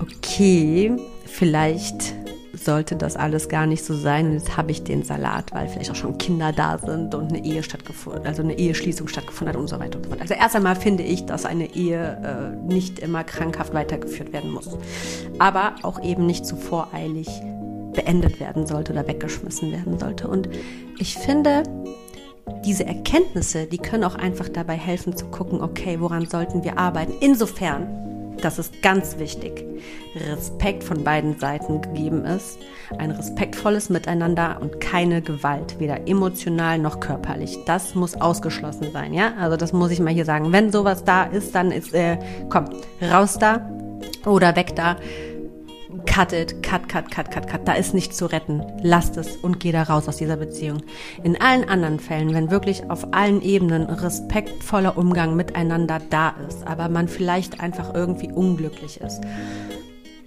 okay, 0.00 0.90
vielleicht 1.26 2.16
sollte 2.52 2.96
das 2.96 3.14
alles 3.14 3.48
gar 3.48 3.66
nicht 3.66 3.84
so 3.84 3.94
sein 3.94 4.26
und 4.26 4.32
jetzt 4.32 4.56
habe 4.56 4.72
ich 4.72 4.82
den 4.82 5.04
Salat, 5.04 5.52
weil 5.52 5.68
vielleicht 5.68 5.92
auch 5.92 5.96
schon 5.96 6.18
Kinder 6.18 6.50
da 6.50 6.76
sind 6.76 7.14
und 7.14 7.28
eine 7.28 7.44
Ehe 7.44 7.62
stattgefunden, 7.62 8.26
also 8.26 8.42
eine 8.42 8.58
Eheschließung 8.58 9.06
stattgefunden 9.06 9.54
hat 9.54 9.60
und 9.60 9.68
so 9.68 9.78
weiter 9.78 9.98
und 9.98 10.06
so 10.06 10.10
fort. 10.10 10.22
Also 10.22 10.34
erst 10.34 10.56
einmal 10.56 10.74
finde 10.74 11.04
ich, 11.04 11.24
dass 11.24 11.44
eine 11.44 11.72
Ehe 11.76 12.56
äh, 12.60 12.72
nicht 12.72 12.98
immer 12.98 13.22
krankhaft 13.22 13.74
weitergeführt 13.74 14.32
werden 14.32 14.50
muss, 14.50 14.76
aber 15.38 15.76
auch 15.82 16.02
eben 16.02 16.26
nicht 16.26 16.44
zu 16.44 16.56
voreilig 16.56 17.28
beendet 17.94 18.40
werden 18.40 18.66
sollte 18.66 18.92
oder 18.92 19.06
weggeschmissen 19.06 19.72
werden 19.72 19.98
sollte. 19.98 20.28
Und 20.28 20.48
ich 20.98 21.16
finde, 21.16 21.62
diese 22.64 22.84
Erkenntnisse, 22.84 23.66
die 23.66 23.78
können 23.78 24.04
auch 24.04 24.14
einfach 24.14 24.48
dabei 24.48 24.74
helfen 24.74 25.16
zu 25.16 25.26
gucken, 25.26 25.60
okay, 25.60 26.00
woran 26.00 26.26
sollten 26.26 26.64
wir 26.64 26.78
arbeiten? 26.78 27.14
Insofern, 27.20 28.34
das 28.40 28.58
ist 28.58 28.82
ganz 28.82 29.18
wichtig, 29.18 29.64
Respekt 30.14 30.84
von 30.84 31.04
beiden 31.04 31.38
Seiten 31.38 31.80
gegeben 31.82 32.24
ist, 32.24 32.58
ein 32.98 33.10
respektvolles 33.10 33.90
Miteinander 33.90 34.58
und 34.60 34.80
keine 34.80 35.22
Gewalt, 35.22 35.78
weder 35.78 36.06
emotional 36.06 36.78
noch 36.78 37.00
körperlich. 37.00 37.58
Das 37.66 37.94
muss 37.94 38.14
ausgeschlossen 38.14 38.92
sein, 38.92 39.14
ja? 39.14 39.34
Also 39.38 39.56
das 39.56 39.72
muss 39.72 39.90
ich 39.90 40.00
mal 40.00 40.12
hier 40.12 40.24
sagen. 40.24 40.52
Wenn 40.52 40.72
sowas 40.72 41.04
da 41.04 41.24
ist, 41.24 41.54
dann 41.54 41.70
ist, 41.70 41.94
äh, 41.94 42.18
komm, 42.50 42.66
raus 43.00 43.38
da 43.38 43.68
oder 44.26 44.56
weg 44.56 44.74
da 44.76 44.96
cut 46.06 46.32
it, 46.32 46.62
cut, 46.62 46.88
cut, 46.88 47.10
cut, 47.10 47.30
cut, 47.30 47.46
cut. 47.48 47.66
Da 47.66 47.74
ist 47.74 47.94
nichts 47.94 48.16
zu 48.16 48.26
retten. 48.26 48.62
Lasst 48.82 49.16
es 49.16 49.36
und 49.36 49.60
geh 49.60 49.72
da 49.72 49.82
raus 49.82 50.08
aus 50.08 50.16
dieser 50.16 50.36
Beziehung. 50.36 50.82
In 51.22 51.40
allen 51.40 51.68
anderen 51.68 51.98
Fällen, 52.00 52.34
wenn 52.34 52.50
wirklich 52.50 52.90
auf 52.90 53.12
allen 53.12 53.42
Ebenen 53.42 53.84
respektvoller 53.84 54.96
Umgang 54.96 55.36
miteinander 55.36 56.00
da 56.10 56.34
ist, 56.48 56.66
aber 56.66 56.88
man 56.88 57.08
vielleicht 57.08 57.60
einfach 57.60 57.94
irgendwie 57.94 58.30
unglücklich 58.30 59.00
ist, 59.00 59.20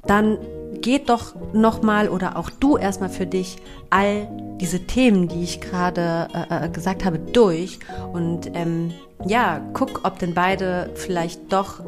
dann 0.05 0.37
geht 0.81 1.09
doch 1.09 1.35
nochmal 1.53 2.09
oder 2.09 2.37
auch 2.37 2.49
du 2.49 2.77
erstmal 2.77 3.09
für 3.09 3.25
dich 3.25 3.57
all 3.89 4.27
diese 4.59 4.81
Themen, 4.81 5.27
die 5.27 5.43
ich 5.43 5.61
gerade 5.61 6.27
äh, 6.33 6.65
äh, 6.65 6.69
gesagt 6.69 7.05
habe, 7.05 7.19
durch 7.19 7.79
und 8.13 8.51
ähm, 8.53 8.93
ja, 9.25 9.61
guck, 9.73 10.01
ob 10.03 10.19
denn 10.19 10.33
beide 10.33 10.91
vielleicht 10.95 11.51
doch 11.51 11.81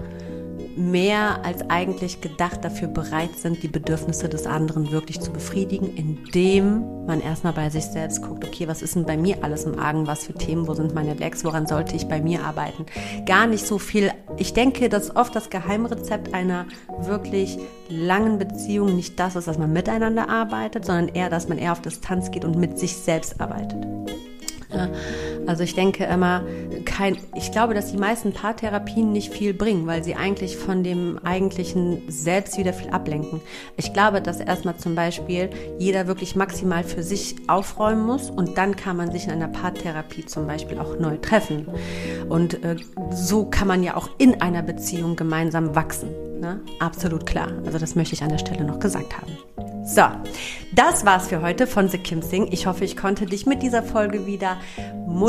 mehr 0.80 1.44
als 1.44 1.70
eigentlich 1.70 2.22
gedacht 2.22 2.64
dafür 2.64 2.88
bereit 2.88 3.38
sind, 3.38 3.62
die 3.62 3.68
Bedürfnisse 3.68 4.30
des 4.30 4.46
anderen 4.48 4.92
wirklich 4.92 5.20
zu 5.20 5.32
befriedigen, 5.32 5.94
indem 5.96 7.06
man 7.06 7.22
erstmal 7.22 7.54
bei 7.54 7.70
sich 7.70 7.84
selbst 7.86 8.22
guckt, 8.22 8.46
okay, 8.46 8.68
was 8.68 8.82
ist 8.82 8.96
denn 8.96 9.06
bei 9.06 9.18
mir 9.18 9.44
alles 9.44 9.66
im 9.66 9.78
Argen, 9.78 10.08
was 10.08 10.26
für 10.26 10.34
Themen, 10.34 10.68
wo 10.68 10.74
sind 10.74 10.96
meine 10.96 11.14
Lecks, 11.16 11.44
woran 11.44 11.68
sollte 11.68 11.96
ich 11.96 12.08
bei 12.08 12.22
mir 12.22 12.46
arbeiten? 12.46 12.86
Gar 13.26 13.48
nicht 13.48 13.66
so 13.66 13.78
viel. 13.78 14.12
Ich 14.38 14.54
denke, 14.54 14.88
dass 14.88 15.16
oft 15.16 15.36
das 15.36 15.50
Geheimrezept 15.50 16.34
einer 16.34 16.66
wirklich 17.02 17.58
langen 17.90 18.38
Beziehung 18.38 18.96
nicht 18.96 19.20
das 19.20 19.36
ist, 19.36 19.48
dass 19.48 19.58
man 19.58 19.74
miteinander 19.74 20.30
arbeitet, 20.30 20.86
sondern 20.86 21.10
eher, 21.10 21.30
dass 21.30 21.50
man 21.50 21.58
eher 21.58 21.74
auf 21.74 21.82
Distanz 21.82 22.32
geht 22.32 22.46
und 22.46 22.58
mit 22.58 22.80
sich 22.80 22.96
selbst 22.96 23.42
arbeitet. 23.42 23.86
Also 25.48 25.64
ich 25.64 25.76
denke 25.76 26.06
immer, 26.06 26.44
kein, 26.86 27.18
ich 27.36 27.52
glaube, 27.52 27.74
dass 27.74 27.92
die 27.92 27.98
meisten 27.98 28.34
Paartherapien 28.34 29.12
nicht 29.12 29.34
viel 29.34 29.54
bringen, 29.54 29.88
weil 29.88 30.04
sie 30.04 30.16
eigentlich 30.16 30.58
von 30.58 30.84
dem 30.84 31.20
eigentlichen 31.24 32.04
Selbst 32.08 32.58
wieder 32.58 32.74
viel 32.74 32.90
ablenken. 32.92 33.42
Ich 33.78 33.94
glaube, 33.94 34.22
dass 34.22 34.40
erstmal 34.40 34.78
zum 34.78 34.96
Beispiel 34.96 35.50
jeder 35.78 36.08
wirklich 36.08 36.36
maximal 36.36 36.84
für 36.84 37.04
sich 37.04 37.36
aufräumen 37.48 38.06
muss 38.06 38.30
und 38.30 38.58
dann 38.58 38.76
kann 38.76 38.98
man 38.98 39.12
sich 39.12 39.26
in 39.26 39.32
einer 39.32 39.48
Paartherapie 39.48 40.26
zum 40.26 40.48
Beispiel 40.48 40.80
auch 40.80 41.00
neu 41.00 41.18
treffen. 41.18 41.68
Und 42.30 42.64
äh, 42.64 42.76
so 43.12 43.46
kann 43.46 43.68
man 43.68 43.84
ja 43.84 43.96
auch 43.96 44.10
in 44.18 44.42
einer 44.42 44.62
Beziehung 44.62 45.16
gemeinsam 45.16 45.76
wachsen. 45.76 46.10
Ne? 46.40 46.60
Absolut 46.80 47.26
klar. 47.26 47.50
Also 47.66 47.78
das 47.80 47.96
möchte 47.96 48.16
ich 48.16 48.24
an 48.24 48.30
der 48.30 48.38
Stelle 48.38 48.64
noch 48.64 48.80
gesagt 48.80 49.18
haben. 49.18 49.38
So, 49.84 50.04
das 50.72 51.04
war's 51.04 51.30
für 51.30 51.42
heute 51.42 51.66
von 51.66 51.90
The 51.90 51.98
Kim 51.98 52.22
Sing. 52.22 52.50
Ich 52.52 52.68
hoffe, 52.68 52.86
ich 52.86 52.96
konnte 52.96 53.26
dich 53.26 53.48
mit 53.48 53.64
dieser 53.64 53.82
Folge 53.82 54.28
wieder 54.28 54.58
motivieren, 55.08 55.29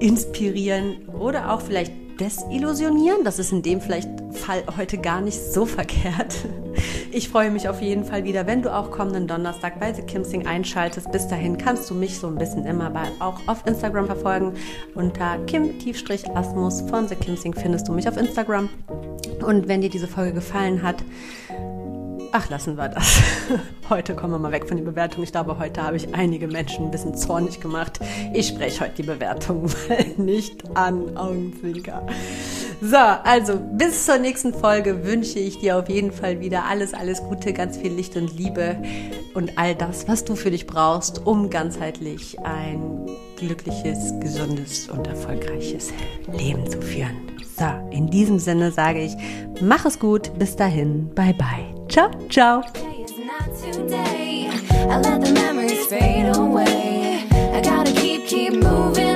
inspirieren 0.00 1.08
oder 1.18 1.52
auch 1.52 1.60
vielleicht 1.60 1.92
desillusionieren. 2.20 3.24
Das 3.24 3.38
ist 3.38 3.52
in 3.52 3.62
dem 3.62 3.80
vielleicht 3.80 4.08
Fall 4.32 4.62
heute 4.76 4.98
gar 4.98 5.20
nicht 5.20 5.40
so 5.40 5.66
verkehrt. 5.66 6.34
Ich 7.10 7.28
freue 7.30 7.50
mich 7.50 7.68
auf 7.68 7.80
jeden 7.80 8.04
Fall 8.04 8.24
wieder, 8.24 8.46
wenn 8.46 8.62
du 8.62 8.74
auch 8.74 8.90
kommenden 8.90 9.26
Donnerstag 9.26 9.80
bei 9.80 9.92
The 9.92 10.02
Kim 10.02 10.24
Sing 10.24 10.46
einschaltest. 10.46 11.10
Bis 11.12 11.26
dahin 11.26 11.56
kannst 11.56 11.88
du 11.88 11.94
mich 11.94 12.18
so 12.18 12.26
ein 12.26 12.36
bisschen 12.36 12.66
immer 12.66 12.90
bei, 12.90 13.06
auch 13.20 13.40
auf 13.46 13.66
Instagram 13.66 14.06
verfolgen. 14.06 14.52
Unter 14.94 15.38
Kim-Asmus 15.46 16.82
von 16.82 17.08
The 17.08 17.14
Kim 17.14 17.36
Sing 17.36 17.54
findest 17.54 17.88
du 17.88 17.92
mich 17.92 18.08
auf 18.08 18.16
Instagram. 18.16 18.68
Und 19.46 19.68
wenn 19.68 19.80
dir 19.80 19.88
diese 19.88 20.08
Folge 20.08 20.34
gefallen 20.34 20.82
hat, 20.82 20.96
Ach, 22.32 22.48
lassen 22.50 22.76
wir 22.76 22.88
das. 22.88 23.20
Heute 23.88 24.14
kommen 24.14 24.32
wir 24.34 24.38
mal 24.38 24.52
weg 24.52 24.66
von 24.66 24.76
den 24.76 24.84
Bewertungen. 24.84 25.24
Ich 25.24 25.32
glaube, 25.32 25.58
heute 25.58 25.82
habe 25.82 25.96
ich 25.96 26.12
einige 26.12 26.48
Menschen 26.48 26.86
ein 26.86 26.90
bisschen 26.90 27.14
zornig 27.16 27.60
gemacht. 27.60 28.00
Ich 28.34 28.48
spreche 28.48 28.80
heute 28.80 28.94
die 28.96 29.02
Bewertung 29.04 29.70
nicht 30.16 30.76
an. 30.76 31.16
Augenzwinker. 31.16 32.04
So, 32.80 32.96
also 32.96 33.58
bis 33.72 34.04
zur 34.04 34.18
nächsten 34.18 34.52
Folge 34.52 35.04
wünsche 35.04 35.38
ich 35.38 35.58
dir 35.58 35.78
auf 35.78 35.88
jeden 35.88 36.12
Fall 36.12 36.40
wieder 36.40 36.64
alles, 36.64 36.94
alles 36.94 37.22
Gute, 37.22 37.52
ganz 37.52 37.76
viel 37.76 37.92
Licht 37.92 38.16
und 38.16 38.36
Liebe 38.36 38.76
und 39.34 39.56
all 39.56 39.74
das, 39.74 40.08
was 40.08 40.24
du 40.24 40.34
für 40.34 40.50
dich 40.50 40.66
brauchst, 40.66 41.26
um 41.26 41.48
ganzheitlich 41.48 42.38
ein 42.40 43.08
glückliches, 43.36 44.12
gesundes 44.20 44.88
und 44.88 45.06
erfolgreiches 45.06 45.92
Leben 46.32 46.68
zu 46.70 46.82
führen. 46.82 47.35
So, 47.58 47.64
in 47.90 48.08
diesem 48.08 48.38
Sinne 48.38 48.70
sage 48.70 49.02
ich, 49.02 49.16
mach 49.62 49.86
es 49.86 49.98
gut, 49.98 50.30
bis 50.38 50.56
dahin, 50.56 51.08
bye 51.14 51.32
bye. 51.32 51.74
Ciao, 51.88 52.10
ciao. 52.28 52.62
I 54.88 54.98
let 54.98 55.20
the 55.20 55.32
memories 55.32 55.86
fade 55.86 56.36
away. 56.36 57.24
I 57.32 57.60
gotta 57.62 57.92
keep, 57.92 58.26
keep 58.26 58.52
moving. 58.52 59.15